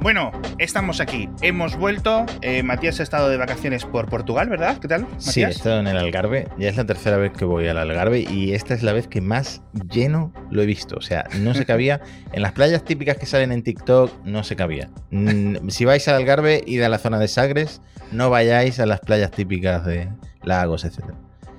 Bueno, 0.00 0.30
estamos 0.58 1.00
aquí. 1.00 1.28
Hemos 1.42 1.76
vuelto. 1.76 2.24
Eh, 2.40 2.62
Matías 2.62 3.00
ha 3.00 3.02
estado 3.02 3.28
de 3.28 3.36
vacaciones 3.36 3.84
por 3.84 4.08
Portugal, 4.08 4.48
¿verdad? 4.48 4.78
¿Qué 4.78 4.86
tal? 4.86 5.02
Matías? 5.02 5.24
Sí, 5.24 5.42
he 5.42 5.48
estado 5.48 5.80
en 5.80 5.88
el 5.88 5.96
Algarve. 5.96 6.46
Ya 6.56 6.68
es 6.68 6.76
la 6.76 6.86
tercera 6.86 7.16
vez 7.16 7.32
que 7.32 7.44
voy 7.44 7.66
al 7.66 7.78
Algarve 7.78 8.20
y 8.20 8.52
esta 8.52 8.74
es 8.74 8.84
la 8.84 8.92
vez 8.92 9.08
que 9.08 9.20
más 9.20 9.60
lleno 9.90 10.32
lo 10.50 10.62
he 10.62 10.66
visto. 10.66 10.96
O 10.96 11.00
sea, 11.00 11.24
no 11.40 11.52
se 11.52 11.66
cabía. 11.66 12.00
en 12.32 12.42
las 12.42 12.52
playas 12.52 12.84
típicas 12.84 13.16
que 13.16 13.26
salen 13.26 13.50
en 13.50 13.64
TikTok, 13.64 14.24
no 14.24 14.44
se 14.44 14.54
cabía. 14.54 14.88
Mm, 15.10 15.68
si 15.68 15.84
vais 15.84 16.06
al 16.06 16.14
Algarve, 16.14 16.62
id 16.64 16.82
a 16.82 16.88
la 16.88 16.98
zona 16.98 17.18
de 17.18 17.26
Sagres. 17.26 17.82
No 18.12 18.30
vayáis 18.30 18.78
a 18.78 18.86
las 18.86 19.00
playas 19.00 19.32
típicas 19.32 19.84
de 19.84 20.08
lagos, 20.44 20.84
etc. 20.84 21.06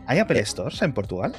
¿Hay 0.08 0.20
Apple 0.20 0.44
Stores 0.46 0.82
en 0.82 0.94
Portugal? 0.94 1.34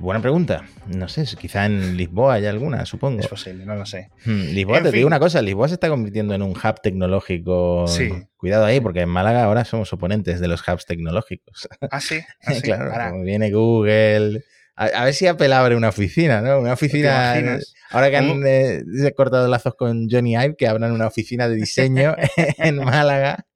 Buena 0.00 0.20
pregunta. 0.20 0.64
No 0.86 1.08
sé, 1.08 1.24
quizá 1.38 1.66
en 1.66 1.96
Lisboa 1.96 2.34
hay 2.34 2.46
alguna, 2.46 2.84
supongo. 2.84 3.20
Es 3.20 3.28
posible, 3.28 3.64
no 3.64 3.74
lo 3.74 3.86
sé. 3.86 4.10
Hmm, 4.24 4.52
Lisboa, 4.52 4.82
te 4.82 4.90
digo 4.90 5.06
una 5.06 5.20
cosa, 5.20 5.40
Lisboa 5.40 5.68
se 5.68 5.74
está 5.74 5.88
convirtiendo 5.88 6.34
en 6.34 6.42
un 6.42 6.50
hub 6.50 6.80
tecnológico. 6.82 7.86
Sí. 7.86 8.10
Cuidado 8.36 8.64
ahí, 8.64 8.80
porque 8.80 9.00
en 9.00 9.08
Málaga 9.08 9.44
ahora 9.44 9.64
somos 9.64 9.92
oponentes 9.92 10.40
de 10.40 10.48
los 10.48 10.66
hubs 10.66 10.86
tecnológicos. 10.86 11.68
Ah, 11.90 12.00
sí. 12.00 12.20
Ah, 12.46 12.52
claro, 12.62 13.10
como 13.12 13.24
viene 13.24 13.50
Google. 13.50 14.44
A, 14.76 15.04
ver 15.04 15.14
si 15.14 15.26
Apple 15.26 15.54
abre 15.54 15.76
una 15.76 15.88
oficina, 15.88 16.40
¿no? 16.40 16.58
Una 16.58 16.72
oficina. 16.72 17.60
Ahora 17.90 18.10
que 18.10 18.16
han 18.16 18.42
eh, 18.44 18.82
cortado 19.16 19.46
lazos 19.46 19.74
con 19.76 20.08
Johnny 20.10 20.34
Ive, 20.34 20.56
que 20.56 20.66
abran 20.66 20.90
una 20.90 21.06
oficina 21.06 21.48
de 21.48 21.54
diseño 21.54 22.16
en 22.58 22.76
Málaga 22.76 23.46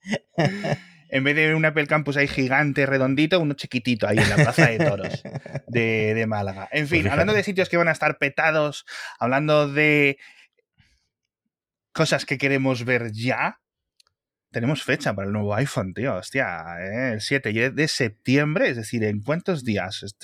en 1.09 1.25
vez 1.25 1.37
de 1.37 1.55
un 1.55 1.65
Apple 1.65 1.87
Campus 1.87 2.17
ahí 2.17 2.29
gigante, 2.29 2.87
redondito, 2.87 3.41
uno 3.41 3.55
chiquitito 3.55 4.07
ahí 4.07 4.19
en 4.19 4.29
la 4.29 4.37
Plaza 4.37 4.67
de 4.67 4.79
Toros 4.79 5.23
de, 5.67 6.25
Málaga. 6.29 6.69
En 6.73 6.89
fin, 6.89 7.09
hablando 7.09 7.33
de 7.33 7.43
sitios 7.43 7.69
que 7.69 7.77
van 7.77 7.89
a 7.89 7.93
estar 7.93 8.19
petados, 8.19 8.85
hablando 9.19 9.69
de 9.73 10.19
cosas 11.93 12.27
que 12.27 12.39
queremos 12.39 12.85
ver 12.85 13.13
ya, 13.13 13.61
tenemos 14.51 14.83
fecha 14.83 15.15
para 15.15 15.27
el 15.27 15.33
nuevo 15.33 15.55
iPhone, 15.55 15.93
tío. 15.93 16.17
Hostia, 16.17 16.65
¿eh? 16.81 17.13
el 17.15 17.21
7 17.21 17.71
de 17.71 17.89
septiembre, 17.89 18.71
es 18.71 18.77
decir, 18.77 19.05
¿en 19.05 19.21
cuántos 19.21 19.65
días? 19.65 20.17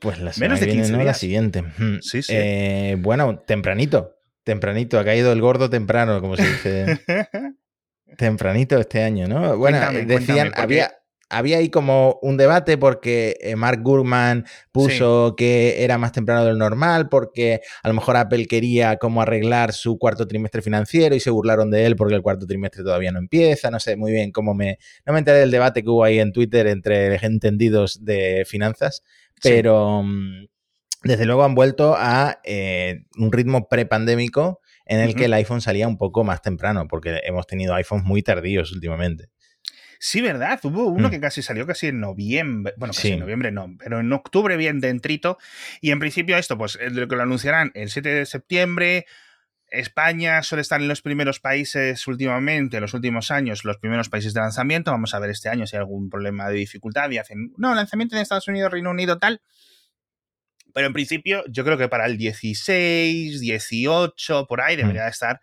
Pues 0.00 0.18
la 0.20 0.32
Menos 0.38 0.60
de 0.60 0.68
15 0.68 0.92
días. 0.92 1.04
la 1.04 1.14
siguiente. 1.14 1.62
Hmm. 1.62 1.98
Sí, 2.00 2.22
sí. 2.22 2.32
Eh, 2.34 2.96
bueno, 2.98 3.38
tempranito. 3.40 4.14
Tempranito, 4.44 4.98
ha 4.98 5.04
caído 5.04 5.32
el 5.32 5.40
gordo 5.40 5.68
temprano, 5.68 6.20
como 6.20 6.36
se 6.36 6.48
dice. 6.48 7.00
Tempranito 8.16 8.78
este 8.78 9.02
año, 9.02 9.26
¿no? 9.26 9.56
Bueno, 9.56 9.78
decían, 10.06 10.50
había, 10.56 10.98
había 11.30 11.58
ahí 11.58 11.68
como 11.68 12.18
un 12.22 12.36
debate 12.36 12.78
porque 12.78 13.36
eh, 13.40 13.54
Mark 13.54 13.82
Gurman 13.82 14.46
puso 14.72 15.34
que 15.36 15.84
era 15.84 15.98
más 15.98 16.12
temprano 16.12 16.44
de 16.44 16.52
lo 16.52 16.58
normal, 16.58 17.08
porque 17.08 17.60
a 17.82 17.88
lo 17.88 17.94
mejor 17.94 18.16
Apple 18.16 18.46
quería 18.46 18.96
como 18.96 19.20
arreglar 19.20 19.72
su 19.72 19.98
cuarto 19.98 20.26
trimestre 20.26 20.62
financiero 20.62 21.14
y 21.14 21.20
se 21.20 21.30
burlaron 21.30 21.70
de 21.70 21.84
él 21.84 21.96
porque 21.96 22.14
el 22.14 22.22
cuarto 22.22 22.46
trimestre 22.46 22.82
todavía 22.82 23.12
no 23.12 23.18
empieza. 23.18 23.70
No 23.70 23.78
sé 23.78 23.96
muy 23.96 24.12
bien 24.12 24.32
cómo 24.32 24.54
me. 24.54 24.78
No 25.04 25.12
me 25.12 25.18
enteré 25.18 25.38
del 25.38 25.50
debate 25.50 25.82
que 25.82 25.90
hubo 25.90 26.04
ahí 26.04 26.18
en 26.18 26.32
Twitter 26.32 26.66
entre 26.66 27.14
entendidos 27.24 28.04
de 28.04 28.44
finanzas, 28.46 29.02
pero 29.42 30.02
mm, 30.02 30.46
desde 31.02 31.26
luego 31.26 31.44
han 31.44 31.54
vuelto 31.54 31.94
a 31.96 32.40
eh, 32.44 33.04
un 33.18 33.32
ritmo 33.32 33.68
prepandémico 33.68 34.60
en 34.88 35.00
el 35.00 35.14
que 35.14 35.26
el 35.26 35.34
iPhone 35.34 35.60
salía 35.60 35.86
un 35.86 35.98
poco 35.98 36.24
más 36.24 36.42
temprano, 36.42 36.88
porque 36.88 37.20
hemos 37.24 37.46
tenido 37.46 37.74
iPhones 37.74 38.04
muy 38.04 38.22
tardíos 38.22 38.72
últimamente. 38.72 39.28
Sí, 40.00 40.20
¿verdad? 40.22 40.58
Hubo 40.62 40.86
uno 40.86 41.08
mm. 41.08 41.10
que 41.10 41.20
casi 41.20 41.42
salió 41.42 41.66
casi 41.66 41.88
en 41.88 42.00
noviembre. 42.00 42.72
Bueno, 42.76 42.94
casi 42.94 43.12
en 43.12 43.20
noviembre 43.20 43.50
no, 43.50 43.76
pero 43.78 44.00
en 44.00 44.12
octubre 44.12 44.56
bien 44.56 44.80
dentrito. 44.80 45.38
Y 45.80 45.90
en 45.90 45.98
principio 45.98 46.36
esto, 46.36 46.56
pues 46.56 46.78
lo 46.80 47.06
que 47.06 47.16
lo 47.16 47.22
anunciarán 47.22 47.70
el 47.74 47.90
7 47.90 48.08
de 48.08 48.26
septiembre. 48.26 49.06
España 49.70 50.42
suele 50.42 50.62
estar 50.62 50.80
en 50.80 50.88
los 50.88 51.02
primeros 51.02 51.40
países 51.40 52.06
últimamente, 52.06 52.78
en 52.78 52.80
los 52.80 52.94
últimos 52.94 53.30
años, 53.30 53.66
los 53.66 53.76
primeros 53.76 54.08
países 54.08 54.32
de 54.32 54.40
lanzamiento. 54.40 54.90
Vamos 54.90 55.12
a 55.12 55.18
ver 55.18 55.28
este 55.28 55.50
año 55.50 55.66
si 55.66 55.76
hay 55.76 55.80
algún 55.80 56.08
problema 56.08 56.48
de 56.48 56.56
dificultad 56.56 57.10
y 57.10 57.18
hacen, 57.18 57.52
no, 57.58 57.74
lanzamiento 57.74 58.16
en 58.16 58.22
Estados 58.22 58.48
Unidos, 58.48 58.72
Reino 58.72 58.90
Unido, 58.90 59.18
tal. 59.18 59.42
Pero 60.78 60.86
en 60.86 60.92
principio, 60.92 61.42
yo 61.48 61.64
creo 61.64 61.76
que 61.76 61.88
para 61.88 62.06
el 62.06 62.16
16, 62.16 63.40
18, 63.40 64.46
por 64.46 64.60
ahí 64.60 64.76
debería 64.76 65.06
mm. 65.06 65.08
estar 65.08 65.40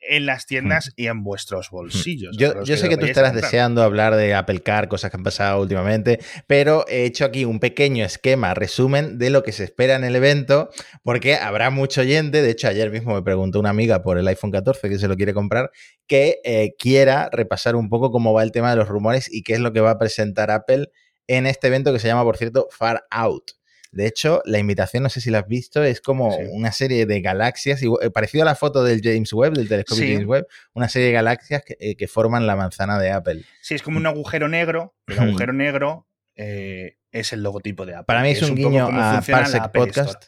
en 0.00 0.24
las 0.24 0.46
tiendas 0.46 0.86
mm. 0.86 0.92
y 0.96 1.06
en 1.08 1.22
vuestros 1.22 1.70
mm. 1.70 1.76
bolsillos. 1.76 2.34
Yo, 2.38 2.64
sé 2.64 2.88
que 2.88 2.96
tú 2.96 3.04
estarás 3.04 3.34
deseando 3.34 3.82
hablar 3.82 4.16
de 4.16 4.32
Apple 4.32 4.62
Car, 4.62 4.88
cosas 4.88 5.10
que 5.10 5.18
han 5.18 5.22
pasado 5.22 5.60
últimamente, 5.60 6.18
pero 6.46 6.86
he 6.88 7.04
hecho 7.04 7.26
aquí 7.26 7.44
un 7.44 7.60
pequeño 7.60 8.06
esquema, 8.06 8.54
resumen 8.54 9.18
de 9.18 9.28
lo 9.28 9.42
que 9.42 9.52
se 9.52 9.64
espera 9.64 9.96
en 9.96 10.04
el 10.04 10.16
evento, 10.16 10.70
porque 11.02 11.34
habrá 11.34 11.68
mucho 11.68 12.00
oyente, 12.00 12.40
de 12.40 12.48
hecho 12.48 12.66
ayer 12.66 12.90
mismo 12.90 13.14
me 13.14 13.20
preguntó 13.20 13.60
una 13.60 13.68
amiga 13.68 14.00
por 14.00 14.16
el 14.16 14.26
iPhone 14.28 14.50
14 14.50 14.88
que 14.88 14.98
se 14.98 15.08
lo 15.08 15.16
quiere 15.16 15.34
comprar, 15.34 15.70
que 16.06 16.40
eh, 16.42 16.74
quiera 16.78 17.28
repasar 17.30 17.76
un 17.76 17.90
poco 17.90 18.10
cómo 18.10 18.32
va 18.32 18.42
el 18.44 18.50
tema 18.50 18.70
de 18.70 18.76
los 18.76 18.88
rumores 18.88 19.30
y 19.30 19.42
qué 19.42 19.52
es 19.52 19.60
lo 19.60 19.74
que 19.74 19.80
va 19.80 19.90
a 19.90 19.98
presentar 19.98 20.50
Apple 20.50 20.86
en 21.26 21.46
este 21.46 21.66
evento 21.66 21.92
que 21.92 21.98
se 21.98 22.08
llama, 22.08 22.24
por 22.24 22.38
cierto, 22.38 22.66
Far 22.70 23.04
Out. 23.10 23.59
De 23.92 24.06
hecho, 24.06 24.40
la 24.44 24.58
invitación, 24.58 25.02
no 25.02 25.08
sé 25.08 25.20
si 25.20 25.30
la 25.30 25.40
has 25.40 25.48
visto, 25.48 25.82
es 25.82 26.00
como 26.00 26.36
una 26.36 26.70
serie 26.70 27.06
de 27.06 27.20
galaxias, 27.20 27.82
eh, 27.82 28.10
parecido 28.10 28.42
a 28.42 28.44
la 28.44 28.54
foto 28.54 28.84
del 28.84 29.00
James 29.02 29.32
Webb, 29.32 29.54
del 29.54 29.68
telescopio 29.68 30.04
James 30.04 30.26
Webb, 30.26 30.46
una 30.74 30.88
serie 30.88 31.08
de 31.08 31.14
galaxias 31.14 31.62
eh, 31.66 31.96
que, 31.96 32.06
forman 32.06 32.46
la 32.46 32.54
manzana 32.54 32.98
de 32.98 33.10
Apple. 33.10 33.44
Sí, 33.60 33.74
es 33.74 33.82
como 33.82 33.98
un 33.98 34.06
agujero 34.06 34.48
negro. 34.48 34.94
El 35.08 35.18
agujero 35.18 35.52
negro 35.52 36.06
eh, 36.36 36.98
es 37.10 37.32
el 37.32 37.42
logotipo 37.42 37.84
de 37.84 37.94
Apple. 37.94 38.06
Para 38.06 38.22
mí 38.22 38.30
es, 38.30 38.42
un, 38.42 38.54
guiño 38.54 38.86
a 38.86 39.20
Parsec 39.20 39.72
Podcast. 39.72 40.26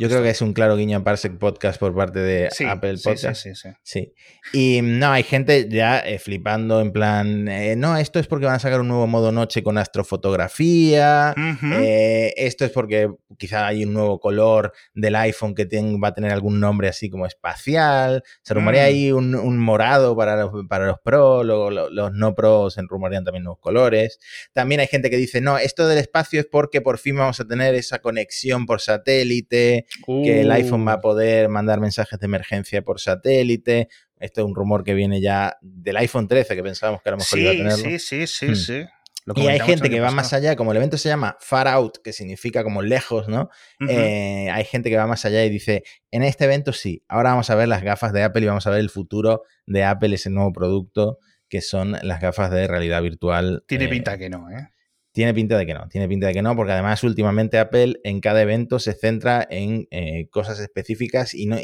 Yo 0.00 0.08
creo 0.08 0.22
que 0.22 0.30
es 0.30 0.42
un 0.42 0.52
claro 0.52 0.76
guiño 0.76 0.98
a 0.98 1.04
Parsec 1.04 1.38
Podcast 1.38 1.78
por 1.78 1.94
parte 1.94 2.18
de 2.18 2.48
Apple 2.68 2.96
Podcast. 3.02 3.40
Sí, 3.40 3.54
sí, 3.54 3.68
sí, 3.82 4.12
Y 4.52 4.80
no, 4.82 5.12
hay 5.12 5.22
gente 5.22 5.68
ya 5.68 6.00
eh, 6.00 6.18
flipando 6.18 6.80
en 6.80 6.92
plan, 6.92 7.46
eh, 7.46 7.76
no, 7.76 7.96
esto 7.96 8.18
es 8.18 8.26
porque 8.26 8.46
van 8.46 8.56
a 8.56 8.58
sacar 8.58 8.80
un 8.80 8.88
nuevo 8.88 9.06
modo 9.06 9.30
noche 9.30 9.62
con 9.62 9.78
astrofotografía, 9.78 11.34
eh, 11.62 12.34
esto 12.36 12.64
es 12.64 12.72
porque 12.72 13.10
quizá 13.38 13.66
hay 13.66 13.84
un 13.84 13.92
nuevo 13.92 14.18
color 14.20 14.72
del 14.94 15.16
iPhone 15.16 15.54
que 15.54 15.66
va 16.02 16.08
a 16.08 16.14
tener 16.14 16.32
algún 16.32 16.60
nombre 16.60 16.88
así 16.88 17.10
como 17.10 17.26
espacial, 17.26 18.22
se 18.42 18.54
rumorea 18.54 18.84
mm. 18.84 18.86
ahí 18.86 19.12
un, 19.12 19.58
morado 19.58 20.16
para 20.16 20.36
los, 20.36 20.66
para 20.68 20.86
los 20.86 20.98
Pro, 21.02 21.44
luego 21.44 21.70
los, 21.70 22.12
no 22.12 22.34
Pro 22.34 22.70
se 22.70 22.82
rumorean 22.82 23.24
también 23.24 23.44
nuevos 23.44 23.60
colores. 23.60 24.18
También 24.52 24.80
hay 24.80 24.86
gente 24.86 25.10
que 25.10 25.16
dice, 25.16 25.40
no, 25.40 25.58
esto 25.58 25.86
del 25.88 25.98
espacio 25.98 26.40
es 26.40 26.46
porque 26.46 26.80
por 26.80 26.98
fin 26.98 27.16
vamos 27.16 27.40
a 27.40 27.46
tener 27.46 27.74
esa 27.74 27.98
conexión 27.98 28.66
por 28.66 28.80
satélite 28.80 29.86
que 30.06 30.40
el 30.40 30.50
iPhone 30.50 30.86
va 30.86 30.94
a 30.94 30.98
uh. 30.98 31.00
poder 31.00 31.48
mandar 31.48 31.80
mensajes 31.80 32.18
de 32.18 32.26
emergencia 32.26 32.82
por 32.82 33.00
satélite. 33.00 33.88
Esto 34.18 34.40
es 34.40 34.46
un 34.46 34.54
rumor 34.54 34.82
que 34.82 34.94
viene 34.94 35.20
ya 35.20 35.56
del 35.60 35.96
iPhone 35.98 36.26
13, 36.26 36.56
que 36.56 36.62
pensábamos 36.62 37.02
que 37.02 37.08
a 37.10 37.12
lo 37.12 37.18
mejor 37.18 37.38
iba 37.38 37.50
a 37.50 37.54
tenerlo. 37.54 37.76
Sí, 37.76 37.98
sí, 37.98 38.26
sí, 38.26 38.46
hmm. 38.46 38.56
sí. 38.56 38.86
Y 39.34 39.46
hay 39.48 39.60
gente 39.60 39.90
que 39.90 40.00
va 40.00 40.10
más 40.10 40.32
allá, 40.32 40.54
como 40.54 40.70
el 40.70 40.76
evento 40.76 40.96
se 40.98 41.08
llama 41.08 41.36
Far 41.40 41.66
Out, 41.68 41.98
que 42.02 42.12
significa 42.12 42.62
como 42.62 42.82
lejos, 42.82 43.28
¿no? 43.28 43.48
Eh, 43.88 44.48
hay 44.52 44.64
gente 44.64 44.88
que 44.88 44.96
va 44.96 45.06
más 45.06 45.24
allá 45.24 45.44
y 45.44 45.50
dice, 45.50 45.82
en 46.10 46.22
este 46.22 46.44
evento 46.44 46.72
sí, 46.72 47.02
ahora 47.08 47.30
vamos 47.30 47.50
a 47.50 47.56
ver 47.56 47.68
las 47.68 47.82
gafas 47.82 48.12
de 48.12 48.22
Apple 48.22 48.42
y 48.42 48.46
vamos 48.46 48.66
a 48.66 48.70
ver 48.70 48.80
el 48.80 48.90
futuro 48.90 49.42
de 49.66 49.84
Apple, 49.84 50.14
ese 50.14 50.30
nuevo 50.30 50.52
producto 50.52 51.18
que 51.48 51.60
son 51.60 51.96
las 52.02 52.20
gafas 52.20 52.50
de 52.50 52.66
realidad 52.66 53.02
virtual. 53.02 53.64
Tiene 53.66 53.86
eh, 53.86 53.88
pinta 53.88 54.18
que 54.18 54.30
no, 54.30 54.50
¿eh? 54.50 54.68
Tiene 55.12 55.32
pinta 55.32 55.56
de 55.56 55.64
que 55.64 55.72
no, 55.72 55.88
tiene 55.88 56.08
pinta 56.08 56.26
de 56.26 56.34
que 56.34 56.42
no, 56.42 56.54
porque 56.54 56.72
además 56.72 57.02
últimamente 57.02 57.58
Apple 57.58 58.00
en 58.04 58.20
cada 58.20 58.42
evento 58.42 58.78
se 58.78 58.92
centra 58.92 59.46
en 59.48 59.88
eh, 59.90 60.28
cosas 60.28 60.60
específicas 60.60 61.32
y 61.32 61.46
no. 61.46 61.56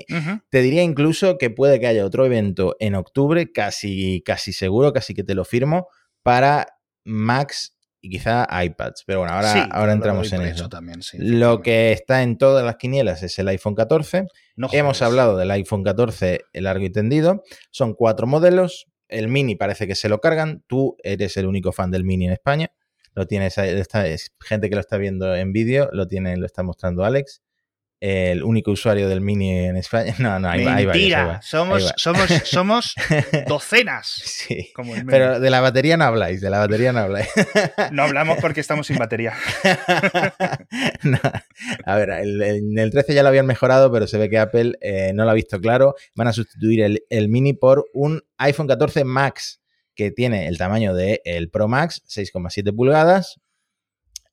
Te 0.48 0.62
diría 0.62 0.82
incluso 0.82 1.36
que 1.36 1.50
puede 1.50 1.78
que 1.78 1.86
haya 1.86 2.06
otro 2.06 2.24
evento 2.24 2.76
en 2.80 2.94
octubre, 2.94 3.52
casi, 3.52 4.22
casi 4.24 4.54
seguro, 4.54 4.94
casi 4.94 5.12
que 5.12 5.22
te 5.22 5.34
lo 5.34 5.44
firmo, 5.44 5.88
para 6.22 6.66
Macs 7.04 7.76
y 8.00 8.10
quizá 8.10 8.46
iPads. 8.64 9.04
Pero 9.06 9.20
bueno, 9.20 9.34
ahora, 9.34 9.64
ahora 9.64 9.92
entramos 9.92 10.32
en 10.32 10.42
eso. 10.42 10.68
También, 10.68 11.00
lo 11.18 11.62
que 11.62 11.92
está 11.92 12.22
en 12.22 12.38
todas 12.38 12.64
las 12.64 12.76
quinielas 12.76 13.22
es 13.22 13.38
el 13.38 13.48
iPhone 13.48 13.74
14. 13.74 14.26
Hemos 14.72 15.02
hablado 15.02 15.36
del 15.36 15.50
iPhone 15.50 15.82
14 15.82 16.40
largo 16.54 16.84
y 16.84 16.90
tendido. 16.90 17.42
Son 17.70 17.94
cuatro 17.94 18.26
modelos. 18.26 18.86
El 19.08 19.28
mini 19.28 19.56
parece 19.56 19.86
que 19.86 19.94
se 19.94 20.08
lo 20.08 20.20
cargan. 20.20 20.64
Tú 20.66 20.96
eres 21.02 21.36
el 21.36 21.46
único 21.46 21.72
fan 21.72 21.90
del 21.90 22.04
mini 22.04 22.26
en 22.26 22.32
España 22.32 22.72
lo 23.14 23.26
tiene 23.26 23.46
esta, 23.46 24.04
gente 24.40 24.68
que 24.68 24.74
lo 24.74 24.80
está 24.80 24.96
viendo 24.96 25.34
en 25.34 25.52
vídeo, 25.52 25.88
lo 25.92 26.06
tiene, 26.06 26.36
lo 26.36 26.46
está 26.46 26.62
mostrando 26.62 27.04
Alex. 27.04 27.42
El 28.04 28.42
único 28.42 28.72
usuario 28.72 29.08
del 29.08 29.20
Mini 29.20 29.66
en 29.66 29.76
España. 29.76 30.12
No, 30.18 30.40
no, 30.40 30.48
hay, 30.48 30.64
Mentira, 30.64 31.40
somos, 31.40 31.92
somos, 31.96 32.28
somos 32.44 32.94
docenas. 33.46 34.08
Sí, 34.08 34.72
pero 35.06 35.38
de 35.38 35.50
la 35.50 35.60
batería 35.60 35.96
no 35.96 36.04
habláis, 36.04 36.40
de 36.40 36.50
la 36.50 36.58
batería 36.58 36.92
no 36.92 36.98
habláis. 36.98 37.28
No 37.92 38.02
hablamos 38.02 38.38
porque 38.40 38.60
estamos 38.60 38.88
sin 38.88 38.98
batería. 38.98 39.34
A 41.84 41.96
ver, 41.96 42.10
en 42.10 42.76
el, 42.76 42.90
13 42.90 43.14
ya 43.14 43.22
lo 43.22 43.28
habían 43.28 43.46
mejorado, 43.46 43.92
pero 43.92 44.08
se 44.08 44.18
ve 44.18 44.28
que 44.28 44.38
Apple 44.38 44.72
eh, 44.80 45.12
no 45.14 45.24
lo 45.24 45.30
ha 45.30 45.34
visto 45.34 45.60
claro. 45.60 45.94
Van 46.16 46.26
a 46.26 46.32
sustituir 46.32 46.82
el, 46.82 47.04
el 47.08 47.28
Mini 47.28 47.52
por 47.52 47.86
un 47.92 48.24
iPhone 48.38 48.66
14 48.66 49.04
Max 49.04 49.60
que 49.94 50.10
tiene 50.10 50.48
el 50.48 50.58
tamaño 50.58 50.92
del 50.92 51.20
el 51.24 51.50
Pro 51.50 51.68
Max, 51.68 52.02
6,7 52.08 52.74
pulgadas, 52.74 53.40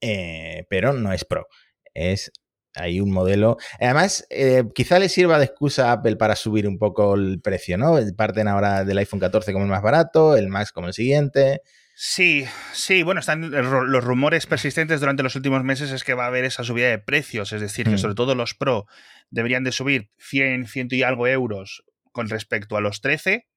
eh, 0.01 0.65
pero 0.71 0.91
no 0.93 1.13
es 1.13 1.23
Pro. 1.23 1.47
Es 1.93 2.31
hay 2.79 2.99
un 2.99 3.11
modelo. 3.11 3.57
Además, 3.79 4.25
eh, 4.29 4.63
quizá 4.73 4.99
le 4.99 5.09
sirva 5.09 5.37
de 5.37 5.45
excusa 5.45 5.89
a 5.89 5.93
Apple 5.93 6.15
para 6.15 6.35
subir 6.35 6.67
un 6.67 6.77
poco 6.77 7.15
el 7.15 7.41
precio, 7.41 7.77
¿no? 7.77 7.97
Parten 8.15 8.47
ahora 8.47 8.83
del 8.85 8.97
iPhone 8.97 9.19
14 9.19 9.53
como 9.53 9.65
el 9.65 9.71
más 9.71 9.81
barato, 9.81 10.35
el 10.35 10.47
Max 10.49 10.71
como 10.71 10.87
el 10.87 10.93
siguiente. 10.93 11.61
Sí, 11.95 12.45
sí, 12.71 13.03
bueno, 13.03 13.19
están 13.19 13.51
los 13.51 14.03
rumores 14.03 14.45
persistentes 14.45 15.01
durante 15.01 15.21
los 15.21 15.35
últimos 15.35 15.65
meses 15.65 15.91
es 15.91 16.05
que 16.05 16.13
va 16.13 16.23
a 16.23 16.27
haber 16.27 16.45
esa 16.45 16.63
subida 16.63 16.87
de 16.87 16.97
precios, 16.97 17.51
es 17.51 17.59
decir, 17.59 17.87
que 17.87 17.95
mm. 17.95 17.97
sobre 17.97 18.15
todo 18.15 18.35
los 18.35 18.53
Pro 18.55 18.85
deberían 19.29 19.65
de 19.65 19.73
subir 19.73 20.09
100, 20.17 20.67
100 20.67 20.87
y 20.91 21.03
algo 21.03 21.27
euros 21.27 21.83
con 22.13 22.29
respecto 22.29 22.77
a 22.77 22.81
los 22.81 23.01
13 23.01 23.47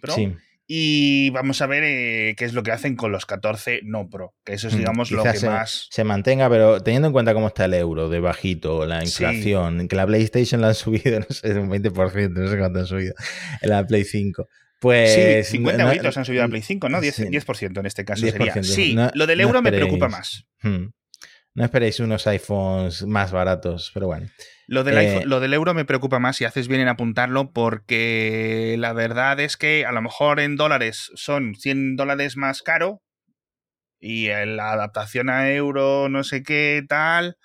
Pro. 0.00 0.14
Sí. 0.14 0.36
Y 0.66 1.30
vamos 1.30 1.60
a 1.60 1.66
ver 1.66 1.82
eh, 1.84 2.34
qué 2.36 2.44
es 2.44 2.54
lo 2.54 2.62
que 2.62 2.72
hacen 2.72 2.96
con 2.96 3.12
los 3.12 3.26
14 3.26 3.80
no 3.84 4.08
Pro, 4.08 4.34
que 4.44 4.54
eso 4.54 4.68
es, 4.68 4.74
mm, 4.74 4.78
digamos, 4.78 5.10
lo 5.10 5.22
que 5.24 5.46
más. 5.46 5.88
Se 5.90 6.04
mantenga, 6.04 6.48
pero 6.48 6.80
teniendo 6.82 7.08
en 7.08 7.12
cuenta 7.12 7.34
cómo 7.34 7.48
está 7.48 7.64
el 7.64 7.74
euro 7.74 8.08
de 8.08 8.20
bajito, 8.20 8.86
la 8.86 9.02
inflación, 9.02 9.88
que 9.88 9.96
la 9.96 10.06
PlayStation 10.06 10.60
la 10.60 10.68
han 10.68 10.74
subido, 10.74 11.20
no 11.20 11.26
sé, 11.28 11.58
un 11.58 11.68
20%, 11.68 12.30
no 12.30 12.48
sé 12.48 12.58
cuánto 12.58 12.78
han 12.78 12.86
subido, 12.86 13.14
la 13.62 13.86
Play 13.86 14.04
5. 14.04 14.48
Pues. 14.80 15.44
Sí, 15.46 15.58
50 15.58 15.82
euritos 15.84 16.16
han 16.16 16.24
subido 16.24 16.42
a 16.42 16.48
Play 16.48 16.62
5, 16.62 16.88
¿no? 16.88 17.00
10%, 17.00 17.78
en 17.78 17.86
este 17.86 18.04
caso 18.04 18.26
sería. 18.26 18.62
Sí, 18.62 18.96
lo 19.14 19.26
del 19.26 19.40
euro 19.40 19.62
me 19.62 19.70
preocupa 19.72 20.08
más. 20.08 20.46
Hmm. 20.62 20.86
No 21.54 21.64
esperéis 21.64 22.00
unos 22.00 22.26
iPhones 22.26 23.04
más 23.04 23.30
baratos, 23.30 23.90
pero 23.92 24.06
bueno. 24.06 24.28
Lo 24.66 24.84
del, 24.84 24.96
eh, 24.96 25.22
lo 25.26 25.38
del 25.38 25.52
euro 25.52 25.74
me 25.74 25.84
preocupa 25.84 26.18
más 26.18 26.40
y 26.40 26.46
haces 26.46 26.66
bien 26.66 26.80
en 26.80 26.88
apuntarlo 26.88 27.52
porque 27.52 28.76
la 28.78 28.94
verdad 28.94 29.38
es 29.38 29.58
que 29.58 29.84
a 29.84 29.92
lo 29.92 30.00
mejor 30.00 30.40
en 30.40 30.56
dólares 30.56 31.10
son 31.14 31.54
100 31.54 31.96
dólares 31.96 32.38
más 32.38 32.62
caro 32.62 33.02
y 34.00 34.28
la 34.28 34.72
adaptación 34.72 35.28
a 35.28 35.50
euro 35.50 36.08
no 36.08 36.24
sé 36.24 36.42
qué 36.42 36.82
tal, 36.88 37.36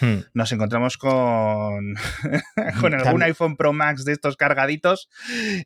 hmm. 0.00 0.18
nos 0.32 0.52
encontramos 0.52 0.96
con, 0.96 1.94
con 2.80 2.94
algún 2.94 3.22
iPhone 3.22 3.56
Pro 3.56 3.72
Max 3.72 4.04
de 4.04 4.12
estos 4.12 4.36
cargaditos 4.36 5.08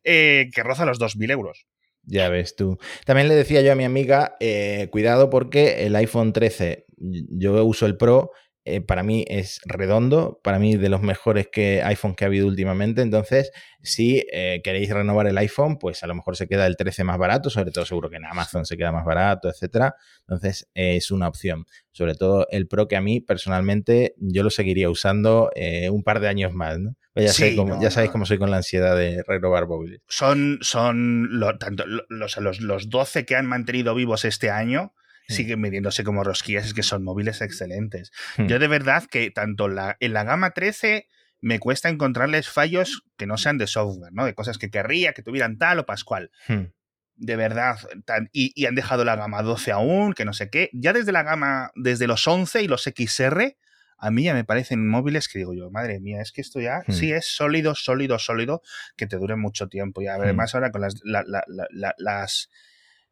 eh, 0.05 0.49
que 0.55 0.63
roza 0.63 0.87
los 0.87 0.99
2.000 0.99 1.31
euros. 1.33 1.67
Ya 2.03 2.29
ves 2.29 2.57
tú. 2.57 2.79
También 3.05 3.29
le 3.29 3.35
decía 3.35 3.61
yo 3.61 3.73
a 3.73 3.77
mi 3.77 3.85
amiga, 3.85 4.37
eh, 4.41 4.89
cuidado 4.91 5.31
porque 5.31 5.87
el 5.87 5.95
iPhone 5.97 6.33
13, 6.33 6.87
yo 7.01 7.65
uso 7.65 7.87
el 7.87 7.97
Pro 7.97 8.31
eh, 8.67 8.83
para 8.83 9.03
mí 9.03 9.25
es 9.27 9.61
redondo, 9.65 10.39
para 10.45 10.59
mí 10.59 10.77
de 10.77 10.91
los 10.91 11.01
mejores 11.01 11.49
que 11.51 11.83
iPhone 11.83 12.15
que 12.15 12.25
ha 12.25 12.27
habido 12.27 12.47
últimamente. 12.47 13.01
Entonces, 13.01 13.53
si 13.83 14.23
eh, 14.33 14.61
queréis 14.63 14.91
renovar 14.91 15.27
el 15.27 15.39
iPhone, 15.39 15.79
pues 15.79 16.03
a 16.03 16.07
lo 16.07 16.15
mejor 16.15 16.37
se 16.37 16.47
queda 16.47 16.67
el 16.67 16.77
13 16.77 17.05
más 17.05 17.17
barato, 17.17 17.49
sobre 17.49 17.71
todo 17.71 17.87
seguro 17.87 18.11
que 18.11 18.17
en 18.17 18.27
Amazon 18.27 18.67
se 18.67 18.77
queda 18.77 18.93
más 18.93 19.07
barato, 19.07 19.49
etcétera. 19.49 19.95
Entonces, 20.21 20.69
es 20.75 21.11
una 21.11 21.29
opción. 21.29 21.65
Sobre 21.91 22.15
todo 22.15 22.47
el 22.51 22.69
Pro 22.69 22.87
que 22.87 22.97
a 22.97 23.01
mí 23.01 23.21
personalmente 23.21 24.15
yo 24.19 24.43
lo 24.43 24.51
seguiría 24.51 24.91
usando 24.91 25.51
eh, 25.55 25.89
un 25.89 26.03
par 26.03 26.21
de 26.21 26.29
años 26.29 26.53
más, 26.53 26.79
pues 27.15 27.37
Ya, 27.37 27.81
ya 27.81 27.91
sabéis 27.91 28.13
cómo 28.13 28.27
soy 28.27 28.39
con 28.39 28.51
la 28.51 28.59
ansiedad 28.59 28.95
de 28.95 29.23
renovar 29.27 29.67
móviles. 29.67 30.03
Son, 30.07 30.59
son 30.61 31.31
tanto, 31.59 31.85
los, 31.87 32.37
los, 32.37 32.61
los 32.61 32.91
12 32.91 33.25
que 33.25 33.37
han 33.37 33.47
mantenido 33.47 33.95
vivos 33.95 34.27
este 34.27 34.51
año. 34.51 34.93
Siguen 35.31 35.61
midiéndose 35.61 36.05
como 36.05 36.25
rosquillas, 36.25 36.67
es 36.67 36.75
que 36.75 36.83
son 36.83 37.03
móviles 37.05 37.41
excelentes. 37.41 38.13
Hmm. 38.37 38.47
Yo 38.47 38.59
de 38.59 38.69
verdad 38.69 39.05
que 39.11 39.31
tanto 39.31 39.69
la, 39.69 39.97
en 40.01 40.13
la 40.13 40.25
gama 40.25 40.51
13 40.51 41.07
me 41.41 41.59
cuesta 41.59 41.89
encontrarles 41.89 42.49
fallos 42.49 43.03
que 43.17 43.27
no 43.27 43.37
sean 43.37 43.59
de 43.59 43.67
software, 43.67 44.13
¿no? 44.13 44.25
De 44.25 44.35
cosas 44.35 44.59
que 44.59 44.71
querría 44.71 45.13
que 45.13 45.23
tuvieran 45.23 45.59
tal 45.59 45.79
o 45.79 45.87
pascual. 45.87 46.31
Hmm. 46.49 46.65
De 47.17 47.37
verdad, 47.37 47.77
y, 48.33 48.65
han 48.65 48.75
dejado 48.75 49.05
la 49.05 49.15
gama 49.15 49.43
12 49.43 49.73
aún, 49.73 50.15
que 50.15 50.25
no 50.25 50.33
sé 50.33 50.49
qué. 50.49 50.71
Ya 50.73 50.95
desde 50.95 51.13
la 51.13 51.23
gama, 51.23 51.71
desde 51.75 52.07
los 52.07 52.27
11 52.27 52.63
y 52.63 52.67
los 52.67 52.85
XR, 52.85 53.57
a 53.99 54.11
mí 54.11 54.23
ya 54.25 54.33
me 54.33 54.45
parecen 54.45 54.89
móviles 54.89 55.29
que 55.29 55.39
digo 55.39 55.53
yo, 55.53 55.71
madre 55.71 56.01
mía, 56.01 56.23
es 56.23 56.33
que 56.33 56.41
esto 56.41 56.61
ya 56.61 56.83
sí 56.89 57.13
es 57.13 57.27
sólido, 57.27 57.75
sólido, 57.75 58.19
sólido, 58.19 58.63
que 58.97 59.07
te 59.07 59.17
dure 59.17 59.37
mucho 59.37 59.69
tiempo. 59.69 60.01
Y 60.01 60.07
además 60.07 60.55
ahora 60.55 60.71
con 60.73 60.81
las, 60.81 60.95
las 61.05 62.51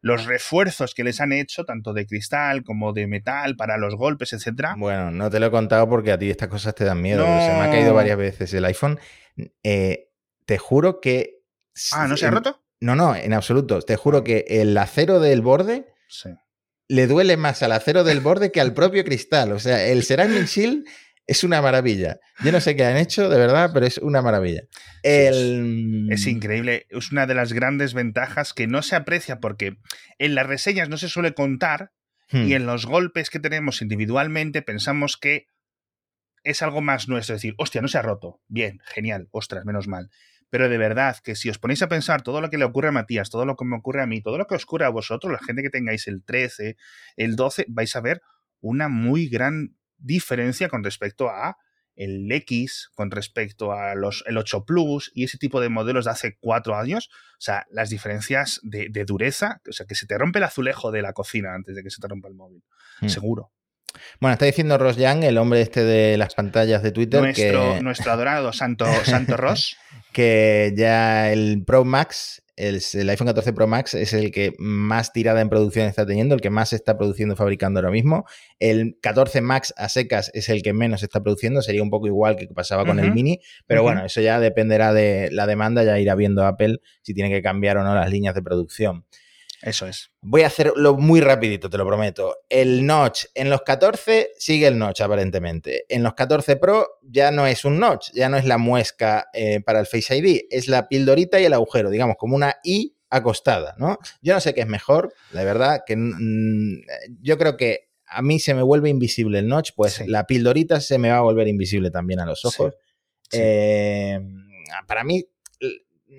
los 0.01 0.25
refuerzos 0.25 0.95
que 0.95 1.03
les 1.03 1.19
han 1.19 1.33
hecho, 1.33 1.65
tanto 1.65 1.93
de 1.93 2.05
cristal 2.05 2.63
como 2.63 2.93
de 2.93 3.07
metal, 3.07 3.55
para 3.55 3.77
los 3.77 3.95
golpes, 3.95 4.33
etcétera. 4.33 4.75
Bueno, 4.77 5.11
no 5.11 5.29
te 5.29 5.39
lo 5.39 5.47
he 5.47 5.51
contado 5.51 5.89
porque 5.89 6.11
a 6.11 6.17
ti 6.17 6.29
estas 6.29 6.47
cosas 6.47 6.75
te 6.75 6.85
dan 6.85 7.01
miedo. 7.01 7.25
Se 7.25 7.53
me 7.53 7.61
ha 7.61 7.69
caído 7.69 7.93
varias 7.93 8.17
veces 8.17 8.53
el 8.53 8.65
iPhone. 8.65 8.99
Eh, 9.63 10.09
te 10.45 10.57
juro 10.57 11.01
que. 11.01 11.41
Ah, 11.93 12.07
¿no 12.07 12.17
se 12.17 12.25
ha 12.25 12.31
roto? 12.31 12.61
No, 12.79 12.95
no, 12.95 13.15
en 13.15 13.33
absoluto. 13.33 13.81
Te 13.81 13.97
juro 13.97 14.23
que 14.23 14.45
el 14.47 14.77
acero 14.77 15.19
del 15.19 15.41
borde. 15.41 15.93
Le 16.87 17.05
duele 17.05 17.37
más 17.37 17.61
al 17.61 17.73
acero 17.73 18.03
del 18.03 18.19
borde 18.19 18.51
que 18.51 18.61
al 18.61 18.73
propio 18.73 19.03
cristal. 19.03 19.51
O 19.51 19.59
sea, 19.59 19.85
el 19.85 20.03
Ceramic 20.03 20.45
Shield 20.45 20.87
es 21.29 21.43
una 21.43 21.61
maravilla. 21.61 22.19
Yo 22.43 22.51
no 22.51 22.59
sé 22.59 22.75
qué 22.75 22.85
han 22.85 22.97
hecho, 22.97 23.29
de 23.29 23.37
verdad, 23.37 23.69
pero 23.71 23.85
es 23.85 23.99
una 23.99 24.23
maravilla. 24.23 24.63
Es 25.03 26.25
increíble. 26.25 26.87
Es 26.89 27.11
una 27.11 27.27
de 27.27 27.35
las 27.35 27.53
grandes 27.53 27.93
ventajas 27.93 28.51
que 28.53 28.65
no 28.65 28.81
se 28.81 28.95
aprecia 28.95 29.39
porque 29.39 29.77
en 30.17 30.33
las 30.33 30.47
reseñas 30.47 30.89
no 30.89 30.97
se 30.97 31.07
suele 31.07 31.35
contar 31.35 31.91
y 32.31 32.37
hmm. 32.37 32.51
en 32.53 32.65
los 32.65 32.87
golpes 32.87 33.29
que 33.29 33.39
tenemos 33.39 33.83
individualmente 33.83 34.63
pensamos 34.63 35.17
que 35.17 35.45
es 36.43 36.63
algo 36.63 36.81
más 36.81 37.07
nuestro. 37.07 37.35
Es 37.35 37.41
decir, 37.43 37.53
hostia, 37.59 37.81
no 37.81 37.87
se 37.87 37.99
ha 37.99 38.01
roto. 38.01 38.41
Bien, 38.47 38.79
genial, 38.85 39.27
ostras, 39.29 39.65
menos 39.65 39.87
mal. 39.87 40.09
Pero 40.49 40.67
de 40.67 40.79
verdad 40.79 41.17
que 41.23 41.35
si 41.35 41.51
os 41.51 41.59
ponéis 41.59 41.83
a 41.83 41.89
pensar 41.89 42.23
todo 42.23 42.41
lo 42.41 42.49
que 42.49 42.57
le 42.57 42.65
ocurre 42.65 42.87
a 42.87 42.91
Matías, 42.91 43.29
todo 43.29 43.45
lo 43.45 43.55
que 43.55 43.65
me 43.65 43.77
ocurre 43.77 44.01
a 44.01 44.07
mí, 44.07 44.23
todo 44.23 44.39
lo 44.39 44.47
que 44.47 44.55
os 44.55 44.63
ocurre 44.63 44.85
a 44.85 44.89
vosotros, 44.89 45.31
la 45.31 45.45
gente 45.45 45.61
que 45.61 45.69
tengáis 45.69 46.07
el 46.07 46.23
13, 46.23 46.75
el 47.17 47.35
12, 47.35 47.65
vais 47.69 47.95
a 47.95 48.01
ver 48.01 48.23
una 48.61 48.89
muy 48.89 49.29
gran 49.29 49.75
diferencia 49.99 50.69
con 50.69 50.83
respecto 50.83 51.29
a 51.29 51.57
el 51.99 52.31
X, 52.31 52.89
con 52.95 53.11
respecto 53.11 53.73
a 53.73 53.93
los, 53.93 54.23
el 54.25 54.37
8 54.37 54.63
Plus 54.65 55.11
y 55.13 55.25
ese 55.25 55.37
tipo 55.37 55.59
de 55.59 55.67
modelos 55.67 56.05
de 56.05 56.11
hace 56.11 56.37
cuatro 56.39 56.77
años. 56.77 57.09
O 57.33 57.41
sea, 57.41 57.67
las 57.71 57.89
diferencias 57.89 58.61
de, 58.63 58.89
dureza, 59.05 59.61
o 59.67 59.73
sea, 59.73 59.85
que 59.85 59.95
se 59.95 60.07
te 60.07 60.17
rompe 60.17 60.39
el 60.39 60.45
azulejo 60.45 60.91
de 60.91 61.01
la 61.01 61.11
cocina 61.11 61.53
antes 61.53 61.75
de 61.75 61.83
que 61.83 61.89
se 61.89 61.99
te 62.01 62.07
rompa 62.07 62.29
el 62.29 62.35
móvil. 62.35 62.63
Hmm. 63.01 63.09
Seguro. 63.09 63.51
Bueno, 64.21 64.33
está 64.33 64.45
diciendo 64.45 64.77
Ross 64.77 64.95
Young, 64.95 65.23
el 65.23 65.37
hombre 65.37 65.61
este 65.61 65.83
de 65.83 66.17
las 66.17 66.35
pantallas 66.35 66.81
de 66.83 66.91
Twitter. 66.91 67.21
Nuestro, 67.21 67.81
nuestro 67.81 68.11
adorado 68.11 68.53
Santo, 68.53 68.85
Santo 69.03 69.35
Ross. 69.37 69.75
que 70.13 70.73
ya 70.77 71.31
el 71.31 71.63
Pro 71.65 71.83
Max 71.83 72.41
el, 72.59 73.09
iPhone 73.09 73.27
14 73.27 73.53
Pro 73.53 73.67
Max 73.67 73.93
es 73.93 74.13
el 74.13 74.31
que 74.31 74.53
más 74.59 75.13
tirada 75.13 75.39
en 75.41 75.49
producción 75.49 75.87
está 75.87 76.05
teniendo, 76.05 76.35
el 76.35 76.41
que 76.41 76.49
más 76.49 76.73
está 76.73 76.97
produciendo 76.97 77.33
y 77.33 77.37
fabricando 77.37 77.79
ahora 77.79 77.91
mismo. 77.91 78.25
El 78.59 78.97
14 79.01 79.41
Max 79.41 79.73
a 79.77 79.87
secas 79.87 80.29
es 80.33 80.49
el 80.49 80.61
que 80.61 80.73
menos 80.73 81.01
está 81.01 81.21
produciendo, 81.21 81.61
sería 81.61 81.81
un 81.81 81.89
poco 81.89 82.07
igual 82.07 82.35
que 82.35 82.47
pasaba 82.47 82.85
con 82.85 82.99
el 82.99 83.13
Mini, 83.13 83.39
pero 83.65 83.81
bueno, 83.81 84.05
eso 84.05 84.21
ya 84.21 84.39
dependerá 84.39 84.93
de 84.93 85.29
la 85.31 85.47
demanda, 85.47 85.83
ya 85.83 85.99
irá 85.99 86.15
viendo 86.15 86.45
Apple 86.45 86.79
si 87.01 87.13
tiene 87.13 87.29
que 87.29 87.41
cambiar 87.41 87.77
o 87.77 87.83
no 87.83 87.95
las 87.95 88.11
líneas 88.11 88.35
de 88.35 88.41
producción. 88.41 89.05
Eso 89.61 89.87
es. 89.87 90.11
Voy 90.21 90.43
a 90.43 90.47
hacerlo 90.47 90.95
muy 90.95 91.19
rapidito, 91.19 91.69
te 91.69 91.77
lo 91.77 91.85
prometo. 91.85 92.37
El 92.47 92.85
notch 92.85 93.25
en 93.35 93.49
los 93.49 93.61
14 93.61 94.31
sigue 94.37 94.67
el 94.67 94.77
notch 94.77 95.01
aparentemente. 95.01 95.85
En 95.89 96.03
los 96.03 96.13
14 96.13 96.55
Pro 96.55 96.87
ya 97.01 97.31
no 97.31 97.45
es 97.45 97.65
un 97.65 97.79
notch, 97.79 98.11
ya 98.13 98.29
no 98.29 98.37
es 98.37 98.45
la 98.45 98.57
muesca 98.57 99.27
eh, 99.33 99.59
para 99.61 99.79
el 99.79 99.85
Face 99.85 100.15
ID, 100.15 100.43
es 100.49 100.67
la 100.67 100.87
pildorita 100.87 101.39
y 101.39 101.45
el 101.45 101.53
agujero, 101.53 101.89
digamos, 101.89 102.15
como 102.17 102.35
una 102.35 102.55
I 102.63 102.95
acostada, 103.09 103.75
¿no? 103.77 103.97
Yo 104.21 104.33
no 104.33 104.39
sé 104.39 104.53
qué 104.53 104.61
es 104.61 104.67
mejor, 104.67 105.13
la 105.31 105.43
verdad, 105.43 105.81
que 105.85 105.97
yo 107.21 107.37
creo 107.37 107.57
que 107.57 107.89
a 108.05 108.21
mí 108.21 108.39
se 108.39 108.53
me 108.53 108.61
vuelve 108.61 108.89
invisible 108.89 109.39
el 109.39 109.47
notch, 109.47 109.71
pues 109.75 110.07
la 110.07 110.25
pildorita 110.25 110.79
se 110.79 110.97
me 110.97 111.09
va 111.09 111.17
a 111.17 111.21
volver 111.21 111.47
invisible 111.47 111.91
también 111.91 112.19
a 112.19 112.25
los 112.25 112.45
ojos. 112.45 112.75
Eh, 113.31 114.19
para 114.87 115.03
mí 115.03 115.25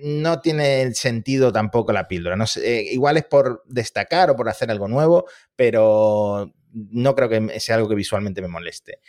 no 0.03 0.39
tiene 0.41 0.93
sentido 0.93 1.51
tampoco 1.51 1.93
la 1.93 2.07
píldora. 2.07 2.35
No 2.35 2.47
sé, 2.47 2.79
eh, 2.79 2.93
igual 2.93 3.17
es 3.17 3.25
por 3.25 3.63
destacar 3.67 4.29
o 4.29 4.35
por 4.35 4.49
hacer 4.49 4.71
algo 4.71 4.87
nuevo, 4.87 5.25
pero 5.55 6.53
no 6.73 7.15
creo 7.15 7.29
que 7.29 7.59
sea 7.59 7.75
algo 7.75 7.89
que 7.89 7.95
visualmente 7.95 8.41
me 8.41 8.47
moleste. 8.47 8.99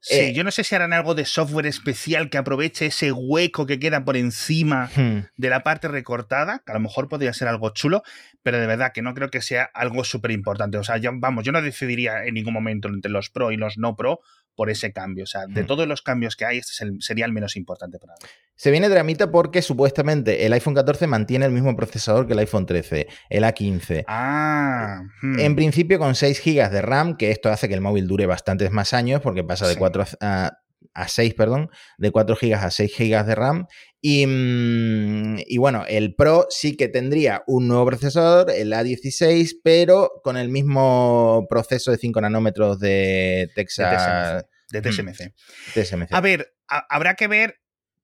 Sí, 0.00 0.14
eh, 0.14 0.32
yo 0.32 0.44
no 0.44 0.50
sé 0.50 0.64
si 0.64 0.74
harán 0.74 0.92
algo 0.92 1.14
de 1.14 1.24
software 1.24 1.66
especial 1.66 2.30
que 2.30 2.38
aproveche 2.38 2.86
ese 2.86 3.12
hueco 3.12 3.66
que 3.66 3.78
queda 3.78 4.04
por 4.04 4.16
encima 4.16 4.90
hmm. 4.94 5.26
de 5.36 5.50
la 5.50 5.62
parte 5.62 5.88
recortada, 5.88 6.62
que 6.64 6.72
a 6.72 6.74
lo 6.74 6.80
mejor 6.80 7.08
podría 7.08 7.32
ser 7.32 7.48
algo 7.48 7.70
chulo, 7.70 8.02
pero 8.42 8.58
de 8.58 8.66
verdad 8.66 8.92
que 8.92 9.02
no 9.02 9.14
creo 9.14 9.30
que 9.30 9.40
sea 9.40 9.64
algo 9.74 10.04
súper 10.04 10.30
importante. 10.30 10.78
O 10.78 10.84
sea, 10.84 11.00
vamos, 11.14 11.44
yo 11.44 11.52
no 11.52 11.62
decidiría 11.62 12.24
en 12.24 12.34
ningún 12.34 12.54
momento 12.54 12.88
entre 12.88 13.10
los 13.10 13.30
pro 13.30 13.52
y 13.52 13.56
los 13.56 13.78
no 13.78 13.96
pro 13.96 14.20
por 14.54 14.70
ese 14.70 14.92
cambio. 14.92 15.24
O 15.24 15.26
sea, 15.26 15.46
de 15.46 15.64
todos 15.64 15.86
los 15.86 16.02
cambios 16.02 16.36
que 16.36 16.44
hay, 16.44 16.58
este 16.58 16.86
sería 17.00 17.24
el 17.24 17.32
menos 17.32 17.56
importante 17.56 17.98
para 17.98 18.14
mí. 18.14 18.28
Se 18.54 18.70
viene 18.70 18.88
dramita 18.88 19.30
porque 19.30 19.62
supuestamente 19.62 20.46
el 20.46 20.52
iPhone 20.52 20.74
14 20.74 21.06
mantiene 21.06 21.46
el 21.46 21.52
mismo 21.52 21.74
procesador 21.74 22.26
que 22.26 22.34
el 22.34 22.38
iPhone 22.40 22.66
13, 22.66 23.08
el 23.30 23.44
A15. 23.44 24.04
Ah. 24.06 25.00
Hmm. 25.20 25.40
En 25.40 25.56
principio 25.56 25.98
con 25.98 26.14
6 26.14 26.42
GB 26.44 26.70
de 26.70 26.82
RAM, 26.82 27.16
que 27.16 27.30
esto 27.30 27.48
hace 27.50 27.68
que 27.68 27.74
el 27.74 27.80
móvil 27.80 28.06
dure 28.06 28.26
bastantes 28.26 28.70
más 28.70 28.92
años 28.92 29.20
porque 29.20 29.42
pasa 29.42 29.66
de 29.66 29.76
4 29.76 30.04
a, 30.20 30.61
6, 30.94 31.34
perdón, 31.34 31.70
de 31.98 32.10
4 32.10 32.36
GB 32.40 32.54
a 32.54 32.70
6 32.70 32.92
GB 32.98 33.24
de 33.24 33.34
RAM. 33.34 33.66
Y, 34.00 34.26
mm, 34.26 35.38
y, 35.46 35.58
bueno, 35.58 35.84
el 35.88 36.14
Pro 36.14 36.46
sí 36.50 36.76
que 36.76 36.88
tendría 36.88 37.42
un 37.46 37.68
nuevo 37.68 37.86
procesador, 37.86 38.50
el 38.50 38.72
A16, 38.72 39.60
pero 39.62 40.10
con 40.22 40.36
el 40.36 40.48
mismo 40.48 41.46
proceso 41.48 41.90
de 41.90 41.98
5 41.98 42.20
nanómetros 42.20 42.80
de 42.80 43.50
Texas 43.54 44.44
de 44.70 44.82
TSMC. 44.82 45.34
TSMC. 45.74 46.08
A 46.12 46.20
ver, 46.20 46.54
habrá 46.66 47.14
que 47.14 47.28
ver 47.28 47.62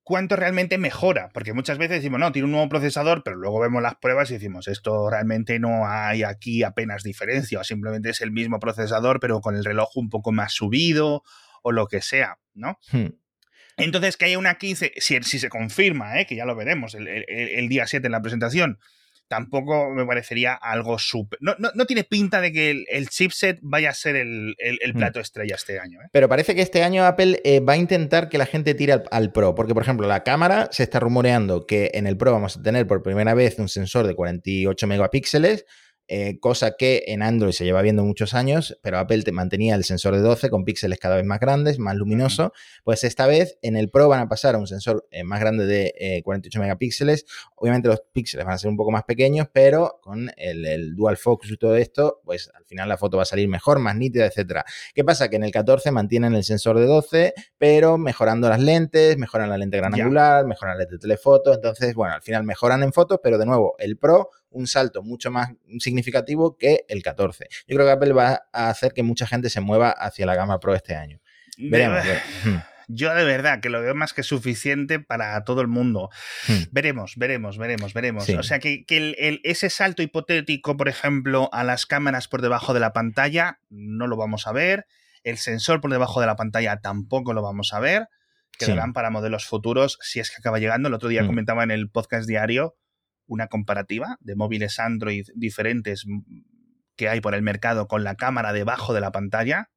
cuánto 0.09 0.37
realmente 0.37 0.79
mejora, 0.79 1.29
porque 1.35 1.53
muchas 1.53 1.77
veces 1.77 1.99
decimos, 1.99 2.19
no, 2.19 2.33
tiene 2.33 2.47
un 2.47 2.53
nuevo 2.53 2.69
procesador, 2.71 3.23
pero 3.23 3.37
luego 3.37 3.61
vemos 3.61 3.83
las 3.83 3.97
pruebas 3.97 4.31
y 4.31 4.35
decimos, 4.35 4.67
esto 4.67 5.11
realmente 5.11 5.59
no 5.59 5.87
hay 5.87 6.23
aquí 6.23 6.63
apenas 6.63 7.03
diferencia, 7.03 7.61
o 7.61 7.65
simplemente 7.65 8.09
es 8.09 8.23
el 8.23 8.33
mismo 8.33 8.59
procesador, 8.59 9.21
pero 9.21 9.41
con 9.43 9.55
el 9.55 9.67
reloj 9.67 9.91
un 9.97 10.09
poco 10.09 10.33
más 10.33 10.55
subido, 10.55 11.25
o 11.63 11.73
lo 11.73 11.87
que 11.87 12.01
sea, 12.01 12.39
¿no? 12.55 12.79
Hmm. 12.93 13.09
Entonces, 13.77 14.17
que 14.17 14.25
haya 14.25 14.39
una 14.39 14.59
15, 14.59 14.95
si, 14.97 15.23
si 15.23 15.39
se 15.39 15.49
confirma, 15.49 16.21
¿eh? 16.21 16.27
que 16.27 16.35
ya 16.35 16.45
lo 16.45 16.57
veremos 16.57 16.95
el, 16.95 17.07
el 17.07 17.69
día 17.69 17.87
7 17.87 18.07
en 18.07 18.13
la 18.13 18.21
presentación, 18.21 18.79
tampoco 19.29 19.91
me 19.91 20.05
parecería 20.05 20.55
algo 20.55 20.99
súper. 20.99 21.39
No, 21.41 21.55
no, 21.59 21.85
tiene 21.87 22.05
pinta 22.05 22.41
de 22.41 22.51
que 22.51 22.85
el, 22.89 23.09
chipset 23.09 23.59
vaya 23.63 23.91
a 23.91 23.95
ser 23.95 24.17
el, 24.17 24.57
mm. 24.57 24.97
plato 24.97 25.21
estrella 25.21 25.55
este 25.55 25.79
año. 25.79 26.01
¿eh? 26.01 26.09
Pero 26.13 26.29
parece 26.29 26.55
que 26.55 26.63
este 26.63 26.83
año 26.83 27.05
Apple 27.05 27.41
eh, 27.45 27.61
va 27.61 27.75
a 27.75 27.77
intentar 27.77 28.29
que 28.29 28.39
la 28.39 28.47
gente 28.47 28.75
tire 28.75 28.95
al, 28.95 29.05
al, 29.11 29.33
Pro, 29.33 29.55
porque 29.55 29.75
por 29.75 29.83
ejemplo 29.83 30.09
la 30.09 30.25
cámara 30.25 30.69
se 30.73 30.83
está 30.83 30.99
rumoreando 30.99 31.67
que 31.67 31.91
en 31.95 32.07
el 32.07 32.17
Pro 32.17 32.33
vamos 32.33 32.57
a 32.57 32.63
tener 32.63 32.87
por 32.87 33.03
primera 33.03 33.35
vez 33.35 33.59
un 33.59 33.69
sensor 33.69 34.07
de 34.07 34.15
48 34.15 34.87
megapíxeles 34.87 35.65
eh, 36.11 36.39
cosa 36.41 36.77
que 36.79 37.05
en 37.09 37.23
Android 37.23 37.53
se 37.53 37.65
lleva 37.65 37.83
viendo 37.83 38.03
muchos 38.03 38.33
años, 38.33 38.79
pero 38.83 38.99
Apple 38.99 39.23
te 39.23 39.33
mantenía 39.33 39.75
el 39.75 39.85
sensor 39.85 40.15
de 40.17 40.23
12 40.23 40.49
con 40.49 40.65
píxeles 40.65 40.99
cada 40.99 41.17
vez 41.17 41.25
más 41.27 41.39
grandes, 41.39 41.79
más 41.79 41.97
luminoso, 41.97 42.55
pues 42.83 43.05
esta 43.05 43.27
vez 43.27 43.59
en 43.61 43.77
el 43.77 43.91
Pro 43.91 44.09
van 44.09 44.21
a 44.21 44.29
pasar 44.29 44.55
a 44.55 44.59
un 44.59 44.67
sensor 44.67 45.07
eh, 45.11 45.23
más 45.23 45.39
grande 45.41 45.67
de 45.67 46.23
48 46.25 46.59
eh, 46.59 46.63
megapíxeles. 46.63 47.27
Obviamente 47.57 47.89
los 47.89 48.01
píxeles 48.11 48.47
van 48.47 48.55
a 48.55 48.59
ser 48.59 48.71
un 48.71 48.79
poco 48.79 48.91
más 48.91 49.05
pequeños, 49.05 49.49
pero 49.53 49.99
con 50.03 50.31
el, 50.37 50.95
dual 50.97 51.19
focus 51.19 51.51
y 51.51 51.57
todo 51.59 51.77
esto, 51.77 52.23
pues 52.25 52.51
al 52.55 52.65
final 52.65 52.89
la 52.89 52.97
foto 52.97 53.19
va 53.19 53.25
a 53.25 53.27
salir 53.27 53.47
mejor, 53.47 53.79
más 53.79 53.95
nítida, 53.95 54.25
etcétera. 54.25 54.65
¿Qué 54.95 55.05
pasa? 55.05 55.29
Que 55.29 55.37
en 55.37 55.45
el 55.45 55.51
14 55.51 55.91
mantienen 55.91 56.35
el 56.35 56.45
sensor 56.45 56.79
de 56.79 56.87
12, 56.87 57.35
pero 57.59 57.99
mejorando 57.99 58.49
las 58.49 58.61
lentes, 58.61 59.19
mejoran 59.19 59.51
la 59.51 59.59
lente 59.59 59.77
gran 59.77 59.95
angular, 59.95 60.47
mejoran 60.47 60.77
la 60.77 60.85
lente 60.85 60.95
de 60.95 61.01
telefoto, 61.01 61.53
entonces, 61.53 61.95
bueno, 61.95 62.15
al 62.15 62.23
final 62.23 62.45
mejoran 62.45 62.83
en 62.83 62.95
fotos, 62.95 63.21
pero 63.23 63.37
de 63.37 63.45
nuevo, 63.45 63.75
el 63.79 63.99
Pro 63.99 64.31
un 64.51 64.67
salto 64.67 65.03
mucho 65.03 65.31
más 65.31 65.51
significativo 65.79 66.57
que 66.57 66.85
el 66.89 67.03
14. 67.03 67.49
Yo 67.67 67.77
creo 67.77 67.87
que 67.87 67.93
Apple 67.93 68.13
va 68.13 68.43
a 68.53 68.71
hacer 68.71 68.93
que 68.93 69.03
mucha 69.03 69.27
gente 69.27 69.51
se 69.51 69.61
mueva 69.61 69.91
hacia 69.91 70.27
la 70.27 70.35
gama 70.35 70.61
Pro 70.61 70.75
este 70.75 70.95
año. 70.95 71.21
Veremos. 71.59 72.05
Yo 72.91 73.15
de 73.15 73.25
verdad 73.25 73.61
que 73.61 73.69
lo 73.69 73.83
veo 73.83 73.95
más 73.95 74.15
que 74.15 74.23
suficiente 74.23 74.99
para 74.99 75.45
todo 75.45 75.61
el 75.61 75.69
mundo. 75.69 76.09
Hmm. 76.47 76.63
Veremos, 76.71 77.17
veremos, 77.17 77.59
veremos, 77.59 77.93
veremos. 77.93 78.29
O 78.31 78.43
sea 78.43 78.59
que, 78.61 78.87
ese 79.45 79.69
salto 79.69 80.03
hipotético, 80.03 80.77
por 80.79 80.89
ejemplo, 80.89 81.51
a 81.53 81.65
las 81.65 81.85
cámaras 81.85 82.29
por 82.29 82.41
debajo 82.41 82.73
de 82.73 82.81
la 82.81 82.95
pantalla, 82.95 83.61
no 83.69 84.07
lo 84.07 84.17
vamos 84.17 84.47
a 84.47 84.53
ver. 84.53 84.87
El 85.23 85.37
sensor 85.37 85.83
por 85.83 85.91
debajo 85.91 86.23
de 86.23 86.27
la 86.27 86.37
pantalla 86.37 86.81
tampoco 86.81 87.35
lo 87.35 87.43
vamos 87.43 87.75
a 87.75 87.81
ver. 87.81 88.09
Quedarán 88.59 88.95
para 88.95 89.11
modelos 89.11 89.45
futuros 89.45 89.99
si 90.01 90.19
es 90.19 90.31
que 90.31 90.37
acaba 90.39 90.59
llegando. 90.59 90.89
El 90.89 90.95
otro 90.95 91.11
día 91.11 91.25
hmm. 91.25 91.27
comentaba 91.27 91.65
en 91.65 91.71
el 91.71 91.91
podcast 91.91 92.27
diario 92.27 92.75
una 93.29 93.47
comparativa 93.47 94.17
de 94.21 94.35
móviles 94.35 94.79
Android 94.79 95.27
diferentes 95.35 96.05
que 96.99 97.09
hay 97.09 97.21
por 97.23 97.35
el 97.35 97.43
mercado 97.43 97.87
con 97.87 98.05
la 98.05 98.17
cámara 98.17 98.53
debajo 98.53 98.93
de 98.93 99.01
la 99.01 99.13
pantalla. 99.13 99.71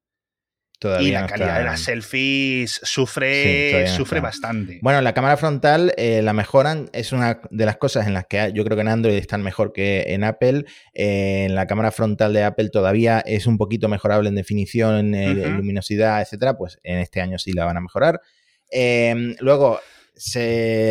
Todavía 0.80 1.08
y 1.08 1.12
la 1.12 1.26
calidad 1.28 1.58
de 1.58 1.64
las 1.64 1.82
selfies 1.82 2.80
sufre, 2.82 3.86
sufre 3.86 4.18
bastante. 4.18 4.80
Bueno, 4.82 5.00
la 5.00 5.14
cámara 5.14 5.36
frontal 5.36 5.94
eh, 5.96 6.22
la 6.22 6.32
mejoran, 6.32 6.90
es 6.92 7.12
una 7.12 7.40
de 7.52 7.66
las 7.66 7.76
cosas 7.76 8.08
en 8.08 8.14
las 8.14 8.26
que 8.26 8.50
yo 8.52 8.64
creo 8.64 8.76
que 8.76 8.80
en 8.80 8.88
Android 8.88 9.14
están 9.14 9.42
mejor 9.42 9.72
que 9.72 10.06
en 10.08 10.24
Apple. 10.24 10.64
Eh, 10.92 11.44
en 11.44 11.54
la 11.54 11.68
cámara 11.68 11.92
frontal 11.92 12.32
de 12.32 12.42
Apple 12.42 12.70
todavía 12.70 13.20
es 13.20 13.46
un 13.46 13.58
poquito 13.58 13.88
mejorable 13.88 14.28
en 14.28 14.34
definición, 14.34 15.14
en, 15.14 15.56
luminosidad, 15.56 16.20
etcétera. 16.20 16.56
Pues 16.58 16.80
en 16.82 16.98
este 16.98 17.20
año 17.20 17.38
sí 17.38 17.52
la 17.52 17.64
van 17.64 17.76
a 17.76 17.80
mejorar. 17.80 18.20
Eh, 18.72 19.36
luego, 19.38 19.78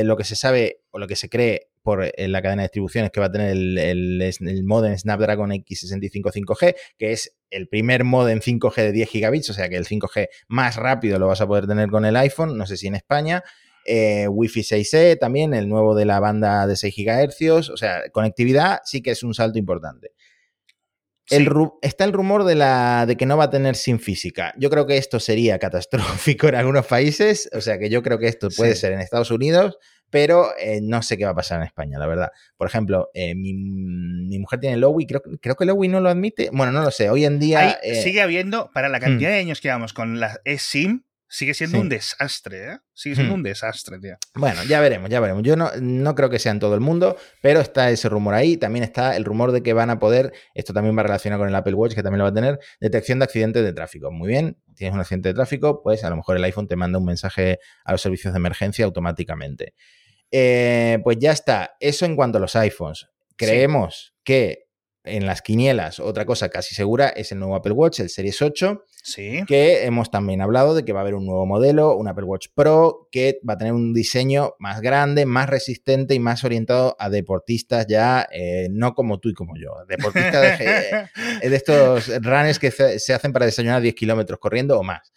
lo 0.05 0.15
que 0.15 0.23
se 0.23 0.35
sabe 0.37 0.83
o 0.91 0.99
lo 0.99 1.07
que 1.07 1.17
se 1.17 1.27
cree 1.27 1.70
por 1.83 2.03
eh, 2.03 2.27
la 2.27 2.41
cadena 2.41 2.63
de 2.63 2.67
distribuciones 2.67 3.11
que 3.11 3.19
va 3.19 3.27
a 3.27 3.31
tener 3.31 3.51
el, 3.51 3.77
el, 3.77 4.63
modem 4.63 4.97
Snapdragon 4.97 5.51
X65 5.51 6.31
5G, 6.31 6.75
que 6.97 7.11
es 7.11 7.35
el 7.50 7.67
primer 7.67 8.03
modem 8.03 8.39
5G 8.39 8.75
de 8.75 8.91
10 8.91 9.09
gigabits, 9.09 9.50
o 9.50 9.53
sea 9.53 9.69
que 9.69 9.75
el 9.75 9.85
5G 9.85 10.27
más 10.47 10.75
rápido 10.75 11.19
lo 11.19 11.27
vas 11.27 11.41
a 11.41 11.47
poder 11.47 11.67
tener 11.67 11.89
con 11.89 12.05
el 12.05 12.15
iPhone, 12.15 12.57
no 12.57 12.65
sé 12.65 12.77
si 12.77 12.88
en 12.88 12.95
España. 12.95 13.43
Eh, 13.85 14.27
Wi-Fi 14.27 14.61
6E 14.61 15.17
también, 15.17 15.53
el 15.53 15.67
nuevo 15.67 15.95
de 15.95 16.05
la 16.05 16.19
banda 16.19 16.67
de 16.67 16.75
6 16.75 16.95
GHz, 16.95 17.69
o 17.69 17.77
sea, 17.77 18.09
conectividad 18.11 18.79
sí 18.85 19.01
que 19.01 19.11
es 19.11 19.23
un 19.23 19.33
salto 19.33 19.57
importante. 19.57 20.11
está 21.27 22.03
el 22.03 22.13
rumor 22.13 22.43
de, 22.43 22.55
la, 22.55 23.05
de 23.07 23.17
que 23.17 23.25
no 23.25 23.38
va 23.38 23.45
a 23.45 23.50
tener 23.50 23.75
sin 23.75 24.00
física. 24.00 24.53
Yo 24.57 24.69
creo 24.69 24.85
que 24.85 24.97
esto 24.97 25.19
sería 25.19 25.57
catastrófico 25.59 26.47
en 26.47 26.55
algunos 26.55 26.85
países, 26.85 27.50
o 27.53 27.61
sea 27.61 27.79
que 27.79 27.89
yo 27.89 28.03
creo 28.03 28.19
que 28.19 28.27
esto 28.27 28.50
puede 28.55 28.75
ser 28.75 28.93
en 28.93 29.00
Estados 29.00 29.31
Unidos, 29.31 29.77
pero 30.11 30.51
eh, 30.59 30.79
no 30.83 31.01
sé 31.01 31.17
qué 31.17 31.25
va 31.25 31.31
a 31.31 31.35
pasar 31.35 31.59
en 31.59 31.65
España, 31.65 31.97
la 31.97 32.05
verdad. 32.05 32.31
Por 32.57 32.67
ejemplo, 32.67 33.09
eh, 33.13 33.33
mi, 33.33 33.53
mujer 34.37 34.59
tiene 34.59 34.77
Lowy, 34.77 35.07
creo, 35.07 35.21
creo 35.41 35.55
que 35.55 35.65
Lowy 35.65 35.87
no 35.87 36.01
lo 36.01 36.09
admite. 36.09 36.49
Bueno, 36.51 36.71
no 36.71 36.83
lo 36.83 36.91
sé. 36.91 37.09
Hoy 37.09 37.25
en 37.25 37.39
día. 37.39 37.79
Eh, 37.81 38.03
sigue 38.03 38.21
habiendo, 38.21 38.69
para 38.73 38.89
la 38.89 38.99
cantidad 38.99 39.29
mm. 39.29 39.33
de 39.33 39.39
años 39.39 39.61
que 39.61 39.69
llevamos 39.69 39.93
con 39.93 40.19
la 40.19 40.39
eSIM, 40.43 41.03
sigue 41.31 41.53
siendo 41.53 41.79
un 41.79 41.87
desastre, 41.87 42.73
¿eh? 42.73 42.77
Sigue 42.93 43.15
siendo 43.15 43.33
mm. 43.33 43.37
un 43.37 43.43
desastre, 43.43 43.99
tío. 43.99 44.17
Bueno, 44.35 44.63
ya 44.65 44.81
veremos, 44.81 45.09
ya 45.09 45.21
veremos. 45.21 45.43
Yo 45.43 45.55
no, 45.55 45.71
no 45.79 46.13
creo 46.13 46.29
que 46.29 46.39
sea 46.39 46.51
en 46.51 46.59
todo 46.59 46.75
el 46.75 46.81
mundo, 46.81 47.15
pero 47.41 47.61
está 47.61 47.89
ese 47.89 48.09
rumor 48.09 48.33
ahí. 48.33 48.57
También 48.57 48.83
está 48.83 49.15
el 49.15 49.23
rumor 49.23 49.53
de 49.53 49.63
que 49.63 49.71
van 49.71 49.89
a 49.89 49.97
poder, 49.97 50.33
esto 50.53 50.73
también 50.73 50.97
va 50.97 51.03
relacionado 51.03 51.39
con 51.39 51.47
el 51.47 51.55
Apple 51.55 51.73
Watch, 51.73 51.95
que 51.95 52.03
también 52.03 52.19
lo 52.19 52.25
va 52.25 52.31
a 52.31 52.33
tener, 52.33 52.59
detección 52.81 53.19
de 53.19 53.25
accidentes 53.25 53.63
de 53.63 53.71
tráfico. 53.71 54.11
Muy 54.11 54.27
bien, 54.27 54.57
tienes 54.75 54.93
un 54.93 54.99
accidente 54.99 55.29
de 55.29 55.35
tráfico, 55.35 55.81
pues 55.81 56.03
a 56.03 56.09
lo 56.09 56.17
mejor 56.17 56.35
el 56.35 56.43
iPhone 56.43 56.67
te 56.67 56.75
manda 56.75 56.99
un 56.99 57.05
mensaje 57.05 57.59
a 57.85 57.93
los 57.93 58.01
servicios 58.01 58.33
de 58.33 58.37
emergencia 58.37 58.83
automáticamente. 58.83 59.73
Eh, 60.31 61.00
pues 61.03 61.17
ya 61.19 61.31
está. 61.31 61.75
Eso 61.79 62.05
en 62.05 62.15
cuanto 62.15 62.38
a 62.38 62.41
los 62.41 62.55
iPhones. 62.55 63.07
Creemos 63.35 64.13
que 64.23 64.71
en 65.03 65.25
las 65.25 65.41
quinielas, 65.41 66.00
otra 66.00 66.25
cosa 66.25 66.50
casi 66.50 66.75
segura 66.75 67.09
es 67.09 67.31
el 67.31 67.39
nuevo 67.39 67.55
Apple 67.55 67.71
Watch, 67.71 68.01
el 68.01 68.09
Series 68.09 68.39
8, 68.39 68.83
sí. 69.01 69.43
que 69.47 69.85
hemos 69.85 70.11
también 70.11 70.41
hablado 70.41 70.75
de 70.75 70.85
que 70.85 70.93
va 70.93 71.00
a 71.00 71.01
haber 71.01 71.15
un 71.15 71.25
nuevo 71.25 71.45
modelo, 71.47 71.95
un 71.95 72.07
Apple 72.07 72.25
Watch 72.25 72.50
Pro, 72.53 73.07
que 73.11 73.39
va 73.47 73.55
a 73.55 73.57
tener 73.57 73.73
un 73.73 73.93
diseño 73.93 74.53
más 74.59 74.79
grande, 74.81 75.25
más 75.25 75.50
resistente 75.50 76.13
y 76.13 76.19
más 76.19 76.43
orientado 76.43 76.95
a 77.00 77.09
deportistas 77.09 77.88
ya, 77.88 78.27
eh, 78.31 78.67
no 78.69 78.93
como 78.93 79.19
tú 79.19 79.29
y 79.29 79.33
como 79.33 79.55
yo, 79.57 79.71
deportistas 79.88 80.59
de, 80.59 81.09
de 81.50 81.55
estos 81.55 82.07
runners 82.21 82.59
que 82.59 82.69
se 82.69 83.13
hacen 83.13 83.33
para 83.33 83.45
desayunar 83.45 83.81
10 83.81 83.95
kilómetros 83.95 84.39
corriendo 84.39 84.79
o 84.79 84.83
más. 84.83 85.11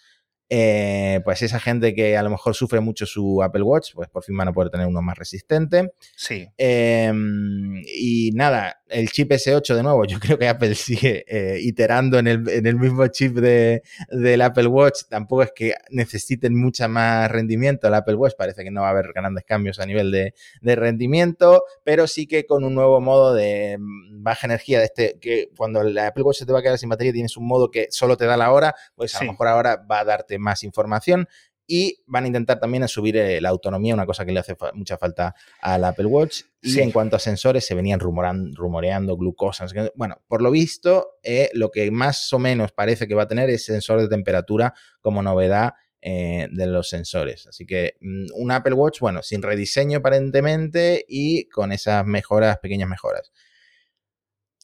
Eh, 0.57 1.21
pues 1.25 1.43
esa 1.43 1.59
gente 1.59 1.97
que 1.97 2.17
a 2.17 2.23
lo 2.23 2.31
mejor 2.31 2.55
sufre 2.55 2.79
mucho 2.79 3.07
su 3.07 3.43
Apple 3.43 3.63
Watch, 3.63 3.93
pues 3.93 4.09
por 4.09 4.23
fin 4.23 4.37
van 4.37 4.47
a 4.47 4.53
poder 4.53 4.71
tener 4.71 4.87
uno 4.87 5.03
más 5.03 5.19
resistente. 5.19 5.95
Sí. 6.15 6.47
Em, 6.57 7.83
y 7.85 8.31
nada, 8.35 8.81
el 8.87 9.11
chip 9.11 9.33
S8 9.33 9.75
de 9.75 9.83
nuevo, 9.83 10.05
yo 10.07 10.21
creo 10.21 10.39
que 10.39 10.47
Apple 10.47 10.77
sigue 10.77 11.25
eh, 11.27 11.59
iterando 11.61 12.21
en 12.21 12.29
el, 12.29 12.77
mismo 12.77 13.05
chip 13.09 13.35
de, 13.35 13.83
del 14.11 14.43
Apple 14.43 14.69
Watch. 14.69 15.07
Tampoco 15.09 15.43
es 15.43 15.51
que 15.53 15.75
necesiten 15.91 16.57
mucha 16.57 16.87
más 16.87 17.29
rendimiento. 17.33 17.89
El 17.89 17.95
Apple 17.95 18.15
Watch 18.15 18.35
parece 18.39 18.63
que 18.63 18.71
no 18.71 18.83
va 18.83 18.89
a 18.89 18.91
haber 18.91 19.13
grandes 19.13 19.43
cambios 19.45 19.81
a 19.81 19.87
nivel 19.87 20.13
de, 20.13 20.35
rendimiento, 20.77 21.65
pero 21.83 22.07
sí 22.07 22.29
que 22.29 22.47
con 22.47 22.63
un 22.63 22.77
nuevo 22.77 23.01
modo 23.01 23.35
de 23.35 23.77
mm, 23.77 24.23
baja 24.23 24.47
energía, 24.47 24.79
de 24.79 24.85
este, 24.85 25.19
que 25.21 25.49
cuando 25.57 25.81
el 25.81 25.99
Apple 25.99 26.23
Watch 26.23 26.39
se 26.39 26.47
te 26.47 26.53
va 26.53 26.61
a 26.61 26.63
quedar 26.63 26.79
sin 26.79 26.91
batería, 26.91 27.13
tienes 27.13 27.37
un 27.37 27.49
modo 27.49 27.73
que 27.73 27.89
solo 27.91 28.17
te 28.17 28.25
da 28.25 28.37
la 28.37 28.53
hora, 28.53 28.77
pues 28.95 29.17
a 29.17 29.25
lo 29.25 29.33
mejor 29.33 29.49
ahora 29.49 29.85
va 29.91 30.01
a 30.01 30.05
darte 30.05 30.39
más 30.45 30.63
información 30.63 31.27
y 31.67 32.03
van 32.07 32.25
a 32.25 32.27
intentar 32.27 32.61
también 32.61 32.87
subir 32.89 33.17
eh, 33.17 33.41
la 33.41 33.49
autonomía, 33.49 33.95
una 33.95 34.07
cosa 34.07 34.25
que 34.25 34.33
le 34.33 34.41
hace 34.41 34.55
mucha 34.75 34.99
falta 34.99 35.35
al 35.61 35.85
Apple 35.85 36.07
Watch. 36.07 36.43
Y 36.61 36.81
en 36.81 36.93
cuanto 36.93 37.17
a 37.17 37.19
sensores, 37.19 37.67
se 37.67 37.75
venían 37.75 38.01
rumoreando 38.01 39.17
glucosa. 39.17 39.67
Bueno, 39.95 40.23
por 40.29 40.43
lo 40.43 40.51
visto, 40.51 41.19
eh, 41.23 41.51
lo 41.53 41.71
que 41.71 41.91
más 41.91 42.33
o 42.33 42.39
menos 42.39 42.73
parece 42.73 43.07
que 43.07 43.15
va 43.15 43.25
a 43.25 43.29
tener 43.29 43.51
es 43.51 43.65
sensor 43.65 44.01
de 44.01 44.09
temperatura 44.09 44.75
como 45.01 45.23
novedad 45.23 45.75
eh, 46.01 46.49
de 46.51 46.67
los 46.67 46.89
sensores. 46.89 47.47
Así 47.47 47.67
que 47.67 47.97
mm, 48.01 48.27
un 48.35 48.51
Apple 48.51 48.75
Watch, 48.75 49.01
bueno, 49.01 49.23
sin 49.23 49.43
rediseño 49.43 49.99
aparentemente 49.99 51.05
y 51.09 51.49
con 51.49 51.73
esas 51.73 52.05
mejoras, 52.05 52.59
pequeñas 52.59 52.89
mejoras. 52.89 53.33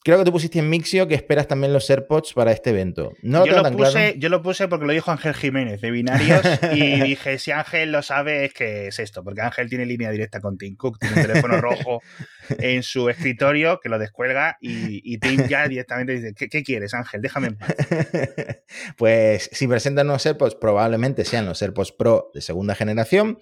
Creo 0.03 0.19
que 0.19 0.25
tú 0.25 0.33
pusiste 0.33 0.59
en 0.59 0.71
Mixio 0.71 1.07
que 1.07 1.15
esperas 1.15 1.47
también 1.47 1.75
los 1.75 1.89
AirPods 1.91 2.33
para 2.33 2.53
este 2.53 2.71
evento. 2.71 3.13
No 3.23 3.45
yo, 3.45 3.63
lo 3.63 3.71
puse, 3.71 4.15
yo 4.19 4.31
lo 4.31 4.41
puse 4.41 4.67
porque 4.67 4.87
lo 4.87 4.93
dijo 4.93 5.11
Ángel 5.11 5.35
Jiménez 5.35 5.83
de 5.83 5.91
Binarios 5.91 6.41
y 6.75 7.01
dije, 7.03 7.39
si 7.39 7.51
Ángel 7.51 7.93
lo 7.93 8.01
sabe 8.01 8.47
es 8.47 8.55
que 8.55 8.87
es 8.87 8.99
esto, 8.99 9.23
porque 9.23 9.43
Ángel 9.43 9.69
tiene 9.69 9.85
línea 9.85 10.11
directa 10.11 10.41
con 10.41 10.57
Tim 10.57 10.75
Cook, 10.77 10.99
tiene 10.99 11.17
un 11.17 11.27
teléfono 11.27 11.61
rojo 11.61 12.01
en 12.49 12.83
su 12.83 13.11
escritorio 13.11 13.79
que 13.79 13.91
lo 13.91 13.99
descuelga 13.99 14.57
y, 14.61 15.19
Tim 15.19 15.47
ya 15.49 15.69
directamente 15.69 16.15
dice, 16.15 16.49
¿qué, 16.49 16.63
quieres 16.63 16.95
Ángel? 16.95 17.21
Déjame 17.21 17.49
en 17.49 17.59
paz. 17.59 17.75
pues 18.97 19.51
si 19.53 19.69
presentan 19.69 20.07
los 20.07 20.25
AirPods 20.25 20.55
probablemente 20.55 21.27
sean 21.27 21.45
los 21.45 21.61
AirPods 21.61 21.93
Pro 21.93 22.31
de 22.33 22.41
segunda 22.41 22.75
generación. 22.75 23.39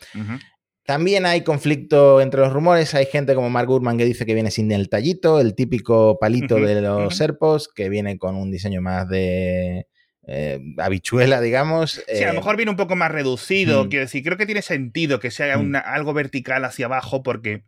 También 0.88 1.26
hay 1.26 1.42
conflicto 1.42 2.22
entre 2.22 2.40
los 2.40 2.50
rumores. 2.50 2.94
Hay 2.94 3.04
gente 3.04 3.34
como 3.34 3.50
Mark 3.50 3.68
Gurman 3.68 3.98
que 3.98 4.06
dice 4.06 4.24
que 4.24 4.32
viene 4.32 4.50
sin 4.50 4.72
el 4.72 4.88
tallito, 4.88 5.38
el 5.38 5.54
típico 5.54 6.18
palito 6.18 6.54
de 6.54 6.80
los 6.80 7.20
AirPods, 7.20 7.68
que 7.68 7.90
viene 7.90 8.16
con 8.16 8.36
un 8.36 8.50
diseño 8.50 8.80
más 8.80 9.06
de 9.06 9.86
eh, 10.26 10.60
habichuela, 10.78 11.42
digamos. 11.42 12.02
Sí, 12.08 12.24
a 12.24 12.28
lo 12.28 12.40
mejor 12.40 12.56
viene 12.56 12.70
un 12.70 12.78
poco 12.78 12.96
más 12.96 13.12
reducido. 13.12 13.90
Quiero 13.90 14.06
decir, 14.06 14.24
creo 14.24 14.38
que 14.38 14.46
tiene 14.46 14.62
sentido 14.62 15.20
que 15.20 15.30
sea 15.30 15.60
algo 15.84 16.14
vertical 16.14 16.64
hacia 16.64 16.86
abajo 16.86 17.22
porque 17.22 17.64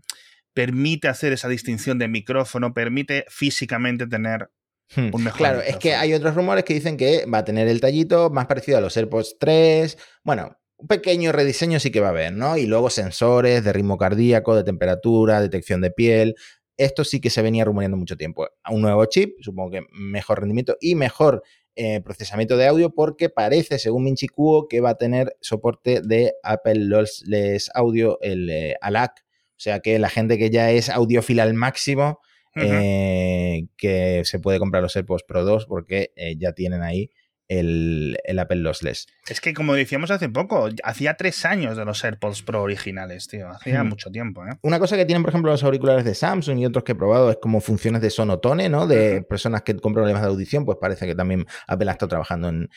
permite 0.54 1.08
hacer 1.08 1.34
esa 1.34 1.50
distinción 1.50 1.98
de 1.98 2.08
micrófono, 2.08 2.72
permite 2.72 3.26
físicamente 3.28 4.06
tener 4.06 4.48
Hmm. 4.96 5.10
Claro, 5.36 5.60
es 5.60 5.76
que 5.76 5.94
hay 5.94 6.12
otros 6.14 6.34
rumores 6.34 6.64
que 6.64 6.74
dicen 6.74 6.96
que 6.96 7.24
va 7.32 7.38
a 7.38 7.44
tener 7.44 7.68
el 7.68 7.80
tallito 7.80 8.28
más 8.30 8.46
parecido 8.46 8.78
a 8.78 8.80
los 8.80 8.96
AirPods 8.96 9.36
3. 9.38 9.96
Bueno, 10.24 10.56
un 10.80 10.86
pequeño 10.86 11.32
rediseño 11.32 11.78
sí 11.78 11.90
que 11.90 12.00
va 12.00 12.08
a 12.08 12.10
haber, 12.10 12.32
¿no? 12.32 12.56
Y 12.56 12.66
luego 12.66 12.90
sensores 12.90 13.62
de 13.62 13.72
ritmo 13.72 13.98
cardíaco, 13.98 14.56
de 14.56 14.64
temperatura, 14.64 15.40
detección 15.40 15.80
de 15.80 15.90
piel. 15.90 16.36
Esto 16.76 17.04
sí 17.04 17.20
que 17.20 17.28
se 17.28 17.42
venía 17.42 17.64
rumoreando 17.64 17.98
mucho 17.98 18.16
tiempo. 18.16 18.48
Un 18.70 18.80
nuevo 18.80 19.04
chip, 19.04 19.36
supongo 19.40 19.72
que 19.72 19.82
mejor 19.92 20.40
rendimiento 20.40 20.76
y 20.80 20.94
mejor 20.94 21.42
eh, 21.76 22.00
procesamiento 22.00 22.56
de 22.56 22.66
audio 22.66 22.90
porque 22.90 23.28
parece, 23.28 23.78
según 23.78 24.04
Minchi 24.04 24.26
Kuo, 24.26 24.68
que 24.68 24.80
va 24.80 24.90
a 24.90 24.94
tener 24.96 25.36
soporte 25.40 26.00
de 26.00 26.32
Apple 26.42 26.86
Lossless 26.86 27.70
Audio, 27.74 28.18
el 28.22 28.48
eh, 28.48 28.76
ALAC. 28.80 29.12
O 29.20 29.62
sea 29.62 29.80
que 29.80 29.98
la 29.98 30.08
gente 30.08 30.38
que 30.38 30.48
ya 30.48 30.70
es 30.70 30.88
audiófila 30.88 31.42
al 31.42 31.52
máximo 31.52 32.20
eh, 32.56 33.66
que 33.76 34.22
se 34.24 34.40
puede 34.40 34.58
comprar 34.58 34.82
los 34.82 34.96
AirPods 34.96 35.22
Pro 35.22 35.44
2 35.44 35.66
porque 35.66 36.12
ya 36.38 36.52
tienen 36.52 36.82
ahí 36.82 37.10
el, 37.50 38.38
Apple 38.38 38.60
Lossless. 38.60 39.06
Es 39.28 39.40
que, 39.40 39.52
como 39.52 39.74
decíamos 39.74 40.10
hace 40.10 40.28
poco, 40.28 40.68
hacía 40.84 41.14
tres 41.14 41.44
años 41.44 41.76
de 41.76 41.84
los 41.84 42.02
AirPods 42.04 42.42
Pro 42.42 42.62
originales, 42.62 43.26
tío. 43.26 43.48
Hacía 43.48 43.82
hmm. 43.82 43.88
mucho 43.88 44.10
tiempo, 44.10 44.46
¿eh? 44.46 44.56
Una 44.62 44.78
cosa 44.78 44.96
que 44.96 45.04
tienen, 45.04 45.22
por 45.22 45.30
ejemplo, 45.30 45.50
los 45.50 45.62
auriculares 45.64 46.04
de 46.04 46.14
Samsung 46.14 46.60
y 46.60 46.66
otros 46.66 46.84
que 46.84 46.92
he 46.92 46.94
probado 46.94 47.30
es 47.30 47.38
como 47.42 47.60
funciones 47.60 48.02
de 48.02 48.10
sonotone, 48.10 48.68
¿no? 48.68 48.86
De 48.86 49.22
personas 49.22 49.62
que 49.62 49.76
con 49.76 49.92
problemas 49.92 50.22
de 50.22 50.28
audición, 50.28 50.64
pues 50.64 50.78
parece 50.80 51.06
que 51.06 51.14
también 51.14 51.44
Apple 51.66 51.90
ha 51.90 51.92
estado 51.92 52.10
trabajando 52.10 52.48
en, 52.48 52.68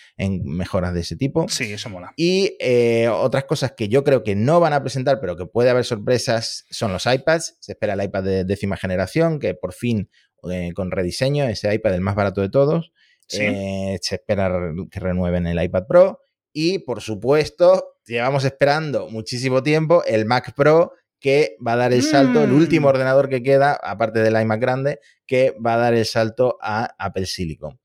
mejoras 0.43 0.93
de 0.93 1.01
ese 1.01 1.15
tipo. 1.15 1.47
Sí, 1.47 1.71
eso 1.71 1.89
mola. 1.89 2.13
Y 2.17 2.57
eh, 2.59 3.07
otras 3.09 3.43
cosas 3.45 3.73
que 3.77 3.87
yo 3.87 4.03
creo 4.03 4.23
que 4.23 4.35
no 4.35 4.59
van 4.59 4.73
a 4.73 4.81
presentar, 4.81 5.19
pero 5.21 5.37
que 5.37 5.45
puede 5.45 5.69
haber 5.69 5.85
sorpresas, 5.85 6.65
son 6.71 6.91
los 6.91 7.05
iPads. 7.05 7.57
Se 7.59 7.73
espera 7.73 7.93
el 7.93 8.03
iPad 8.03 8.23
de 8.23 8.43
décima 8.43 8.75
generación, 8.75 9.39
que 9.39 9.53
por 9.53 9.73
fin, 9.73 10.09
eh, 10.49 10.71
con 10.73 10.89
rediseño, 10.89 11.45
ese 11.45 11.73
iPad 11.73 11.93
el 11.93 12.01
más 12.01 12.15
barato 12.15 12.41
de 12.41 12.49
todos. 12.49 12.91
Eh, 13.31 13.97
se 14.01 14.15
espera 14.15 14.51
que 14.91 14.99
renueven 14.99 15.47
el 15.47 15.61
iPad 15.63 15.87
Pro. 15.87 16.19
Y 16.51 16.79
por 16.79 17.01
supuesto, 17.01 17.97
llevamos 18.05 18.45
esperando 18.45 19.09
muchísimo 19.09 19.63
tiempo 19.63 20.03
el 20.05 20.25
Mac 20.25 20.53
Pro 20.55 20.93
que 21.23 21.55
va 21.65 21.73
a 21.73 21.77
dar 21.77 21.93
el 21.93 22.03
salto, 22.03 22.43
el 22.43 22.51
último 22.51 22.87
mm. 22.87 22.89
ordenador 22.89 23.29
que 23.29 23.41
queda, 23.41 23.79
aparte 23.81 24.19
del 24.19 24.39
iMac 24.41 24.59
grande, 24.59 24.99
que 25.25 25.55
va 25.65 25.75
a 25.75 25.77
dar 25.77 25.93
el 25.93 26.05
salto 26.05 26.57
a 26.61 26.93
Apple 26.99 27.25
Silicon. 27.25 27.79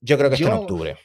Yo 0.00 0.16
creo 0.16 0.30
que 0.30 0.36
esto 0.36 0.46
en 0.46 0.54
octubre. 0.54 0.96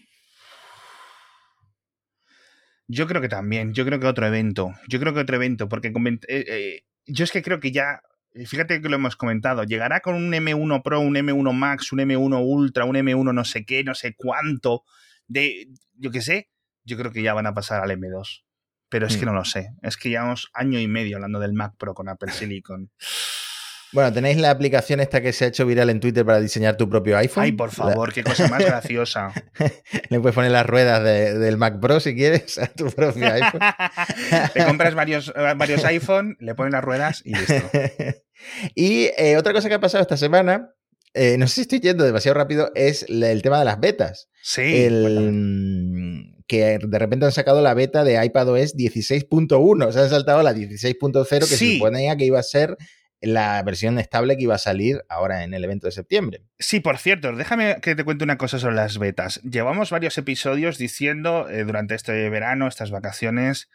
Yo 2.88 3.08
creo 3.08 3.22
que 3.24 3.30
también, 3.30 3.74
yo 3.74 3.86
creo 3.86 4.00
que 4.00 4.06
otro 4.06 4.28
evento, 4.28 4.72
yo 4.88 5.00
creo 5.00 5.14
que 5.16 5.22
otro 5.22 5.36
evento, 5.36 5.68
porque 5.68 5.88
eh, 5.88 6.22
eh, 6.28 6.84
yo 7.08 7.24
es 7.24 7.32
que 7.32 7.42
creo 7.42 7.60
que 7.60 7.72
ya 7.72 8.04
fíjate 8.34 8.82
que 8.82 8.90
lo 8.90 8.96
hemos 8.96 9.16
comentado, 9.16 9.64
llegará 9.64 10.02
con 10.02 10.16
un 10.16 10.32
M1 10.32 10.82
Pro, 10.84 11.00
un 11.00 11.16
M1 11.16 11.54
Max, 11.54 11.92
un 11.92 12.00
M1 12.00 12.42
Ultra, 12.44 12.86
un 12.86 12.96
M1 12.96 13.34
no 13.34 13.46
sé 13.46 13.66
qué, 13.66 13.84
no 13.84 13.96
sé 13.96 14.16
cuánto, 14.16 14.84
de, 15.28 15.68
yo 15.96 16.12
qué 16.12 16.22
sé, 16.22 16.50
yo 16.84 16.98
creo 16.98 17.12
que 17.12 17.22
ya 17.22 17.34
van 17.34 17.48
a 17.48 17.54
pasar 17.54 17.82
al 17.82 17.92
M2. 17.92 18.44
Pero 18.90 19.06
es 19.06 19.18
que 19.18 19.26
hmm. 19.26 19.30
no 19.30 19.34
lo 19.34 19.46
sé, 19.46 19.70
es 19.84 19.98
que 19.98 20.10
llevamos 20.10 20.50
año 20.54 20.80
y 20.80 20.88
medio 20.88 21.18
hablando 21.18 21.40
del 21.40 21.54
Mac 21.54 21.76
Pro 21.78 21.94
con 21.94 22.10
Apple 22.10 22.32
Silicon. 22.32 22.92
Bueno, 23.92 24.14
tenéis 24.14 24.38
la 24.38 24.52
aplicación 24.52 25.00
esta 25.00 25.22
que 25.22 25.34
se 25.34 25.46
ha 25.46 25.48
hecho 25.48 25.66
viral 25.66 25.90
en 25.90 26.00
Twitter 26.00 26.26
para 26.26 26.40
diseñar 26.40 26.78
tu 26.78 26.88
propio 26.88 27.18
iPhone. 27.18 27.44
Ay, 27.44 27.52
por 27.54 27.72
favor, 27.72 28.14
qué 28.14 28.24
cosa 28.24 28.48
más 28.48 28.64
graciosa. 28.64 29.34
Le 30.10 30.20
puedes 30.20 30.36
poner 30.36 30.52
las 30.52 30.66
ruedas 30.66 31.04
del 31.04 31.58
Mac 31.58 31.80
Pro 31.80 32.00
si 32.00 32.16
quieres 32.16 32.58
a 32.60 32.68
tu 32.68 32.92
propio 32.92 33.32
iPhone. 33.32 33.62
Te 34.54 34.66
compras 34.66 34.94
varios, 34.94 35.34
eh, 35.36 35.54
varios 35.56 35.84
iPhone, 35.86 36.38
le 36.40 36.54
pones 36.56 36.72
las 36.72 36.84
ruedas 36.84 37.22
y 37.26 37.34
listo. 37.34 37.70
y 38.76 39.10
eh, 39.18 39.38
otra 39.38 39.54
cosa 39.54 39.70
que 39.70 39.76
ha 39.76 39.80
pasado 39.80 40.02
esta 40.02 40.18
semana, 40.18 40.74
eh, 41.14 41.38
no 41.38 41.48
sé 41.48 41.56
si 41.56 41.62
estoy 41.62 41.80
yendo 41.80 42.04
demasiado 42.04 42.36
rápido, 42.38 42.72
es 42.76 43.06
el 43.10 43.42
tema 43.42 43.60
de 43.60 43.66
las 43.66 43.80
betas. 43.80 44.30
Sí. 44.42 44.62
El, 44.62 46.36
que 46.48 46.80
de 46.82 47.00
repente 47.00 47.28
han 47.28 47.32
sacado 47.32 47.62
la 47.62 47.76
beta 47.76 48.04
de 48.04 48.24
iPadOS 48.26 48.76
16.1. 48.76 49.92
Se 49.92 50.00
han 50.00 50.10
saltado 50.10 50.42
la 50.42 50.54
16.0 50.54 51.40
que 51.40 51.46
se 51.46 51.74
suponía 51.74 52.18
que 52.18 52.26
iba 52.26 52.40
a 52.40 52.44
ser 52.44 52.76
la 53.22 53.62
versión 53.64 54.00
estable 54.00 54.38
que 54.38 54.44
iba 54.44 54.56
a 54.56 54.60
salir 54.60 55.04
ahora 55.10 55.44
en 55.44 55.54
el 55.54 55.64
evento 55.64 55.88
de 55.88 55.92
septiembre. 55.92 56.44
Sí, 56.58 56.80
por 56.80 56.98
cierto, 56.98 57.34
déjame 57.34 57.78
que 57.82 57.96
te 57.96 58.04
cuente 58.04 58.24
una 58.24 58.38
cosa 58.38 58.60
sobre 58.60 58.76
las 58.76 58.98
betas. 58.98 59.42
Llevamos 59.44 59.90
varios 59.90 60.18
episodios 60.18 60.78
diciendo 60.78 61.50
eh, 61.50 61.66
durante 61.66 61.96
este 61.96 62.30
verano, 62.30 62.68
estas 62.68 62.92
vacaciones, 62.92 63.70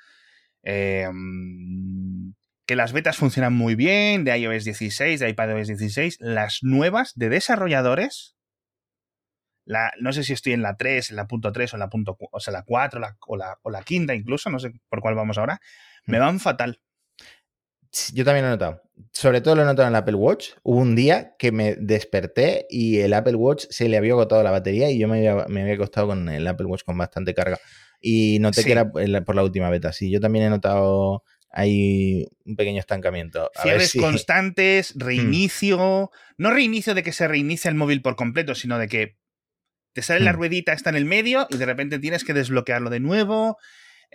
em, 0.62 2.34
que 2.66 2.76
las 2.76 2.92
betas 2.92 3.18
funcionan 3.18 3.52
muy 3.52 3.74
bien, 3.74 4.24
de 4.24 4.36
iOS 4.38 4.64
16, 4.64 5.20
de 5.20 5.28
iPadOS 5.28 5.66
16. 5.66 6.16
Las 6.20 6.60
nuevas 6.62 7.12
de 7.14 7.28
desarrolladores, 7.28 8.36
la, 9.66 9.92
no 10.00 10.12
sé 10.14 10.24
si 10.24 10.32
estoy 10.32 10.54
en 10.54 10.62
la 10.62 10.76
3, 10.76 11.10
en 11.10 11.16
la 11.16 11.26
punto 11.26 11.52
3 11.52 11.74
o 11.74 11.76
en 11.76 11.80
la 11.80 11.90
punto, 11.90 12.16
o 12.18 12.40
sea, 12.40 12.52
la 12.52 12.62
4 12.62 13.00
o, 13.26 13.36
la, 13.36 13.58
o 13.62 13.70
la 13.70 13.82
quinta 13.82 14.14
incluso, 14.14 14.48
no 14.48 14.58
sé 14.58 14.72
por 14.88 15.00
cuál 15.00 15.14
vamos 15.14 15.36
ahora, 15.36 15.60
me 16.06 16.18
mm. 16.18 16.20
van 16.20 16.40
fatal. 16.40 16.80
Yo 18.12 18.24
también 18.24 18.44
lo 18.44 18.48
he 18.48 18.54
notado. 18.54 18.82
Sobre 19.12 19.40
todo 19.40 19.56
lo 19.56 19.62
he 19.62 19.64
notado 19.64 19.88
en 19.88 19.94
el 19.94 19.98
Apple 19.98 20.14
Watch. 20.14 20.50
Hubo 20.62 20.78
un 20.78 20.94
día 20.94 21.34
que 21.38 21.52
me 21.52 21.74
desperté 21.76 22.66
y 22.68 22.98
el 22.98 23.12
Apple 23.12 23.36
Watch 23.36 23.66
se 23.70 23.88
le 23.88 23.96
había 23.96 24.12
agotado 24.12 24.42
la 24.42 24.50
batería 24.50 24.90
y 24.90 24.98
yo 24.98 25.08
me 25.08 25.18
había, 25.18 25.46
me 25.48 25.62
había 25.62 25.74
acostado 25.74 26.08
con 26.08 26.28
el 26.28 26.46
Apple 26.46 26.66
Watch 26.66 26.84
con 26.84 26.98
bastante 26.98 27.34
carga. 27.34 27.58
Y 28.00 28.38
noté 28.40 28.64
que 28.64 28.72
era 28.72 28.90
por 28.90 29.34
la 29.34 29.42
última 29.42 29.70
beta. 29.70 29.92
Sí, 29.92 30.10
yo 30.10 30.20
también 30.20 30.46
he 30.46 30.50
notado 30.50 31.22
ahí 31.50 32.26
un 32.44 32.56
pequeño 32.56 32.80
estancamiento. 32.80 33.50
Cierres 33.62 33.94
constantes, 33.94 34.94
mm. 34.96 35.00
reinicio. 35.00 36.10
No 36.36 36.50
reinicio 36.50 36.94
de 36.94 37.02
que 37.02 37.12
se 37.12 37.28
reinicie 37.28 37.68
el 37.68 37.76
móvil 37.76 38.02
por 38.02 38.16
completo, 38.16 38.54
sino 38.54 38.78
de 38.78 38.88
que 38.88 39.16
te 39.94 40.02
sale 40.02 40.20
la 40.20 40.32
mm. 40.32 40.36
ruedita, 40.36 40.72
está 40.72 40.90
en 40.90 40.96
el 40.96 41.04
medio 41.04 41.46
y 41.50 41.56
de 41.56 41.66
repente 41.66 41.98
tienes 42.00 42.24
que 42.24 42.34
desbloquearlo 42.34 42.90
de 42.90 43.00
nuevo. 43.00 43.56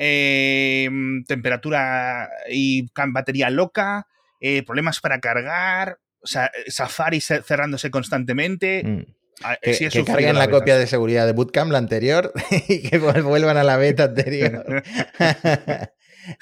Em, 0.01 1.25
temperatura 1.25 2.29
y 2.49 2.89
batería 3.09 3.49
loca, 3.49 4.07
eh, 4.39 4.63
problemas 4.63 5.01
para 5.01 5.19
cargar, 5.19 5.99
o 6.21 6.27
sea, 6.27 6.45
eh, 6.45 6.71
Safari 6.71 7.19
cerrándose 7.19 7.91
constantemente. 7.91 8.81
Mm. 8.85 9.13
Ah, 9.43 9.57
que, 9.61 10.03
carguen 10.05 10.37
la, 10.37 10.49
copia 10.49 10.77
de 10.77 10.87
seguridad 10.87 11.25
de 11.25 11.33
Bootcamp, 11.33 11.71
la 11.73 11.79
anterior, 11.79 12.31
y 12.69 12.81
que 12.81 12.97
vuelvan 12.97 13.57
a 13.57 13.63
la 13.65 13.75
beta 13.75 14.05
anterior. 14.05 14.83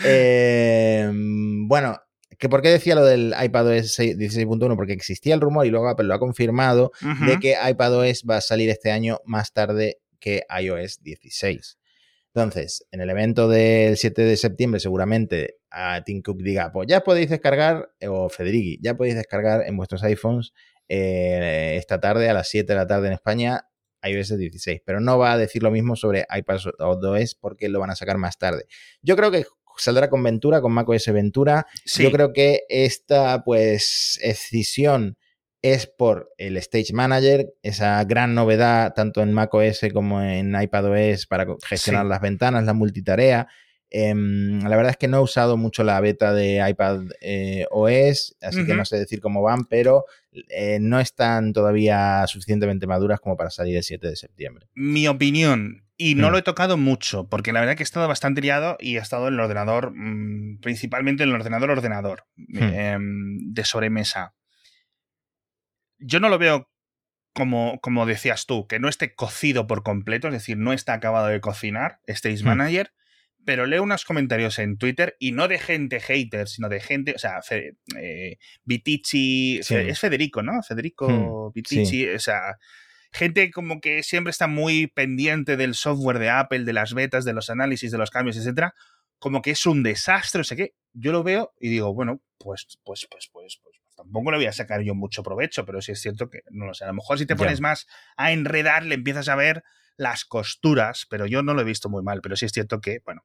Em, 0.04 1.68
bueno, 1.68 1.98
que 2.38 2.50
¿por 2.50 2.62
qué 2.62 2.70
decía 2.70 2.94
lo 2.94 3.06
del 3.06 3.34
iPadOS 3.42 3.98
16.1? 3.98 4.76
Porque 4.76 4.94
existía 4.94 5.34
el 5.34 5.42
rumor 5.42 5.66
y 5.66 5.70
luego 5.70 5.88
Apple 5.88 6.06
lo 6.06 6.14
ha 6.14 6.20
confirmado 6.20 6.92
de 7.26 7.40
que 7.40 7.56
iPadOS 7.70 8.24
va 8.30 8.38
a 8.38 8.42
salir 8.42 8.70
este 8.70 8.92
año 8.92 9.20
más 9.26 9.54
tarde 9.54 9.98
que 10.20 10.44
iOS 10.60 11.02
16. 11.02 11.78
Entonces, 12.38 12.86
en 12.92 13.02
el 13.02 13.10
evento 13.10 13.50
del 13.50 13.98
7 13.98 14.22
de 14.22 14.38
septiembre, 14.38 14.80
seguramente 14.80 15.58
a 15.72 16.04
Tim 16.04 16.22
Cook 16.22 16.44
diga, 16.44 16.72
pues 16.72 16.88
ya 16.88 17.00
podéis 17.00 17.32
descargar, 17.32 17.90
o 18.08 18.30
Federighi, 18.30 18.78
ya 18.80 18.96
podéis 18.96 19.16
descargar 19.16 19.64
en 19.66 19.76
vuestros 19.76 20.04
iPhones 20.04 20.54
eh, 20.88 21.78
esta 21.80 22.00
tarde 22.00 22.30
a 22.30 22.36
las 22.36 22.48
7 22.50 22.72
de 22.72 22.78
la 22.78 22.86
tarde 22.86 23.08
en 23.08 23.14
España 23.14 23.66
iOS 24.04 24.38
16, 24.38 24.82
pero 24.86 25.00
no 25.00 25.18
va 25.18 25.32
a 25.32 25.38
decir 25.40 25.64
lo 25.64 25.72
mismo 25.72 25.96
sobre 25.96 26.28
iPadOS 26.30 27.34
porque 27.34 27.70
lo 27.70 27.80
van 27.80 27.90
a 27.90 27.96
sacar 27.96 28.20
más 28.20 28.38
tarde. 28.38 28.66
Yo 29.02 29.16
creo 29.16 29.32
que 29.32 29.48
saldrá 29.76 30.08
con 30.08 30.22
Ventura, 30.22 30.62
con 30.62 30.74
macOS 30.74 31.08
Ventura. 31.12 31.66
Yo 31.98 32.12
creo 32.12 32.34
que 32.34 32.66
esta 32.70 33.44
pues 33.44 34.20
escisión 34.22 35.18
es 35.74 35.88
por 35.88 36.34
el 36.38 36.58
Stage 36.58 36.94
Manager, 36.94 37.48
esa 37.64 38.04
gran 38.04 38.36
novedad 38.36 38.94
tanto 38.94 39.22
en 39.22 39.34
macOS 39.34 39.82
como 39.94 40.22
en 40.22 40.60
iPadOS 40.60 41.26
para 41.28 41.46
gestionar 41.66 42.06
las 42.06 42.22
ventanas, 42.22 42.64
la 42.66 42.74
multitarea. 42.74 43.48
Em, 43.90 44.62
la 44.64 44.76
verdad 44.76 44.92
es 44.92 44.98
que 44.98 45.08
no 45.08 45.18
he 45.18 45.22
usado 45.22 45.56
mucho 45.56 45.84
la 45.84 46.00
beta 46.02 46.34
de 46.34 46.62
iPad 46.70 47.04
eh, 47.22 47.66
OS, 47.72 48.36
así 48.42 48.66
que 48.66 48.74
no 48.74 48.84
sé 48.84 48.98
decir 48.98 49.22
cómo 49.22 49.42
van, 49.42 49.66
pero 49.66 50.06
eh, 50.50 50.78
no 50.82 51.00
están 51.00 51.54
todavía 51.54 52.26
suficientemente 52.28 52.86
maduras 52.86 53.20
como 53.22 53.38
para 53.38 53.50
salir 53.50 53.78
el 53.78 53.84
7 53.84 54.08
de 54.08 54.16
septiembre. 54.18 54.68
Mi 54.76 55.08
opinión, 55.08 55.86
y 55.96 56.16
no 56.16 56.28
mm. 56.28 56.32
lo 56.32 56.38
he 56.38 56.42
tocado 56.42 56.78
mucho, 56.78 57.30
porque 57.30 57.54
la 57.54 57.62
verdad 57.62 57.76
que 57.76 57.84
he 57.84 57.86
estado 57.86 58.08
bastante 58.08 58.42
liado 58.42 58.76
y 58.80 58.98
he 58.98 59.00
estado 59.00 59.30
en 59.30 59.36
el 59.36 59.40
ordenador, 59.40 59.94
mm, 59.96 60.60
principalmente 60.60 61.24
en 61.24 61.30
el 61.30 61.36
ordenador 61.36 61.72
ordenador 61.72 62.26
hmm. 62.36 62.58
em, 62.58 63.54
de 63.54 63.64
sobremesa 63.64 64.34
yo 66.00 66.20
no 66.20 66.30
lo 66.30 66.38
veo 66.38 66.70
como, 67.34 67.80
como 67.82 68.06
decías 68.06 68.46
tú, 68.46 68.68
que 68.68 68.80
no 68.80 68.90
esté 68.90 69.14
cocido 69.14 69.68
por 69.68 69.84
completo, 69.84 70.28
es 70.28 70.34
decir, 70.34 70.58
no 70.58 70.74
está 70.74 70.94
acabado 70.94 71.28
de 71.28 71.40
cocinar 71.40 72.00
Stage 72.08 72.44
hmm. 72.44 72.48
Manager, 72.48 72.94
pero 73.46 73.66
leo 73.66 73.84
unos 73.84 74.04
comentarios 74.04 74.60
en 74.60 74.78
Twitter 74.78 75.16
y 75.20 75.32
no 75.32 75.48
de 75.48 75.60
gente 75.60 76.00
hater, 76.00 76.48
sino 76.48 76.68
de 76.68 76.82
gente, 76.82 77.14
o 77.16 77.20
sea, 77.20 77.40
eh, 77.52 78.38
Vitici, 78.66 79.60
es 79.60 80.00
Federico, 80.00 80.44
¿no? 80.44 80.62
Federico 80.64 81.54
hmm, 81.56 82.16
o 82.16 82.20
sea, 82.20 82.58
gente 83.12 83.52
como 83.52 83.80
que 83.80 84.04
siempre 84.04 84.32
está 84.32 84.48
muy 84.48 84.88
pendiente 84.88 85.56
del 85.56 85.76
software 85.76 86.20
de 86.20 86.30
Apple, 86.30 86.66
de 86.66 86.74
las 86.74 86.94
betas, 86.94 87.24
de 87.24 87.34
los 87.34 87.50
análisis, 87.50 87.92
de 87.92 87.98
los 87.98 88.12
cambios, 88.12 88.36
etcétera, 88.36 88.74
como 89.20 89.42
que 89.42 89.52
es 89.52 89.66
un 89.66 89.84
desastre, 89.84 90.42
o 90.42 90.44
sea 90.44 90.58
que 90.58 90.74
yo 90.94 91.12
lo 91.12 91.24
veo 91.24 91.54
y 91.60 91.70
digo, 91.70 91.94
bueno, 91.94 92.22
pues, 92.38 92.68
pues, 92.84 93.08
pues, 93.10 93.30
pues, 93.32 93.62
tampoco 94.08 94.32
le 94.32 94.38
voy 94.38 94.46
a 94.48 94.54
sacar 94.54 94.82
yo 94.82 94.96
mucho 94.96 95.22
provecho, 95.22 95.66
pero 95.66 95.82
sí 95.82 95.92
es 95.92 96.02
cierto 96.02 96.30
que, 96.30 96.42
no 96.50 96.66
lo 96.66 96.74
sé, 96.74 96.86
a 96.86 96.88
lo 96.88 96.94
mejor 96.94 97.20
si 97.20 97.26
te 97.26 97.36
pones 97.36 97.62
más 97.62 97.88
a 98.16 98.32
enredar, 98.32 98.86
le 98.86 98.96
empiezas 98.96 99.28
a 99.30 99.36
ver 99.36 99.64
las 99.98 100.26
costuras, 100.26 101.06
pero 101.10 101.26
yo 101.26 101.44
no 101.44 101.54
lo 101.54 101.62
he 101.62 101.66
visto 101.66 101.90
muy 101.90 102.04
mal, 102.04 102.22
pero 102.22 102.36
sí 102.36 102.46
es 102.46 102.52
cierto 102.52 102.80
que, 102.80 103.00
bueno, 103.06 103.24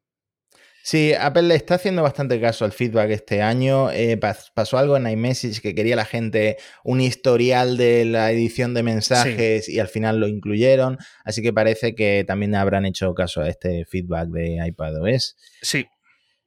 Sí, 0.84 1.12
Apple 1.14 1.42
le 1.42 1.54
está 1.54 1.76
haciendo 1.76 2.02
bastante 2.02 2.40
caso 2.40 2.64
al 2.64 2.72
feedback 2.72 3.10
este 3.10 3.40
año. 3.40 3.92
Eh, 3.92 4.18
pasó 4.18 4.78
algo 4.78 4.96
en 4.96 5.06
iMessage 5.06 5.60
que 5.60 5.76
quería 5.76 5.94
la 5.94 6.04
gente 6.04 6.56
un 6.82 7.00
historial 7.00 7.76
de 7.76 8.04
la 8.04 8.32
edición 8.32 8.74
de 8.74 8.82
mensajes 8.82 9.68
y 9.68 9.78
al 9.78 9.86
final 9.86 10.18
lo 10.18 10.26
incluyeron. 10.26 10.98
Así 11.24 11.40
que 11.40 11.52
parece 11.52 11.94
que 11.94 12.24
también 12.26 12.56
habrán 12.56 12.84
hecho 12.84 13.14
caso 13.14 13.42
a 13.42 13.48
este 13.48 13.84
feedback 13.84 14.28
de 14.30 14.66
iPadOS. 14.66 15.36
Sí. 15.62 15.86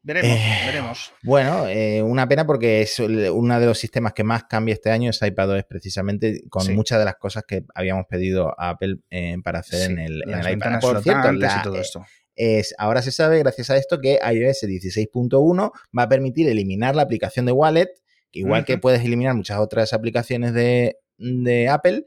Veremos, 0.05 0.37
eh, 0.37 0.61
veremos. 0.65 1.13
Bueno, 1.23 1.67
eh, 1.67 2.01
una 2.03 2.27
pena 2.27 2.45
porque 2.45 2.81
es 2.81 2.99
uno 2.99 3.59
de 3.59 3.65
los 3.65 3.79
sistemas 3.79 4.13
que 4.13 4.23
más 4.23 4.43
cambia 4.43 4.73
este 4.73 4.91
año 4.91 5.09
es 5.09 5.21
iPadOS 5.21 5.63
precisamente 5.65 6.43
con 6.49 6.73
muchas 6.75 6.99
de 6.99 7.05
las 7.05 7.15
cosas 7.15 7.43
que 7.47 7.63
habíamos 7.73 8.05
pedido 8.07 8.53
a 8.59 8.69
Apple 8.69 8.97
para 9.43 9.59
hacer 9.59 9.91
en 9.91 9.99
el, 9.99 10.21
en 10.27 10.53
iPad. 10.53 10.79
Por 10.79 11.01
cierto, 11.01 11.33
y 11.33 11.39
todo 11.63 11.79
esto 11.79 12.05
es, 12.35 12.75
ahora 12.77 13.01
se 13.01 13.11
sabe, 13.11 13.39
gracias 13.39 13.69
a 13.69 13.77
esto, 13.77 13.99
que 14.01 14.19
iOS 14.21 14.63
16.1 14.63 15.71
va 15.97 16.03
a 16.03 16.09
permitir 16.09 16.47
eliminar 16.49 16.95
la 16.95 17.03
aplicación 17.03 17.45
de 17.45 17.51
Wallet, 17.51 17.89
igual 18.31 18.65
que 18.65 18.77
puedes 18.77 19.03
eliminar 19.03 19.33
muchas 19.33 19.59
otras 19.59 19.93
aplicaciones 19.93 20.53
de, 20.53 20.97
Apple. 21.69 22.05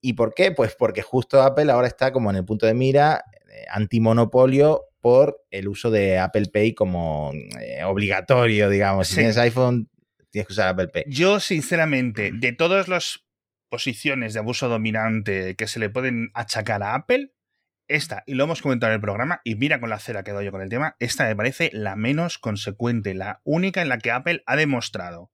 ¿Y 0.00 0.14
por 0.14 0.34
qué? 0.34 0.50
Pues 0.50 0.74
porque 0.74 1.02
justo 1.02 1.42
Apple 1.42 1.70
ahora 1.70 1.86
está 1.86 2.10
como 2.10 2.30
en 2.30 2.36
el 2.36 2.44
punto 2.44 2.66
de 2.66 2.74
mira 2.74 3.22
eh, 3.52 3.64
antimonopolio 3.70 4.86
por 5.00 5.44
el 5.50 5.68
uso 5.68 5.90
de 5.90 6.18
Apple 6.18 6.46
Pay 6.52 6.74
como 6.74 7.32
eh, 7.60 7.82
obligatorio, 7.84 8.68
digamos. 8.68 9.08
Si 9.08 9.16
tienes 9.16 9.38
iPhone, 9.38 9.90
tienes 10.30 10.46
que 10.46 10.52
usar 10.52 10.68
Apple 10.68 10.88
Pay. 10.88 11.04
Yo, 11.06 11.40
sinceramente, 11.40 12.32
de 12.32 12.52
todas 12.52 12.88
las 12.88 13.24
posiciones 13.70 14.34
de 14.34 14.40
abuso 14.40 14.68
dominante 14.68 15.54
que 15.56 15.66
se 15.66 15.78
le 15.78 15.90
pueden 15.90 16.30
achacar 16.34 16.82
a 16.82 16.94
Apple, 16.94 17.32
esta, 17.88 18.22
y 18.26 18.34
lo 18.34 18.44
hemos 18.44 18.62
comentado 18.62 18.92
en 18.92 18.96
el 18.96 19.00
programa, 19.00 19.40
y 19.44 19.56
mira 19.56 19.80
con 19.80 19.90
la 19.90 19.98
cera 19.98 20.22
que 20.22 20.32
doy 20.32 20.44
yo 20.44 20.52
con 20.52 20.62
el 20.62 20.68
tema, 20.68 20.96
esta 21.00 21.26
me 21.26 21.34
parece 21.34 21.70
la 21.72 21.96
menos 21.96 22.38
consecuente, 22.38 23.14
la 23.14 23.40
única 23.44 23.82
en 23.82 23.88
la 23.88 23.98
que 23.98 24.10
Apple 24.10 24.42
ha 24.46 24.56
demostrado 24.56 25.32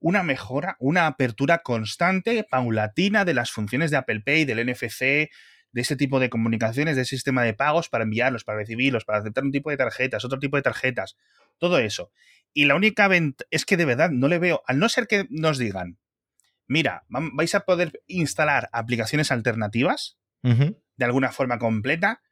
una 0.00 0.22
mejora, 0.22 0.76
una 0.80 1.06
apertura 1.06 1.62
constante, 1.62 2.44
paulatina 2.48 3.24
de 3.24 3.34
las 3.34 3.50
funciones 3.50 3.90
de 3.90 3.96
Apple 3.96 4.20
Pay, 4.20 4.44
del 4.44 4.70
NFC, 4.70 5.30
de 5.74 5.80
ese 5.80 5.96
tipo 5.96 6.20
de 6.20 6.30
comunicaciones, 6.30 6.94
del 6.94 7.04
sistema 7.04 7.42
de 7.42 7.52
pagos 7.52 7.88
para 7.88 8.04
enviarlos, 8.04 8.44
para 8.44 8.58
recibirlos, 8.58 9.04
para 9.04 9.18
aceptar 9.18 9.42
un 9.42 9.50
tipo 9.50 9.70
de 9.70 9.76
tarjetas, 9.76 10.24
otro 10.24 10.38
tipo 10.38 10.56
de 10.56 10.62
tarjetas, 10.62 11.16
todo 11.58 11.78
eso. 11.78 12.12
Y 12.52 12.66
la 12.66 12.76
única 12.76 13.08
venta 13.08 13.44
es 13.50 13.66
que 13.66 13.76
de 13.76 13.84
verdad 13.84 14.10
no 14.10 14.28
le 14.28 14.38
veo, 14.38 14.62
al 14.68 14.78
no 14.78 14.88
ser 14.88 15.08
que 15.08 15.26
nos 15.30 15.58
digan, 15.58 15.98
mira, 16.68 17.04
vais 17.08 17.56
a 17.56 17.64
poder 17.64 18.00
instalar 18.06 18.70
aplicaciones 18.72 19.32
alternativas, 19.32 20.16
de 20.42 21.04
alguna 21.04 21.32
forma 21.32 21.58
completa. 21.58 22.22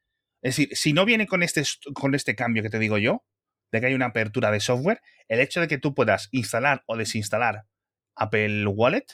Es 0.40 0.56
decir, 0.56 0.76
si 0.76 0.92
no 0.92 1.04
viene 1.04 1.26
con 1.26 1.42
este, 1.42 1.64
con 1.94 2.14
este 2.14 2.36
cambio 2.36 2.62
que 2.62 2.70
te 2.70 2.78
digo 2.78 2.96
yo, 2.98 3.24
de 3.72 3.80
que 3.80 3.86
hay 3.86 3.94
una 3.94 4.06
apertura 4.06 4.52
de 4.52 4.60
software, 4.60 5.00
el 5.26 5.40
hecho 5.40 5.60
de 5.60 5.66
que 5.66 5.78
tú 5.78 5.94
puedas 5.94 6.28
instalar 6.30 6.84
o 6.86 6.96
desinstalar 6.96 7.64
Apple 8.14 8.66
Wallet, 8.66 9.06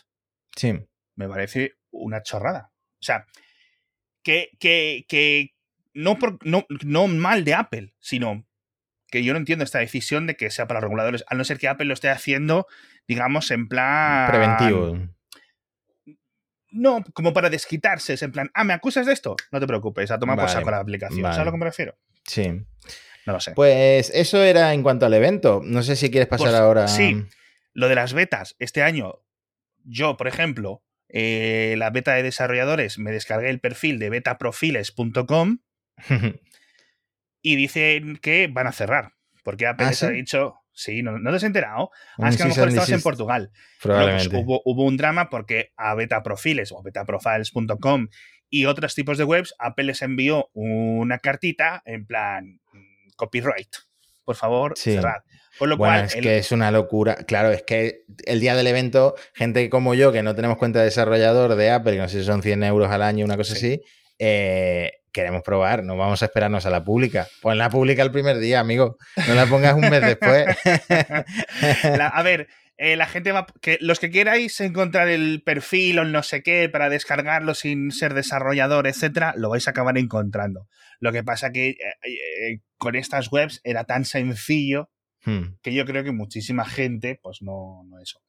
sí. 0.54 0.74
me 1.14 1.28
parece 1.28 1.76
una 1.90 2.22
chorrada. 2.22 2.72
O 3.00 3.04
sea, 3.04 3.24
que, 4.28 4.50
que, 4.58 5.06
que 5.08 5.54
no, 5.94 6.18
por, 6.18 6.38
no, 6.46 6.66
no 6.84 7.08
mal 7.08 7.44
de 7.44 7.54
Apple, 7.54 7.94
sino 7.98 8.46
que 9.10 9.24
yo 9.24 9.32
no 9.32 9.38
entiendo 9.38 9.64
esta 9.64 9.78
decisión 9.78 10.26
de 10.26 10.36
que 10.36 10.50
sea 10.50 10.68
para 10.68 10.80
los 10.80 10.84
reguladores, 10.84 11.24
a 11.28 11.34
no 11.34 11.44
ser 11.44 11.56
que 11.56 11.66
Apple 11.66 11.86
lo 11.86 11.94
esté 11.94 12.10
haciendo, 12.10 12.66
digamos, 13.06 13.50
en 13.50 13.68
plan... 13.68 14.30
Preventivo. 14.30 14.98
No, 16.70 17.02
como 17.14 17.32
para 17.32 17.48
desquitarse, 17.48 18.12
es 18.12 18.22
en 18.22 18.32
plan, 18.32 18.50
ah, 18.52 18.64
¿me 18.64 18.74
acusas 18.74 19.06
de 19.06 19.14
esto? 19.14 19.34
No 19.50 19.60
te 19.60 19.66
preocupes, 19.66 20.10
a 20.10 20.18
tomar 20.18 20.38
por 20.38 20.50
saco 20.50 20.70
la 20.70 20.80
aplicación. 20.80 21.22
¿Sabes 21.22 21.38
a 21.38 21.44
lo 21.46 21.52
que 21.52 21.56
me 21.56 21.64
refiero? 21.64 21.96
Sí. 22.24 22.48
No 23.24 23.32
lo 23.32 23.40
sé. 23.40 23.52
Pues 23.52 24.10
eso 24.10 24.42
era 24.44 24.74
en 24.74 24.82
cuanto 24.82 25.06
al 25.06 25.14
evento. 25.14 25.62
No 25.64 25.82
sé 25.82 25.96
si 25.96 26.10
quieres 26.10 26.28
pasar 26.28 26.48
pues, 26.48 26.60
ahora. 26.60 26.86
Sí, 26.86 27.24
lo 27.72 27.88
de 27.88 27.94
las 27.94 28.12
betas. 28.12 28.56
Este 28.58 28.82
año, 28.82 29.22
yo, 29.84 30.18
por 30.18 30.28
ejemplo, 30.28 30.82
eh, 31.08 31.74
la 31.78 31.90
beta 31.90 32.14
de 32.14 32.22
desarrolladores, 32.22 32.98
me 32.98 33.12
descargué 33.12 33.50
el 33.50 33.60
perfil 33.60 33.98
de 33.98 34.10
betaprofiles.com 34.10 35.58
y 37.42 37.56
dicen 37.56 38.16
que 38.16 38.48
van 38.48 38.66
a 38.66 38.72
cerrar. 38.72 39.12
Porque 39.44 39.66
Apple 39.66 39.86
¿Ah, 39.86 40.06
ha 40.06 40.10
dicho, 40.10 40.54
Sí, 40.78 41.02
¿no, 41.02 41.18
no 41.18 41.30
te 41.30 41.36
has 41.36 41.42
enterado? 41.42 41.90
Ah, 42.18 42.28
es 42.28 42.36
que 42.36 42.44
a 42.44 42.46
lo 42.46 42.54
mejor 42.54 42.68
estabas 42.68 42.90
en 42.90 43.02
Portugal. 43.02 43.50
Pues 43.82 44.28
hubo, 44.32 44.84
un 44.84 44.96
drama 44.96 45.28
porque 45.28 45.72
a 45.76 45.96
Betaprofiles 45.96 46.70
o 46.70 46.84
betaprofiles.com 46.84 48.06
y 48.48 48.66
otros 48.66 48.94
tipos 48.94 49.18
de 49.18 49.24
webs, 49.24 49.56
Apple 49.58 49.86
les 49.86 50.02
envió 50.02 50.50
una 50.52 51.18
cartita 51.18 51.82
en 51.84 52.06
plan 52.06 52.60
mm, 52.72 53.08
copyright. 53.16 53.74
Por 54.24 54.36
favor, 54.36 54.78
cerrad. 54.78 55.22
Con 55.58 55.70
lo 55.70 55.76
bueno, 55.76 56.04
es 56.04 56.14
que 56.14 56.38
es 56.38 56.52
una 56.52 56.70
locura. 56.70 57.16
Claro, 57.16 57.50
es 57.50 57.62
que 57.62 58.04
el 58.24 58.40
día 58.40 58.54
del 58.54 58.66
evento, 58.66 59.14
gente 59.34 59.68
como 59.70 59.94
yo, 59.94 60.12
que 60.12 60.22
no 60.22 60.34
tenemos 60.34 60.56
cuenta 60.56 60.78
de 60.78 60.86
desarrollador 60.86 61.56
de 61.56 61.70
Apple, 61.70 61.92
que 61.92 61.98
no 61.98 62.08
sé 62.08 62.20
si 62.20 62.26
son 62.26 62.42
100 62.42 62.62
euros 62.64 62.90
al 62.90 63.02
año, 63.02 63.24
una 63.24 63.36
cosa 63.36 63.54
así, 63.54 63.80
eh, 64.18 64.92
queremos 65.12 65.42
probar, 65.42 65.82
no 65.82 65.96
vamos 65.96 66.22
a 66.22 66.26
esperarnos 66.26 66.64
a 66.66 66.70
la 66.70 66.84
pública. 66.84 67.26
Pon 67.42 67.58
la 67.58 67.70
pública 67.70 68.02
el 68.02 68.12
primer 68.12 68.38
día, 68.38 68.60
amigo. 68.60 68.96
No 69.26 69.34
la 69.34 69.46
pongas 69.46 69.74
un 69.74 69.88
mes 69.88 70.00
después. 70.00 70.46
a 72.00 72.22
ver, 72.22 72.48
eh, 72.78 72.94
la 72.94 73.06
gente 73.06 73.32
va. 73.32 73.46
Que, 73.60 73.78
los 73.80 73.98
que 73.98 74.10
queráis 74.10 74.60
encontrar 74.60 75.08
el 75.08 75.42
perfil 75.42 75.98
o 75.98 76.04
no 76.04 76.22
sé 76.22 76.44
qué 76.44 76.68
para 76.68 76.88
descargarlo 76.88 77.54
sin 77.54 77.90
ser 77.90 78.14
desarrollador, 78.14 78.86
etcétera, 78.86 79.34
lo 79.36 79.50
vais 79.50 79.66
a 79.66 79.72
acabar 79.72 79.98
encontrando. 79.98 80.68
Lo 81.00 81.10
que 81.10 81.24
pasa 81.24 81.50
que 81.50 81.70
eh, 81.70 81.76
eh, 82.04 82.60
con 82.76 82.94
estas 82.94 83.32
webs 83.32 83.60
era 83.64 83.84
tan 83.84 84.04
sencillo 84.04 84.90
hmm. 85.28 85.58
que 85.62 85.74
yo 85.74 85.84
creo 85.84 86.04
que 86.04 86.12
muchísima 86.12 86.64
gente, 86.64 87.18
pues 87.22 87.42
no, 87.42 87.82
no 87.84 88.00
eso. 88.00 88.20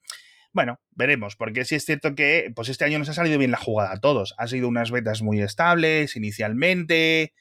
Bueno, 0.51 0.79
veremos, 0.91 1.35
porque 1.35 1.63
sí 1.63 1.75
es 1.75 1.85
cierto 1.85 2.15
que 2.15 2.51
pues 2.55 2.69
este 2.69 2.85
año 2.85 2.97
nos 2.97 3.09
ha 3.09 3.13
salido 3.13 3.37
bien 3.37 3.51
la 3.51 3.57
jugada 3.57 3.93
a 3.93 3.99
todos. 3.99 4.33
Ha 4.37 4.47
sido 4.47 4.67
unas 4.67 4.89
betas 4.89 5.21
muy 5.21 5.41
estables 5.41 6.15
inicialmente. 6.15 7.33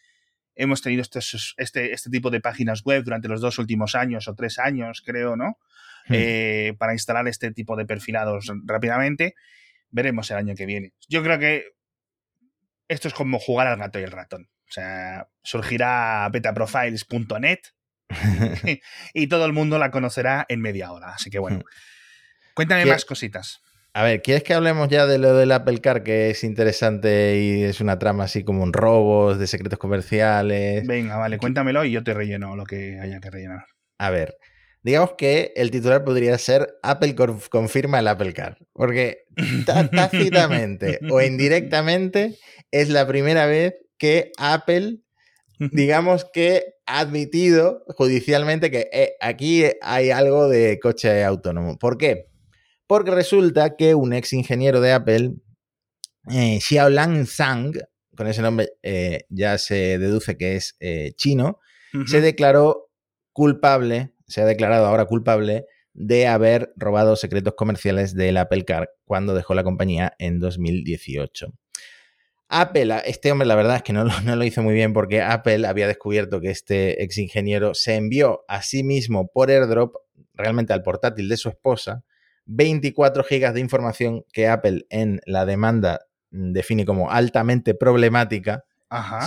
Hemos 0.54 0.82
tenido 0.82 1.02
este, 1.02 1.20
este, 1.56 1.92
este 1.92 2.10
tipo 2.10 2.30
de 2.30 2.40
páginas 2.40 2.82
web 2.84 3.04
durante 3.04 3.28
los 3.28 3.40
dos 3.40 3.58
últimos 3.58 3.94
años 3.94 4.28
o 4.28 4.34
tres 4.34 4.58
años, 4.58 5.02
creo, 5.04 5.36
¿no? 5.36 5.58
Hmm. 6.06 6.14
Eh, 6.14 6.74
para 6.78 6.92
instalar 6.92 7.26
este 7.28 7.50
tipo 7.50 7.76
de 7.76 7.86
perfilados 7.86 8.52
rápidamente. 8.64 9.34
Veremos 9.90 10.30
el 10.30 10.36
año 10.36 10.54
que 10.54 10.66
viene. 10.66 10.92
Yo 11.08 11.22
creo 11.22 11.38
que 11.38 11.64
esto 12.88 13.08
es 13.08 13.14
como 13.14 13.38
jugar 13.38 13.68
al 13.68 13.78
gato 13.78 13.98
y 13.98 14.02
el 14.02 14.12
ratón. 14.12 14.50
O 14.68 14.70
sea, 14.70 15.28
surgirá 15.42 16.28
betaprofiles.net 16.30 17.60
y 19.14 19.26
todo 19.26 19.44
el 19.46 19.52
mundo 19.52 19.78
la 19.78 19.90
conocerá 19.90 20.46
en 20.48 20.60
media 20.60 20.92
hora. 20.92 21.10
Así 21.14 21.30
que 21.30 21.38
bueno. 21.38 21.60
Cuéntame 22.54 22.86
más 22.86 23.04
cositas. 23.04 23.60
A 23.94 24.02
ver, 24.02 24.22
¿quieres 24.22 24.42
que 24.42 24.54
hablemos 24.54 24.88
ya 24.88 25.06
de 25.06 25.18
lo 25.18 25.34
del 25.34 25.50
Apple 25.50 25.80
Car, 25.80 26.02
que 26.02 26.30
es 26.30 26.44
interesante 26.44 27.40
y 27.40 27.64
es 27.64 27.80
una 27.80 27.98
trama 27.98 28.24
así 28.24 28.44
como 28.44 28.62
un 28.62 28.72
robos, 28.72 29.38
de 29.38 29.46
secretos 29.46 29.78
comerciales? 29.78 30.86
Venga, 30.86 31.16
vale, 31.16 31.38
cuéntamelo 31.38 31.84
y 31.84 31.92
yo 31.92 32.04
te 32.04 32.14
relleno 32.14 32.54
lo 32.54 32.64
que 32.64 33.00
haya 33.00 33.18
que 33.20 33.30
rellenar. 33.30 33.64
A 33.98 34.10
ver, 34.10 34.36
digamos 34.82 35.14
que 35.16 35.52
el 35.56 35.70
titular 35.70 36.04
podría 36.04 36.36
ser 36.38 36.68
Apple 36.82 37.16
confirma 37.50 37.98
el 37.98 38.08
Apple 38.08 38.32
Car, 38.34 38.58
porque 38.72 39.24
tácitamente 39.66 41.00
o 41.10 41.20
indirectamente 41.20 42.36
es 42.70 42.90
la 42.90 43.06
primera 43.06 43.46
vez 43.46 43.74
que 43.98 44.30
Apple, 44.38 44.98
digamos 45.58 46.26
que 46.32 46.74
ha 46.86 47.00
admitido 47.00 47.84
judicialmente 47.88 48.70
que 48.70 48.88
eh, 48.92 49.12
aquí 49.20 49.64
hay 49.82 50.10
algo 50.10 50.48
de 50.48 50.78
coche 50.80 51.24
autónomo. 51.24 51.78
¿Por 51.78 51.98
qué? 51.98 52.28
porque 52.88 53.10
resulta 53.10 53.76
que 53.76 53.94
un 53.94 54.12
ex 54.14 54.32
ingeniero 54.32 54.80
de 54.80 54.92
Apple, 54.92 55.34
eh, 56.32 56.58
Xiaolang 56.60 57.26
Zhang, 57.26 57.74
con 58.16 58.26
ese 58.26 58.42
nombre 58.42 58.70
eh, 58.82 59.20
ya 59.28 59.58
se 59.58 59.98
deduce 59.98 60.36
que 60.36 60.56
es 60.56 60.76
eh, 60.80 61.12
chino, 61.16 61.60
se 62.06 62.20
declaró 62.20 62.90
culpable, 63.32 64.14
se 64.26 64.42
ha 64.42 64.44
declarado 64.44 64.86
ahora 64.86 65.04
culpable 65.04 65.66
de 65.94 66.26
haber 66.26 66.72
robado 66.76 67.16
secretos 67.16 67.54
comerciales 67.56 68.14
del 68.14 68.36
Apple 68.36 68.64
Car 68.64 68.90
cuando 69.04 69.34
dejó 69.34 69.54
la 69.54 69.64
compañía 69.64 70.14
en 70.18 70.38
2018. 70.38 71.52
Apple, 72.48 73.02
este 73.04 73.30
hombre 73.30 73.46
la 73.46 73.54
verdad 73.54 73.76
es 73.76 73.82
que 73.82 73.92
no, 73.92 74.04
no, 74.24 74.36
lo 74.36 74.44
hizo 74.44 74.62
muy 74.62 74.74
bien 74.74 74.92
porque 74.92 75.22
Apple 75.22 75.66
había 75.66 75.86
descubierto 75.86 76.40
que 76.40 76.50
este 76.50 77.02
ex 77.02 77.18
ingeniero 77.18 77.74
se 77.74 77.96
envió 77.96 78.44
a 78.48 78.62
sí 78.62 78.82
mismo 78.82 79.28
por 79.28 79.50
airdrop, 79.50 79.96
realmente 80.34 80.72
al 80.72 80.82
portátil 80.82 81.28
de 81.28 81.36
su 81.36 81.48
esposa, 81.48 82.02
24 82.46 83.24
gigas 83.24 83.54
de 83.54 83.60
información 83.60 84.24
que 84.32 84.48
Apple 84.48 84.86
en 84.88 85.20
la 85.26 85.44
demanda 85.44 86.00
define 86.30 86.84
como 86.84 87.10
altamente 87.10 87.74
problemática 87.74 88.64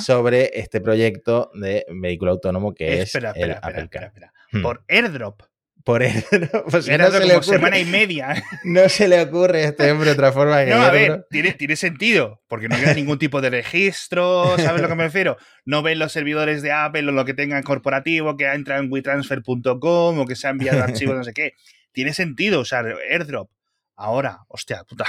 sobre 0.03 0.59
este 0.59 0.81
proyecto 0.81 1.51
de 1.53 1.85
vehículo 1.89 2.31
autónomo 2.31 2.73
que 2.73 3.01
es 3.01 3.13
el 3.13 3.25
Apple 3.25 3.89
Car. 3.89 4.11
Hmm. 4.51 4.63
Por 4.63 4.83
airdrop. 4.87 5.43
Por 5.83 6.03
airdrop. 6.03 6.65
Pues 6.71 6.87
no 6.87 7.11
se 7.11 7.25
le 7.25 7.35
ocurre, 7.35 7.57
semana 7.57 7.79
y 7.79 7.85
media. 7.85 8.43
No 8.63 8.87
se 8.89 9.07
le 9.07 9.21
ocurre 9.21 9.65
a 9.65 9.67
este 9.69 9.91
hombre 9.91 10.11
otra 10.11 10.31
forma 10.31 10.63
que 10.63 10.71
No, 10.71 10.81
a 10.81 10.91
ver, 10.91 11.25
tiene, 11.29 11.53
tiene, 11.53 11.75
sentido, 11.75 12.41
porque 12.47 12.67
no 12.67 12.75
hay 12.75 12.95
ningún 12.95 13.17
tipo 13.17 13.41
de 13.41 13.49
registro, 13.49 14.55
¿sabes 14.57 14.81
lo 14.81 14.87
que 14.87 14.95
me 14.95 15.03
refiero? 15.03 15.37
No 15.65 15.81
ven 15.81 15.99
los 15.99 16.11
servidores 16.11 16.61
de 16.61 16.71
Apple 16.71 17.07
o 17.07 17.11
lo 17.11 17.25
que 17.25 17.33
tengan 17.33 17.63
corporativo 17.63 18.37
que 18.37 18.45
entra 18.45 18.77
en 18.77 18.91
WeTransfer.com 18.91 20.19
o 20.19 20.25
que 20.25 20.35
se 20.35 20.47
ha 20.47 20.51
enviado 20.51 20.83
archivos, 20.83 21.15
no 21.15 21.23
sé 21.23 21.33
qué. 21.33 21.53
Tiene 21.91 22.13
sentido 22.13 22.61
usar 22.61 22.85
airdrop. 23.09 23.49
Ahora, 23.95 24.39
hostia, 24.47 24.83
puta. 24.83 25.05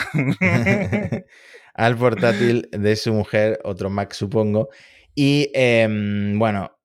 al 1.75 1.97
portátil 1.97 2.69
de 2.71 2.97
su 2.97 3.13
mujer, 3.13 3.59
otro 3.65 3.89
Mac 3.89 4.13
supongo. 4.13 4.69
Y 5.15 5.51
em, 5.55 6.39
bueno, 6.39 6.77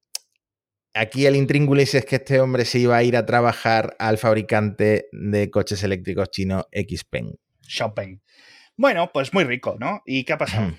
aquí 0.98 1.26
el 1.26 1.36
intríngulis 1.36 1.94
es 1.96 2.06
que 2.06 2.18
este 2.18 2.40
hombre 2.40 2.66
se 2.66 2.80
iba 2.80 2.98
a 2.98 3.04
ir 3.04 3.16
a 3.16 3.26
trabajar 3.26 3.96
al 4.00 4.18
fabricante 4.18 5.08
de 5.12 5.50
coches 5.50 5.84
eléctricos 5.84 6.30
chino 6.32 6.68
Xpeng. 6.72 7.36
Shopping. 7.62 8.22
Bueno, 8.76 9.10
pues 9.14 9.34
muy 9.34 9.44
rico, 9.44 9.78
¿no? 9.80 10.02
¿Y 10.06 10.24
qué 10.24 10.34
ha 10.34 10.38
pasado? 10.38 10.74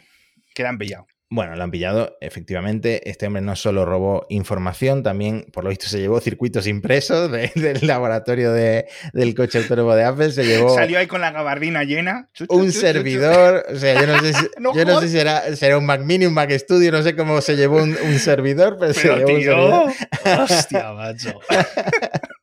que 0.54 0.62
le 0.62 0.68
han 0.68 0.78
pillado. 0.78 1.06
Bueno, 1.30 1.54
lo 1.56 1.62
han 1.62 1.70
pillado, 1.70 2.16
efectivamente. 2.22 3.10
Este 3.10 3.26
hombre 3.26 3.42
no 3.42 3.54
solo 3.54 3.84
robó 3.84 4.24
información, 4.30 5.02
también, 5.02 5.46
por 5.52 5.62
lo 5.62 5.68
visto, 5.68 5.86
se 5.86 6.00
llevó 6.00 6.20
circuitos 6.20 6.66
impresos 6.66 7.30
del 7.54 7.86
laboratorio 7.86 8.52
del 8.52 9.34
coche 9.36 9.58
autónomo 9.58 9.94
de 9.94 10.04
Apple. 10.04 10.30
Se 10.30 10.44
llevó. 10.44 10.74
Salió 10.74 10.98
ahí 10.98 11.06
con 11.06 11.20
la 11.20 11.30
gabardina 11.30 11.84
llena. 11.84 12.30
un 12.48 12.72
servidor. 12.72 13.66
O 13.70 13.76
sea, 13.76 14.00
yo 14.00 14.06
no 14.06 14.20
sé 14.20 14.32
si, 14.32 14.46
yo 14.74 14.84
no 14.86 15.00
sé 15.00 15.08
si 15.08 15.18
era, 15.64 15.78
un 15.78 15.84
Mac 15.84 16.00
Mini, 16.02 16.24
un 16.24 16.34
Mac 16.34 16.50
Studio, 16.52 16.90
no 16.92 17.02
sé 17.02 17.14
cómo 17.14 17.42
se 17.42 17.56
llevó 17.56 17.82
un, 17.82 18.18
servidor, 18.18 18.78
pero, 18.80 18.94
se 18.94 19.08
llevó 19.08 19.20
un 19.20 19.26
servidor. 19.26 19.92
Hostia, 20.40 20.92
macho. 20.92 21.40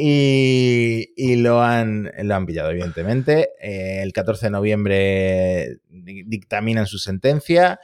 Y, 0.00 1.36
lo, 1.36 1.62
han, 1.62 2.10
lo 2.22 2.34
han 2.34 2.46
pillado, 2.46 2.70
evidentemente. 2.70 3.50
Eh, 3.60 4.02
el 4.02 4.12
14 4.12 4.46
de 4.46 4.50
noviembre 4.50 5.78
dictaminan 5.88 6.86
su 6.86 6.98
sentencia. 6.98 7.80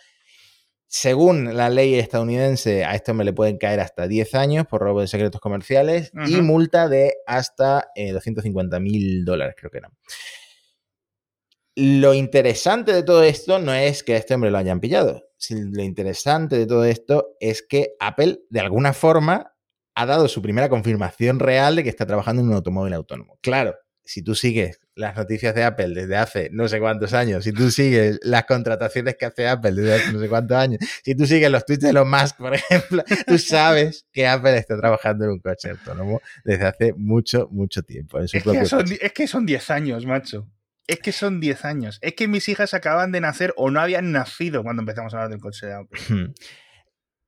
Según 0.87 1.57
la 1.57 1.71
ley 1.71 1.95
estadounidense, 1.95 2.85
a 2.85 2.95
este 2.95 3.11
hombre 3.11 3.25
le 3.25 3.33
pueden 3.33 3.59
caer 3.59 3.81
hasta 3.81 4.07
10 4.07 4.35
años 4.37 4.67
por 4.67 4.81
robo 4.81 5.01
de 5.01 5.09
secretos 5.09 5.41
comerciales 5.41 6.13
y 6.29 6.37
multa 6.37 6.89
de 6.89 7.15
hasta 7.27 7.89
250 7.97 8.77
eh, 8.77 8.81
mil 8.81 9.25
dólares, 9.25 9.57
creo 9.59 9.73
que 9.73 9.79
era. 9.79 9.91
Lo 11.75 12.15
interesante 12.15 12.93
de 12.93 13.03
todo 13.03 13.25
esto 13.25 13.59
no 13.59 13.75
es 13.75 14.05
que 14.05 14.15
a 14.15 14.19
este 14.19 14.35
hombre 14.35 14.53
lo 14.53 14.59
hayan 14.59 14.79
pillado. 14.79 15.25
Lo 15.51 15.83
interesante 15.83 16.57
de 16.57 16.67
todo 16.67 16.85
esto 16.85 17.35
es 17.41 17.63
que 17.63 17.97
Apple, 17.99 18.43
de 18.49 18.61
alguna 18.61 18.93
forma, 18.93 19.54
ha 19.95 20.07
dado 20.07 20.29
su 20.29 20.43
primera 20.43 20.69
confirmación 20.69 21.39
real 21.39 21.77
de 21.77 21.85
que 21.85 21.89
está 21.89 22.07
trabajando 22.07 22.43
en 22.43 22.49
un 22.49 22.55
automóvil 22.55 22.95
autónomo. 22.95 23.39
Claro, 23.41 23.77
si 24.05 24.23
tú 24.23 24.35
sigues 24.35 24.81
las 24.95 25.17
noticias 25.17 25.55
de 25.55 25.65
Apple 25.65 25.89
desde 25.89 26.17
hace 26.17 26.51
no 26.53 26.69
sé 26.69 26.79
cuántos 26.79 27.15
años, 27.15 27.45
si 27.45 27.53
tú 27.53 27.71
sigues 27.71 28.21
las 28.23 28.45
contrataciones 28.45 29.17
que 29.17 29.25
hace 29.25 29.49
Apple 29.49 29.73
desde 29.73 29.95
hace 29.95 30.13
no 30.13 30.21
sé 30.21 30.29
cuántos 30.29 30.57
años, 30.57 30.81
si 31.03 31.15
tú 31.15 31.27
sigues 31.27 31.51
los 31.51 31.65
tweets 31.65 31.85
de 31.85 31.93
los 31.93 32.07
Musk, 32.07 32.37
por 32.37 32.55
ejemplo, 32.55 33.03
tú 33.27 33.39
sabes 33.39 34.07
que 34.13 34.27
Apple 34.27 34.57
está 34.57 34.77
trabajando 34.77 35.25
en 35.25 35.31
un 35.33 35.41
coche 35.41 35.71
autónomo 35.71 36.21
desde 36.45 36.67
hace 36.67 36.93
mucho, 36.95 37.49
mucho 37.51 37.83
tiempo. 37.83 38.21
es, 38.21 38.33
que 38.33 38.67
son, 38.67 38.85
es 39.01 39.13
que 39.13 39.27
son 39.27 39.47
10 39.47 39.71
años, 39.71 40.07
macho. 40.07 40.49
Es 40.87 40.99
que 40.99 41.13
son 41.13 41.41
10 41.41 41.65
años. 41.65 41.99
Es 42.03 42.15
que 42.15 42.29
mis 42.29 42.47
hijas 42.49 42.75
acaban 42.75 43.11
de 43.11 43.21
nacer 43.23 43.55
o 43.57 43.71
no 43.71 43.81
habían 43.81 44.13
nacido 44.13 44.63
cuando 44.63 44.83
empezamos 44.83 45.15
a 45.15 45.17
hablar 45.17 45.31
del 45.31 45.41
coche 45.41 45.67
de 45.67 45.73
Apple. 45.73 46.35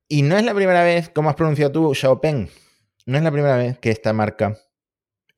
Y 0.07 0.21
no 0.21 0.37
es 0.37 0.43
la 0.43 0.53
primera 0.53 0.83
vez, 0.83 1.09
como 1.09 1.29
has 1.29 1.35
pronunciado 1.35 1.71
tú, 1.71 1.93
Xiaopeng, 1.93 2.49
no 3.05 3.17
es 3.17 3.23
la 3.23 3.31
primera 3.31 3.57
vez 3.57 3.77
que 3.79 3.91
esta 3.91 4.13
marca 4.13 4.57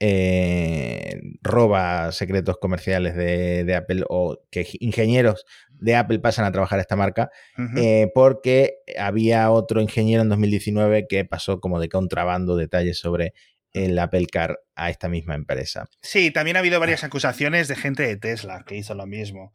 eh, 0.02 1.20
roba 1.42 2.12
secretos 2.14 2.58
comerciales 2.58 3.16
de, 3.16 3.76
Apple 3.76 4.04
o 4.08 4.40
que 4.50 4.66
ingenieros 4.80 5.46
de 5.70 5.96
Apple 5.96 6.20
pasan 6.20 6.46
a 6.46 6.52
trabajar 6.52 6.80
a 6.80 6.82
esta 6.82 6.96
marca, 6.96 7.30
eh, 7.76 8.10
porque 8.14 8.76
había 8.98 9.52
otro 9.52 9.82
ingeniero 9.82 10.22
en 10.22 10.30
2019 10.30 11.08
que 11.08 11.26
pasó 11.26 11.60
como 11.60 11.80
de 11.80 11.90
contrabando 11.90 12.56
detalles 12.56 12.98
sobre 13.00 13.34
el 13.74 14.00
Apple 14.00 14.28
Car 14.28 14.60
a 14.76 14.90
esta 14.90 15.10
misma 15.10 15.36
empresa. 15.36 15.88
Sí, 16.02 16.32
también 16.32 16.58
ha 16.58 16.60
habido 16.60 16.80
varias 16.80 17.04
acusaciones 17.04 17.68
de 17.68 17.76
gente 17.76 18.04
de 18.04 18.18
Tesla 18.18 18.64
que 18.66 18.76
hizo 18.76 18.96
lo 18.96 19.06
mismo. 19.06 19.54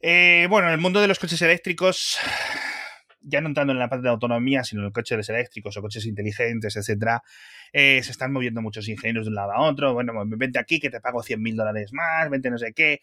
Eh, 0.00 0.46
bueno, 0.48 0.68
en 0.68 0.74
el 0.74 0.80
mundo 0.80 1.00
de 1.00 1.08
los 1.08 1.18
coches 1.18 1.40
eléctricos 1.42 2.18
ya 3.26 3.40
no 3.40 3.48
entrando 3.48 3.72
en 3.72 3.78
la 3.78 3.88
parte 3.88 4.04
de 4.04 4.10
autonomía, 4.10 4.62
sino 4.62 4.84
en 4.84 4.92
coches 4.92 5.28
eléctricos 5.28 5.76
o 5.76 5.82
coches 5.82 6.06
inteligentes, 6.06 6.76
etcétera, 6.76 7.22
eh, 7.72 8.00
se 8.02 8.12
están 8.12 8.32
moviendo 8.32 8.62
muchos 8.62 8.88
ingenieros 8.88 9.26
de 9.26 9.30
un 9.30 9.34
lado 9.34 9.52
a 9.52 9.62
otro. 9.62 9.92
Bueno, 9.94 10.12
pues, 10.14 10.38
vente 10.38 10.58
aquí 10.58 10.78
que 10.78 10.90
te 10.90 11.00
pago 11.00 11.22
100 11.22 11.42
mil 11.42 11.56
dólares 11.56 11.92
más, 11.92 12.30
vente 12.30 12.50
no 12.50 12.58
sé 12.58 12.72
qué. 12.72 13.00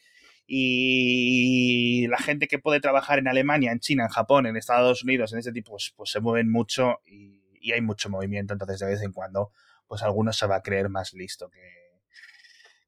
Y 0.47 2.07
la 2.07 2.17
gente 2.17 2.47
que 2.47 2.59
puede 2.59 2.79
trabajar 2.79 3.19
en 3.19 3.27
Alemania, 3.27 3.71
en 3.71 3.79
China, 3.79 4.03
en 4.03 4.09
Japón, 4.09 4.45
en 4.45 4.55
Estados 4.55 5.03
Unidos, 5.03 5.33
en 5.33 5.39
ese 5.39 5.51
tipo, 5.51 5.71
pues, 5.71 5.93
pues 5.95 6.12
se 6.12 6.19
mueven 6.19 6.49
mucho 6.49 6.99
y, 7.05 7.41
hay 7.71 7.81
mucho 7.81 8.09
movimiento. 8.09 8.53
Entonces, 8.53 8.79
de 8.79 8.88
vez 8.88 9.01
en 9.01 9.12
cuando, 9.12 9.51
pues 9.88 10.03
algunos 10.03 10.38
se 10.38 10.47
va 10.47 10.57
a 10.57 10.62
creer 10.62 10.89
más 10.89 11.13
listo 11.13 11.49
que, 11.49 11.62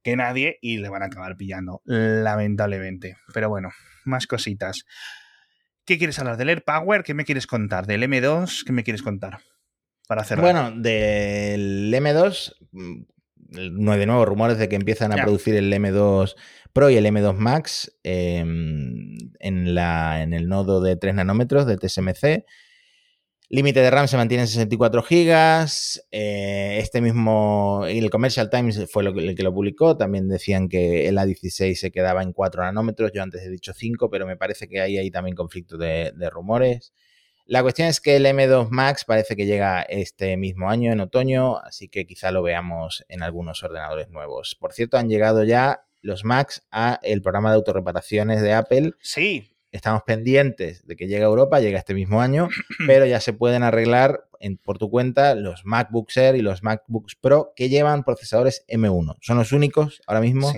que 0.04 0.16
nadie 0.16 0.58
y 0.62 0.78
le 0.78 0.90
van 0.90 1.02
a 1.04 1.06
acabar 1.06 1.38
pillando, 1.38 1.82
lamentablemente. 1.86 3.18
Pero 3.34 3.50
bueno, 3.50 3.72
más 4.04 4.28
cositas. 4.28 4.86
¿Qué 5.86 5.98
quieres 5.98 6.18
hablar? 6.20 6.38
¿Del 6.38 6.50
AirPower? 6.50 7.04
¿Qué 7.04 7.14
me 7.14 7.26
quieres 7.26 7.48
contar? 7.48 7.86
¿Del 7.86 8.04
M2? 8.04 8.64
¿Qué 8.66 8.74
me 8.74 8.84
quieres 8.84 9.04
contar? 9.04 9.40
Para 10.08 10.22
hacer 10.22 10.40
Bueno, 10.40 10.72
del 10.72 11.94
M2, 11.94 12.56
mm, 12.72 13.02
no 13.72 13.92
hay 13.92 14.00
de 14.00 14.06
nuevo 14.06 14.26
rumores 14.26 14.58
de 14.58 14.68
que 14.68 14.76
empiezan 14.76 15.14
a 15.14 15.24
producir 15.24 15.56
el 15.56 15.72
M2 15.72 16.36
Pro 16.74 16.90
y 16.90 16.98
el 16.98 17.06
M2 17.06 17.38
Max 17.38 17.98
em, 18.04 19.16
en, 19.40 19.76
la, 19.76 20.22
en 20.22 20.34
el 20.34 20.48
nodo 20.48 20.82
de 20.82 20.98
3 20.98 21.16
nanómetros 21.16 21.66
de 21.66 21.78
TSMC. 21.78 22.46
Límite 23.50 23.80
de 23.80 23.92
RAM 23.92 24.08
se 24.08 24.18
mantiene 24.18 24.44
en 24.44 24.48
64 24.48 25.04
GB. 25.04 25.68
Eh, 26.12 26.80
este 26.80 27.00
mismo, 27.00 27.86
el 27.88 28.10
Commercial 28.10 28.50
Times 28.50 28.90
fue 28.92 29.04
el 29.06 29.36
que 29.36 29.44
lo 29.44 29.54
publicó. 29.54 29.96
También 29.96 30.28
decían 30.28 30.68
que 30.68 31.08
el 31.08 31.18
A16 31.18 31.76
se 31.76 31.92
quedaba 31.92 32.24
en 32.24 32.34
4 32.34 32.64
nanómetros. 32.64 33.12
Yo 33.14 33.22
antes 33.22 33.44
he 33.44 33.50
dicho 33.50 33.74
5, 33.74 34.10
pero 34.10 34.26
me 34.26 34.36
parece 34.36 34.68
que 34.68 34.82
hay 34.82 34.98
ahí 34.98 35.12
también 35.12 35.36
conflicto 35.36 35.78
de, 35.78 36.12
rumores. 36.32 36.92
La 37.46 37.62
cuestión 37.62 37.88
es 37.88 38.02
que 38.02 38.16
el 38.16 38.26
M2 38.26 38.70
Max 38.72 39.06
parece 39.06 39.36
que 39.36 39.46
llega 39.46 39.84
este 39.84 40.36
mismo 40.38 40.68
año, 40.68 40.92
en 40.92 41.00
otoño, 41.00 41.58
así 41.60 41.88
que 41.88 42.08
quizá 42.08 42.32
lo 42.32 42.42
veamos 42.42 43.06
en 43.10 43.22
algunos 43.22 43.62
ordenadores 43.62 44.10
nuevos. 44.10 44.58
Por 44.60 44.74
cierto, 44.74 44.98
han 44.98 45.10
llegado 45.10 45.44
ya 45.44 45.86
los 46.02 46.26
Macs 46.26 46.66
a 46.72 47.00
el 47.04 47.22
programa 47.22 47.52
de 47.52 47.58
autorreparaciones 47.58 48.42
de 48.42 48.54
Apple. 48.54 48.94
Sí, 49.00 49.55
Estamos 49.76 50.04
pendientes 50.04 50.88
de 50.88 50.96
que 50.96 51.06
llegue 51.06 51.24
a 51.24 51.28
Europa, 51.28 51.60
llega 51.60 51.78
este 51.78 51.94
mismo 51.94 52.22
año, 52.22 52.48
pero 52.88 53.06
ya 53.06 53.20
se 53.20 53.34
pueden 53.34 53.62
arreglar 53.62 54.24
por 54.64 54.78
tu 54.78 54.90
cuenta 54.90 55.36
los 55.36 55.66
MacBooks 55.66 56.16
Air 56.16 56.36
y 56.36 56.42
los 56.42 56.64
MacBooks 56.64 57.16
Pro 57.16 57.52
que 57.58 57.68
llevan 57.68 58.04
procesadores 58.04 58.64
M1. 58.70 59.18
Son 59.22 59.38
los 59.38 59.52
únicos 59.52 60.02
ahora 60.08 60.22
mismo 60.22 60.54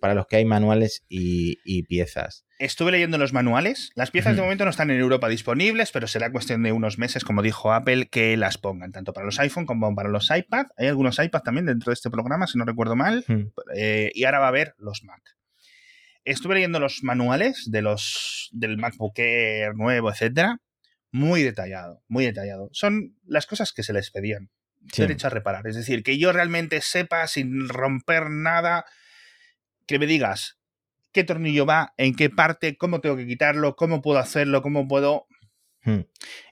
para 0.00 0.14
los 0.14 0.26
que 0.26 0.36
hay 0.36 0.44
manuales 0.44 1.02
y, 1.08 1.82
piezas. 1.84 2.44
Estuve 2.58 2.92
leyendo 2.92 3.16
los 3.16 3.32
manuales. 3.32 3.90
Las 3.94 4.10
piezas 4.10 4.36
de 4.36 4.42
momento 4.42 4.64
no 4.64 4.70
están 4.70 4.90
en 4.90 5.00
Europa 5.00 5.28
disponibles, 5.28 5.90
pero 5.90 6.06
será 6.06 6.30
cuestión 6.30 6.62
de 6.62 6.72
unos 6.72 6.98
meses, 6.98 7.24
como 7.24 7.40
dijo 7.40 7.72
Apple, 7.72 8.08
que 8.08 8.36
las 8.36 8.58
pongan, 8.58 8.92
tanto 8.92 9.14
para 9.14 9.24
los 9.24 9.40
iPhone 9.40 9.64
como 9.64 9.94
para 9.94 10.10
los 10.10 10.30
iPad. 10.30 10.66
Hay 10.76 10.88
algunos 10.88 11.18
iPad 11.18 11.40
también 11.40 11.66
dentro 11.66 11.90
de 11.90 11.94
este 11.94 12.10
programa, 12.10 12.46
si 12.46 12.58
no 12.58 12.66
recuerdo 12.66 12.96
mal. 12.96 13.24
Eh, 13.74 14.10
y 14.14 14.24
ahora 14.24 14.40
va 14.40 14.44
a 14.44 14.48
haber 14.48 14.74
los 14.78 15.04
Mac. 15.04 15.22
Estuve 16.24 16.54
leyendo 16.54 16.78
los 16.78 17.02
manuales 17.02 17.64
de 17.70 17.82
los 17.82 18.48
del 18.52 18.78
MacBook 18.78 19.18
Air 19.18 19.74
nuevo, 19.74 20.10
etcétera. 20.10 20.58
Muy 21.10 21.42
detallado, 21.42 22.02
muy 22.08 22.24
detallado. 22.24 22.68
Son 22.72 23.16
las 23.24 23.46
cosas 23.46 23.72
que 23.72 23.82
se 23.82 23.92
les 23.92 24.10
pedían. 24.10 24.50
Sí. 24.92 25.02
Derecho 25.02 25.28
a 25.28 25.30
reparar. 25.30 25.66
Es 25.66 25.76
decir, 25.76 26.02
que 26.02 26.18
yo 26.18 26.32
realmente 26.32 26.80
sepa 26.80 27.26
sin 27.26 27.68
romper 27.68 28.30
nada, 28.30 28.84
que 29.86 29.98
me 29.98 30.06
digas 30.06 30.58
qué 31.12 31.24
tornillo 31.24 31.66
va, 31.66 31.94
en 31.98 32.14
qué 32.14 32.30
parte, 32.30 32.76
cómo 32.76 33.00
tengo 33.00 33.16
que 33.16 33.26
quitarlo, 33.26 33.76
cómo 33.76 34.00
puedo 34.00 34.18
hacerlo, 34.18 34.62
cómo 34.62 34.88
puedo. 34.88 35.26
Hmm. 35.84 36.00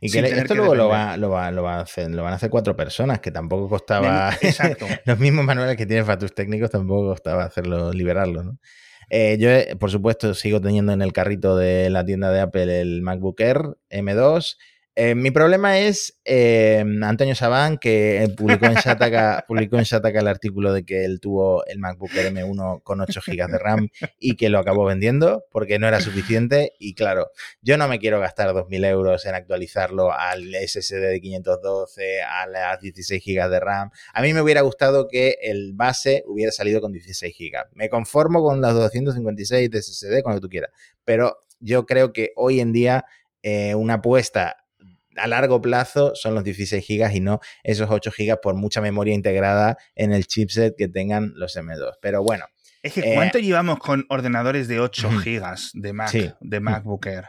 Y 0.01 0.11
que 0.11 0.19
esto 0.21 0.55
luego 0.55 0.75
lo, 0.75 0.89
va, 0.89 1.17
lo, 1.17 1.31
va, 1.31 1.51
lo, 1.51 1.63
va 1.63 1.77
a 1.77 1.81
hacer, 1.81 2.11
lo 2.11 2.23
van 2.23 2.33
a 2.33 2.37
hacer 2.37 2.51
cuatro 2.51 2.77
personas, 2.77 3.21
que 3.21 3.31
tampoco 3.31 3.69
costaba. 3.69 4.37
Exacto. 4.41 4.87
los 5.05 5.19
mismos 5.19 5.45
manuales 5.45 5.77
que 5.77 5.87
tienen 5.87 6.19
tus 6.19 6.35
técnicos 6.35 6.71
tampoco 6.71 7.09
costaba 7.09 7.45
hacerlo, 7.45 7.93
liberarlo, 7.93 8.43
¿no? 8.43 8.59
Eh, 9.11 9.37
yo, 9.40 9.51
eh, 9.51 9.77
por 9.79 9.90
supuesto, 9.90 10.35
sigo 10.35 10.61
teniendo 10.61 10.92
en 10.92 11.03
el 11.03 11.12
carrito 11.12 11.57
de 11.57 11.90
la 11.90 12.05
tienda 12.05 12.31
de 12.31 12.40
Apple 12.40 12.81
el 12.81 13.03
MacBook 13.03 13.40
Air 13.40 13.77
M2. 13.90 14.57
Eh, 15.03 15.15
mi 15.15 15.31
problema 15.31 15.79
es 15.79 16.21
eh, 16.27 16.85
Antonio 17.01 17.35
Sabán, 17.35 17.79
que 17.79 18.31
publicó 18.37 18.67
en 18.67 18.75
Shataka, 18.75 19.45
publicó 19.49 19.79
en 19.79 19.85
Shataka 19.85 20.21
el 20.21 20.29
artículo 20.29 20.75
de 20.75 20.85
que 20.85 21.07
él 21.07 21.21
tuvo 21.21 21.65
el 21.65 21.79
MacBook 21.79 22.11
M1 22.11 22.83
con 22.83 23.01
8 23.01 23.21
GB 23.27 23.51
de 23.51 23.59
RAM 23.59 23.89
y 24.19 24.37
que 24.37 24.51
lo 24.51 24.59
acabó 24.59 24.85
vendiendo 24.85 25.47
porque 25.53 25.79
no 25.79 25.89
era 25.89 26.03
suficiente. 26.03 26.75
Y 26.79 26.93
claro, 26.93 27.31
yo 27.63 27.79
no 27.79 27.89
me 27.89 27.99
quiero 27.99 28.21
gastar 28.21 28.51
2.000 28.51 28.85
euros 28.89 29.25
en 29.25 29.35
actualizarlo 29.35 30.13
al 30.13 30.55
SSD 30.55 31.01
de 31.01 31.21
512, 31.23 32.21
a 32.21 32.47
las 32.47 32.83
16 32.83 33.25
GB 33.25 33.49
de 33.49 33.59
RAM. 33.59 33.91
A 34.13 34.21
mí 34.21 34.35
me 34.35 34.43
hubiera 34.43 34.61
gustado 34.61 35.09
que 35.09 35.39
el 35.41 35.73
base 35.73 36.25
hubiera 36.27 36.53
salido 36.53 36.83
con 36.83 36.93
16 36.93 37.35
GB. 37.39 37.71
Me 37.73 37.89
conformo 37.89 38.43
con 38.43 38.61
las 38.61 38.75
256 38.75 39.71
de 39.71 39.81
SSD, 39.81 40.21
con 40.23 40.35
lo 40.35 40.41
que 40.41 40.43
tú 40.43 40.51
quieras. 40.51 40.73
Pero 41.07 41.39
yo 41.59 41.87
creo 41.87 42.13
que 42.13 42.33
hoy 42.37 42.61
en 42.61 42.75
día 42.75 43.07
eh, 43.43 43.75
una 43.75 43.95
apuesta 43.95 44.59
a 45.16 45.27
largo 45.27 45.61
plazo 45.61 46.14
son 46.14 46.35
los 46.35 46.44
16 46.44 46.85
GB 46.87 47.16
y 47.16 47.20
no 47.20 47.40
esos 47.62 47.90
8 47.90 48.11
GB 48.16 48.40
por 48.40 48.55
mucha 48.55 48.81
memoria 48.81 49.14
integrada 49.14 49.77
en 49.94 50.12
el 50.12 50.27
chipset 50.27 50.75
que 50.77 50.88
tengan 50.88 51.33
los 51.37 51.57
M2. 51.57 51.94
Pero 52.01 52.23
bueno. 52.23 52.46
Es 52.83 52.94
que 52.94 53.14
¿cuánto 53.14 53.38
eh, 53.38 53.42
llevamos 53.42 53.79
con 53.79 54.07
ordenadores 54.09 54.66
de 54.66 54.81
8 54.81 55.11
GB 55.23 55.57
de 55.75 55.92
Mac, 55.92 56.37
de 56.40 56.61
MacBook 56.61 57.07
Air? 57.07 57.27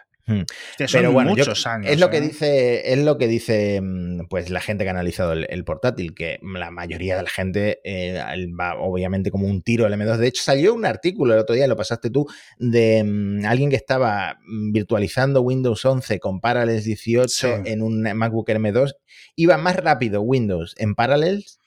Pero 0.92 1.12
bueno, 1.12 1.32
muchos 1.32 1.66
años. 1.68 1.92
Es 1.92 2.00
lo 2.00 2.10
que 2.10 2.18
¿eh? 2.18 2.22
dice, 2.22 2.94
es 2.94 3.00
lo 3.00 3.18
que 3.18 3.28
dice 3.28 3.80
mm, 3.82 4.28
pues 4.30 4.50
la 4.50 4.62
gente 4.62 4.84
que 4.84 4.90
ha 4.90 4.92
analizado 4.92 5.34
el, 5.34 5.64
portátil, 5.64 6.14
que 6.14 6.40
la 6.42 6.72
mayoría 6.72 7.18
de 7.18 7.24
la 7.24 7.30
gente 7.30 7.80
eh, 7.84 8.22
va 8.60 8.76
obviamente 8.76 9.32
como 9.32 9.48
un 9.48 9.62
tiro 9.62 9.86
al 9.86 9.94
M2. 9.94 10.18
De 10.18 10.28
hecho, 10.28 10.44
salió 10.44 10.74
un 10.74 10.86
artículo 10.86 11.34
el 11.34 11.40
otro 11.40 11.56
día, 11.56 11.68
lo 11.68 11.78
pasaste 11.78 12.10
tú, 12.10 12.28
de 12.58 13.04
mm, 13.04 13.46
alguien 13.46 13.70
que 13.70 13.76
estaba 13.76 14.40
mm, 14.46 14.72
virtualizando 14.72 15.42
Windows 15.42 15.84
11 15.86 16.20
con 16.20 16.42
Parallels 16.42 16.84
18 16.84 17.64
en 17.66 17.82
un 17.82 18.02
MacBook 18.02 18.50
M2. 18.50 18.96
Iba 19.36 19.58
más 19.58 19.76
rápido 19.78 20.22
Windows 20.22 20.76
en 20.78 20.96
Parallels 20.96 21.61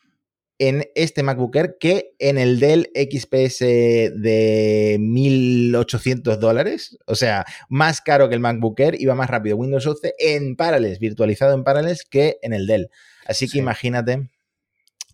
en 0.59 0.85
este 0.95 1.23
MacBook 1.23 1.57
Air 1.57 1.77
que 1.81 2.15
en 2.19 2.39
el 2.39 2.61
Dell 2.61 2.91
XPS 2.95 3.61
de 3.61 4.97
1800 5.01 6.39
dólares. 6.39 6.97
O 7.07 7.15
sea, 7.15 7.45
más 7.69 8.01
caro 8.01 8.29
que 8.29 8.35
el 8.35 8.41
MacBook 8.41 8.79
Air, 8.79 9.01
iba 9.01 9.15
más 9.15 9.31
rápido 9.31 9.57
Windows 9.57 9.87
11 9.87 10.15
en 10.19 10.57
Parallels, 10.57 10.99
virtualizado 10.99 11.55
en 11.55 11.65
Parallels, 11.65 12.05
que 12.05 12.37
en 12.43 12.53
el 12.53 12.67
Dell. 12.67 12.89
Así 13.27 13.49
que 13.49 13.59
imagínate 13.59 14.29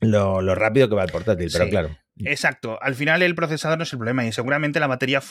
lo, 0.01 0.55
rápido 0.55 0.89
que 0.89 0.95
va 0.95 1.05
el 1.05 1.13
portátil, 1.13 1.49
pero 1.53 1.69
claro. 1.69 1.97
Exacto. 2.25 2.79
Al 2.83 2.95
final 2.95 3.23
el 3.23 3.35
procesador 3.35 3.79
no 3.79 3.85
es 3.85 3.93
el 3.93 3.99
problema 3.99 4.27
y 4.27 4.33
seguramente 4.33 4.81
la 4.81 4.87
batería 4.87 5.23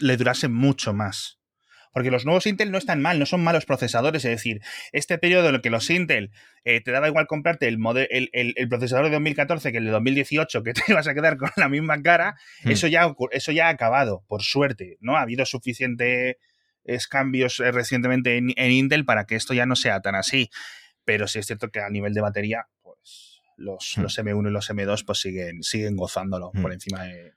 le 0.00 0.16
durase 0.16 0.48
mucho 0.48 0.92
más. 0.92 1.37
Porque 1.98 2.12
los 2.12 2.24
nuevos 2.24 2.46
Intel 2.46 2.70
no 2.70 2.78
están 2.78 3.02
mal, 3.02 3.18
no 3.18 3.26
son 3.26 3.42
malos 3.42 3.66
procesadores. 3.66 4.24
Es 4.24 4.30
decir, 4.30 4.60
este 4.92 5.18
periodo 5.18 5.48
en 5.48 5.56
el 5.56 5.60
que 5.60 5.68
los 5.68 5.90
Intel 5.90 6.30
eh, 6.62 6.80
te 6.80 6.92
daba 6.92 7.08
igual 7.08 7.26
comprarte 7.26 7.66
el, 7.66 7.80
el, 8.32 8.68
procesador 8.68 9.06
de 9.06 9.10
2014 9.10 9.72
que 9.72 9.78
el 9.78 9.86
de 9.86 9.90
2018, 9.90 10.62
que 10.62 10.72
te 10.74 10.82
ibas 10.86 11.08
a 11.08 11.14
quedar 11.14 11.36
con 11.38 11.50
la 11.56 11.68
misma 11.68 12.00
cara, 12.00 12.36
hmm. 12.62 12.70
eso, 12.70 12.86
ya, 12.86 13.12
eso 13.32 13.50
ya 13.50 13.66
ha 13.66 13.70
acabado, 13.70 14.22
por 14.28 14.44
suerte. 14.44 14.96
¿no? 15.00 15.16
Ha 15.16 15.22
habido 15.22 15.44
suficientes 15.44 16.36
cambios 17.10 17.58
eh, 17.58 17.72
recientemente 17.72 18.36
en, 18.36 18.52
Intel 18.56 19.04
para 19.04 19.24
que 19.24 19.34
esto 19.34 19.52
ya 19.54 19.66
no 19.66 19.74
sea 19.74 20.00
tan 20.00 20.14
así. 20.14 20.50
Pero 21.04 21.26
sí 21.26 21.40
es 21.40 21.46
cierto 21.46 21.70
que 21.70 21.80
a 21.80 21.90
nivel 21.90 22.14
de 22.14 22.20
batería, 22.20 22.68
pues 22.80 23.40
los, 23.56 23.94
hmm. 23.96 24.02
los 24.02 24.16
M1 24.20 24.48
y 24.48 24.52
los 24.52 24.70
M2 24.70 25.04
pues 25.04 25.18
siguen, 25.18 25.64
siguen 25.64 25.96
gozándolo 25.96 26.52
por 26.52 26.70
hmm. 26.70 26.74
encima 26.74 27.02
de, 27.06 27.32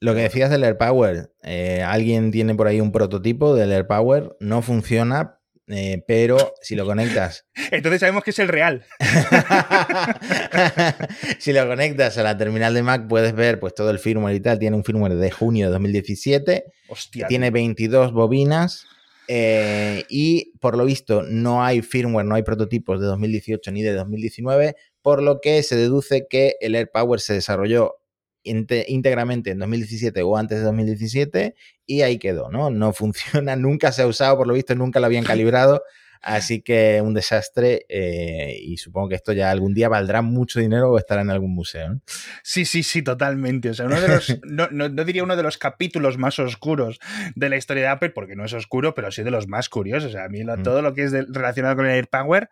lo 0.00 0.14
que 0.14 0.22
decías 0.22 0.50
del 0.50 0.64
AirPower, 0.64 1.32
eh, 1.42 1.82
alguien 1.82 2.30
tiene 2.30 2.54
por 2.54 2.66
ahí 2.66 2.80
un 2.80 2.92
prototipo 2.92 3.54
del 3.54 3.72
AirPower, 3.72 4.36
no 4.40 4.62
funciona, 4.62 5.38
eh, 5.68 6.04
pero 6.06 6.54
si 6.60 6.76
lo 6.76 6.84
conectas. 6.84 7.46
Entonces 7.72 8.00
sabemos 8.00 8.22
que 8.22 8.30
es 8.30 8.38
el 8.38 8.48
real. 8.48 8.84
si 11.38 11.52
lo 11.52 11.66
conectas 11.66 12.18
a 12.18 12.22
la 12.22 12.36
terminal 12.36 12.74
de 12.74 12.82
Mac, 12.82 13.06
puedes 13.08 13.34
ver 13.34 13.58
pues 13.58 13.74
todo 13.74 13.90
el 13.90 13.98
firmware 13.98 14.36
y 14.36 14.40
tal. 14.40 14.58
Tiene 14.58 14.76
un 14.76 14.84
firmware 14.84 15.16
de 15.16 15.30
junio 15.30 15.66
de 15.66 15.72
2017. 15.72 16.64
Hostia. 16.88 17.26
Tiene 17.26 17.50
22 17.50 18.12
bobinas. 18.12 18.86
Eh, 19.28 20.04
y 20.08 20.52
por 20.60 20.76
lo 20.76 20.84
visto 20.84 21.22
no 21.22 21.64
hay 21.64 21.82
firmware, 21.82 22.24
no 22.24 22.36
hay 22.36 22.44
prototipos 22.44 23.00
de 23.00 23.06
2018 23.06 23.72
ni 23.72 23.82
de 23.82 23.92
2019, 23.92 24.76
por 25.02 25.20
lo 25.20 25.40
que 25.40 25.64
se 25.64 25.74
deduce 25.74 26.28
que 26.28 26.54
el 26.60 26.76
AirPower 26.76 27.18
se 27.18 27.34
desarrolló 27.34 27.96
íntegramente 28.46 29.50
en 29.50 29.58
2017 29.58 30.22
o 30.22 30.36
antes 30.36 30.58
de 30.58 30.64
2017 30.64 31.54
y 31.86 32.02
ahí 32.02 32.18
quedó, 32.18 32.50
¿no? 32.50 32.70
No 32.70 32.92
funciona, 32.94 33.56
nunca 33.56 33.92
se 33.92 34.02
ha 34.02 34.06
usado, 34.06 34.36
por 34.36 34.46
lo 34.46 34.54
visto, 34.54 34.74
nunca 34.74 35.00
lo 35.00 35.06
habían 35.06 35.24
calibrado. 35.24 35.82
Así 36.22 36.60
que 36.62 37.00
un 37.02 37.14
desastre 37.14 37.86
eh, 37.88 38.58
y 38.60 38.78
supongo 38.78 39.10
que 39.10 39.14
esto 39.14 39.32
ya 39.32 39.50
algún 39.50 39.74
día 39.74 39.88
valdrá 39.88 40.22
mucho 40.22 40.58
dinero 40.58 40.90
o 40.90 40.98
estará 40.98 41.22
en 41.22 41.30
algún 41.30 41.54
museo. 41.54 42.00
Sí, 42.42 42.64
sí, 42.64 42.82
sí, 42.82 43.02
totalmente. 43.02 43.70
O 43.70 43.74
sea, 43.74 43.86
uno 43.86 44.00
de 44.00 44.08
los, 44.08 44.40
no, 44.44 44.68
no, 44.70 44.88
diría 44.88 45.22
uno 45.22 45.36
de 45.36 45.42
los 45.44 45.58
capítulos 45.58 46.18
más 46.18 46.38
oscuros 46.38 46.98
de 47.36 47.48
la 47.48 47.56
historia 47.56 47.84
de 47.84 47.88
Apple, 47.90 48.10
porque 48.10 48.34
no 48.34 48.44
es 48.44 48.54
oscuro, 48.54 48.94
pero 48.94 49.12
sí 49.12 49.22
de 49.22 49.30
los 49.30 49.46
más 49.46 49.68
curiosos. 49.68 50.08
O 50.08 50.12
sea, 50.12 50.24
a 50.24 50.28
mí 50.28 50.42
mm. 50.42 50.62
todo 50.62 50.82
lo 50.82 50.94
que 50.94 51.04
es 51.04 51.12
relacionado 51.12 51.76
con 51.76 51.86
el 51.86 51.92
AirPower 51.92 52.48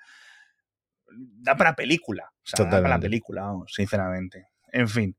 da 1.16 1.56
para 1.56 1.74
película. 1.74 2.32
O 2.32 2.46
sea, 2.46 2.64
da 2.66 2.70
para 2.70 2.88
la 2.88 3.00
película, 3.00 3.50
sinceramente. 3.66 4.48
En 4.72 4.88
fin. 4.88 5.16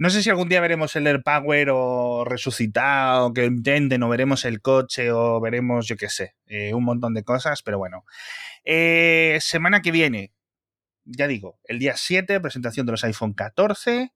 No 0.00 0.08
sé 0.08 0.22
si 0.22 0.30
algún 0.30 0.48
día 0.48 0.62
veremos 0.62 0.96
el 0.96 1.06
AirPower 1.06 1.68
o 1.74 2.24
resucitado, 2.24 3.34
que 3.34 3.44
intenten, 3.44 4.02
o 4.02 4.08
veremos 4.08 4.46
el 4.46 4.62
coche, 4.62 5.12
o 5.12 5.42
veremos, 5.42 5.86
yo 5.86 5.98
qué 5.98 6.08
sé, 6.08 6.36
eh, 6.46 6.72
un 6.72 6.84
montón 6.84 7.12
de 7.12 7.22
cosas, 7.22 7.62
pero 7.62 7.76
bueno. 7.76 8.06
Eh, 8.64 9.36
semana 9.42 9.82
que 9.82 9.90
viene, 9.90 10.32
ya 11.04 11.26
digo, 11.26 11.60
el 11.64 11.78
día 11.78 11.98
7, 11.98 12.40
presentación 12.40 12.86
de 12.86 12.92
los 12.92 13.04
iPhone 13.04 13.34
14. 13.34 14.14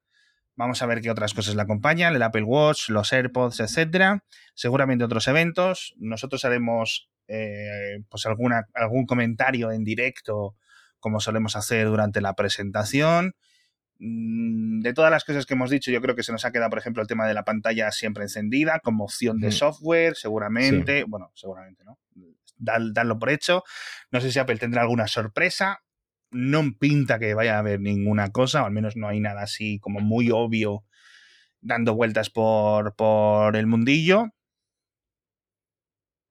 Vamos 0.57 0.81
a 0.81 0.87
ver 0.87 1.03
qué 1.03 1.11
otras 1.11 1.35
cosas 1.35 1.55
le 1.55 1.61
acompañan, 1.61 2.17
el 2.17 2.23
Apple 2.23 2.45
Watch, 2.45 2.89
los 2.89 3.13
AirPods, 3.13 3.61
etcétera. 3.61 4.25
Seguramente 4.55 5.05
otros 5.05 5.29
eventos. 5.29 5.93
Nosotros 5.99 6.47
haremos 6.47 7.11
eh, 7.29 7.99
pues 8.09 8.25
alguna, 8.25 8.69
algún 8.73 9.05
comentario 9.05 9.71
en 9.71 9.85
directo, 9.85 10.57
como 10.99 11.21
solemos 11.21 11.57
hacer 11.57 11.89
durante 11.89 12.23
la 12.23 12.33
presentación. 12.33 13.35
Mm, 13.99 14.81
de 14.81 14.93
todas 14.93 15.11
las 15.11 15.25
cosas 15.25 15.47
que 15.47 15.55
hemos 15.55 15.71
dicho, 15.71 15.91
yo 15.91 16.01
creo 16.01 16.17
que 16.17 16.23
se 16.23 16.33
nos 16.33 16.45
ha 16.45 16.53
quedado, 16.53 16.71
por 16.71 16.79
ejemplo, 16.79 17.03
el 17.03 17.09
tema 17.09 17.27
de 17.27 17.35
la 17.35 17.45
pantalla 17.45 17.91
siempre 17.91 18.25
encendida, 18.25 18.81
como 18.81 19.05
opción 19.05 19.41
de 19.41 19.53
software, 19.53 20.17
seguramente. 20.17 21.05
Bueno, 21.05 21.31
seguramente, 21.35 21.85
¿no? 21.85 21.99
darlo 22.57 23.19
por 23.19 23.31
hecho. 23.31 23.65
No 24.11 24.21
sé 24.21 24.33
si 24.33 24.39
Apple 24.39 24.59
tendrá 24.59 24.83
alguna 24.83 25.07
sorpresa. 25.07 25.81
No 26.31 26.63
pinta 26.79 27.19
que 27.19 27.35
vaya 27.35 27.57
a 27.57 27.59
haber 27.59 27.81
ninguna 27.81 28.31
cosa, 28.31 28.63
o 28.63 28.67
al 28.67 28.73
menos 28.73 28.97
no 28.97 29.09
hay 29.09 29.21
nada 29.21 29.43
así 29.43 29.79
como 29.79 30.01
muy 30.01 30.31
obvio 30.31 30.85
dando 31.61 31.95
vueltas 31.95 32.31
por, 32.31 32.95
por 32.97 33.57
el 33.57 33.67
mundillo. 33.67 34.31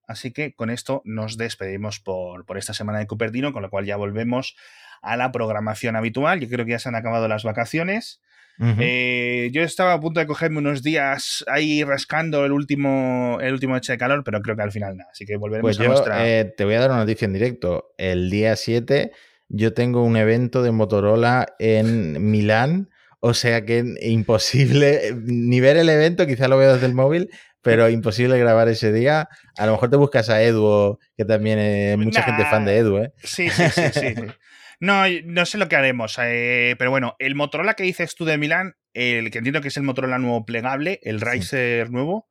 Así 0.05 0.31
que 0.31 0.53
con 0.53 0.69
esto 0.69 1.01
nos 1.05 1.37
despedimos 1.37 1.99
por, 1.99 2.45
por 2.45 2.57
esta 2.57 2.73
semana 2.73 2.99
de 2.99 3.07
Cupertino, 3.07 3.53
con 3.53 3.61
lo 3.61 3.69
cual 3.69 3.85
ya 3.85 3.95
volvemos 3.95 4.55
a 5.03 5.17
la 5.17 5.31
programación 5.31 5.95
habitual. 5.95 6.39
Yo 6.39 6.49
creo 6.49 6.65
que 6.65 6.71
ya 6.71 6.79
se 6.79 6.89
han 6.89 6.95
acabado 6.95 7.27
las 7.27 7.43
vacaciones. 7.43 8.21
Eh, 8.59 9.49
yo 9.51 9.63
estaba 9.63 9.93
a 9.93 9.99
punto 9.99 10.19
de 10.19 10.27
cogerme 10.27 10.59
unos 10.59 10.83
días 10.83 11.43
ahí 11.47 11.83
rascando 11.83 12.45
el 12.45 12.51
último, 12.51 13.39
el 13.41 13.53
último 13.53 13.79
de 13.79 13.97
calor, 13.97 14.23
pero 14.23 14.41
creo 14.41 14.55
que 14.55 14.61
al 14.61 14.71
final 14.71 14.95
nada. 14.95 15.09
Así 15.11 15.25
que 15.25 15.37
volveremos 15.37 15.75
pues 15.75 15.85
a 15.85 15.89
nuestra. 15.89 16.27
Eh, 16.27 16.45
te 16.45 16.63
voy 16.63 16.75
a 16.75 16.81
dar 16.81 16.91
una 16.91 16.99
noticia 16.99 17.25
en 17.25 17.33
directo. 17.33 17.93
El 17.97 18.29
día 18.29 18.55
7 18.55 19.11
yo 19.49 19.73
tengo 19.73 20.03
un 20.03 20.17
evento 20.17 20.63
de 20.63 20.71
Motorola 20.71 21.47
en 21.59 22.31
Milán. 22.31 22.89
O 23.19 23.33
sea 23.33 23.63
que 23.65 23.85
imposible 24.01 25.15
ni 25.23 25.59
ver 25.59 25.77
el 25.77 25.89
evento, 25.89 26.27
quizá 26.27 26.47
lo 26.47 26.57
veo 26.57 26.73
desde 26.73 26.87
el 26.87 26.93
móvil, 26.93 27.29
pero 27.61 27.89
imposible 27.89 28.37
grabar 28.37 28.67
ese 28.67 28.91
día. 28.91 29.29
A 29.57 29.65
lo 29.65 29.73
mejor 29.73 29.89
te 29.89 29.95
buscas 29.95 30.29
a 30.29 30.41
Edu, 30.41 30.99
que 31.15 31.23
también 31.23 31.59
es 31.59 31.97
mucha 31.97 32.23
gente 32.23 32.45
fan 32.45 32.65
de 32.65 32.77
Edu, 32.77 32.97
¿eh? 32.97 33.13
Sí, 33.23 33.49
sí, 33.49 33.63
sí, 33.69 33.83
sí. 33.93 34.15
No, 34.83 35.05
no 35.23 35.45
sé 35.45 35.57
lo 35.57 35.69
que 35.69 35.77
haremos, 35.77 36.17
eh, 36.19 36.75
pero 36.77 36.91
bueno, 36.91 37.15
el 37.17 37.35
Motorola 37.35 37.73
que 37.73 37.83
dices 37.83 38.15
tú 38.15 38.25
de 38.25 38.37
Milán, 38.37 38.75
el 38.93 39.31
que 39.31 39.37
entiendo 39.37 39.61
que 39.61 39.69
es 39.69 39.77
el 39.77 39.83
Motorola 39.83 40.17
nuevo 40.17 40.45
plegable, 40.45 40.99
el 41.03 41.21
Riser 41.21 41.89
nuevo, 41.89 42.29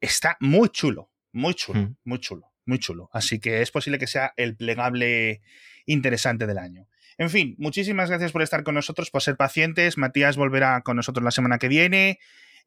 está 0.00 0.36
muy 0.38 0.68
chulo, 0.68 1.10
muy 1.32 1.54
chulo, 1.54 1.80
mm. 1.80 1.96
muy 2.04 2.20
chulo, 2.20 2.52
muy 2.64 2.78
chulo. 2.78 3.10
Así 3.12 3.40
que 3.40 3.60
es 3.60 3.72
posible 3.72 3.98
que 3.98 4.06
sea 4.06 4.34
el 4.36 4.56
plegable 4.56 5.42
interesante 5.84 6.46
del 6.46 6.58
año. 6.58 6.86
En 7.16 7.28
fin, 7.28 7.56
muchísimas 7.58 8.08
gracias 8.08 8.30
por 8.30 8.42
estar 8.42 8.62
con 8.62 8.76
nosotros, 8.76 9.10
por 9.10 9.22
ser 9.22 9.36
pacientes. 9.36 9.98
Matías 9.98 10.36
volverá 10.36 10.82
con 10.82 10.94
nosotros 10.94 11.24
la 11.24 11.32
semana 11.32 11.58
que 11.58 11.66
viene. 11.66 12.20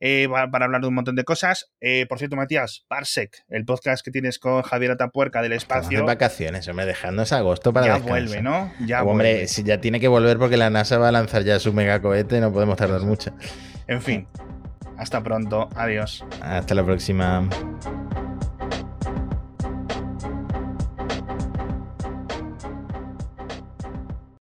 Eh, 0.04 0.28
para 0.52 0.66
hablar 0.66 0.82
de 0.82 0.88
un 0.88 0.95
montón 0.95 1.16
de 1.16 1.24
cosas. 1.24 1.72
Eh, 1.80 2.08
por 2.10 2.18
cierto, 2.18 2.36
Matías, 2.36 2.86
Parsec, 2.88 3.45
el 3.49 3.66
podcast 3.66 4.04
que 4.04 4.10
tienes 4.10 4.39
con 4.39 4.64
Javier 4.64 4.91
Atapuerca 4.91 5.43
del 5.43 5.54
espacio. 5.54 5.99
De 5.99 6.04
vacaciones, 6.04 6.68
hombre, 6.68 6.88
dejándonos 6.88 7.32
agosto 7.34 7.72
para 7.72 7.86
Ya 7.86 7.97
vuelve, 7.97 8.41
¿no? 8.41 8.74
Ya 8.84 9.04
hombre, 9.04 9.47
si 9.47 9.62
ya 9.62 9.80
tiene 9.80 9.99
que 9.99 10.08
volver 10.08 10.39
porque 10.39 10.58
la 10.58 10.72
NASA 10.72 10.97
va 10.97 11.10
a 11.10 11.12
lanzar 11.12 11.43
ya 11.43 11.60
su 11.60 11.72
megacohete, 11.72 12.41
no 12.41 12.52
podemos 12.52 12.78
tardar 12.78 13.02
mucho. 13.02 13.32
En 13.88 14.02
fin, 14.02 14.28
hasta 14.97 15.22
pronto. 15.22 15.70
Adiós. 15.76 16.26
Hasta 16.41 16.74
la 16.74 16.84
próxima. 16.84 17.47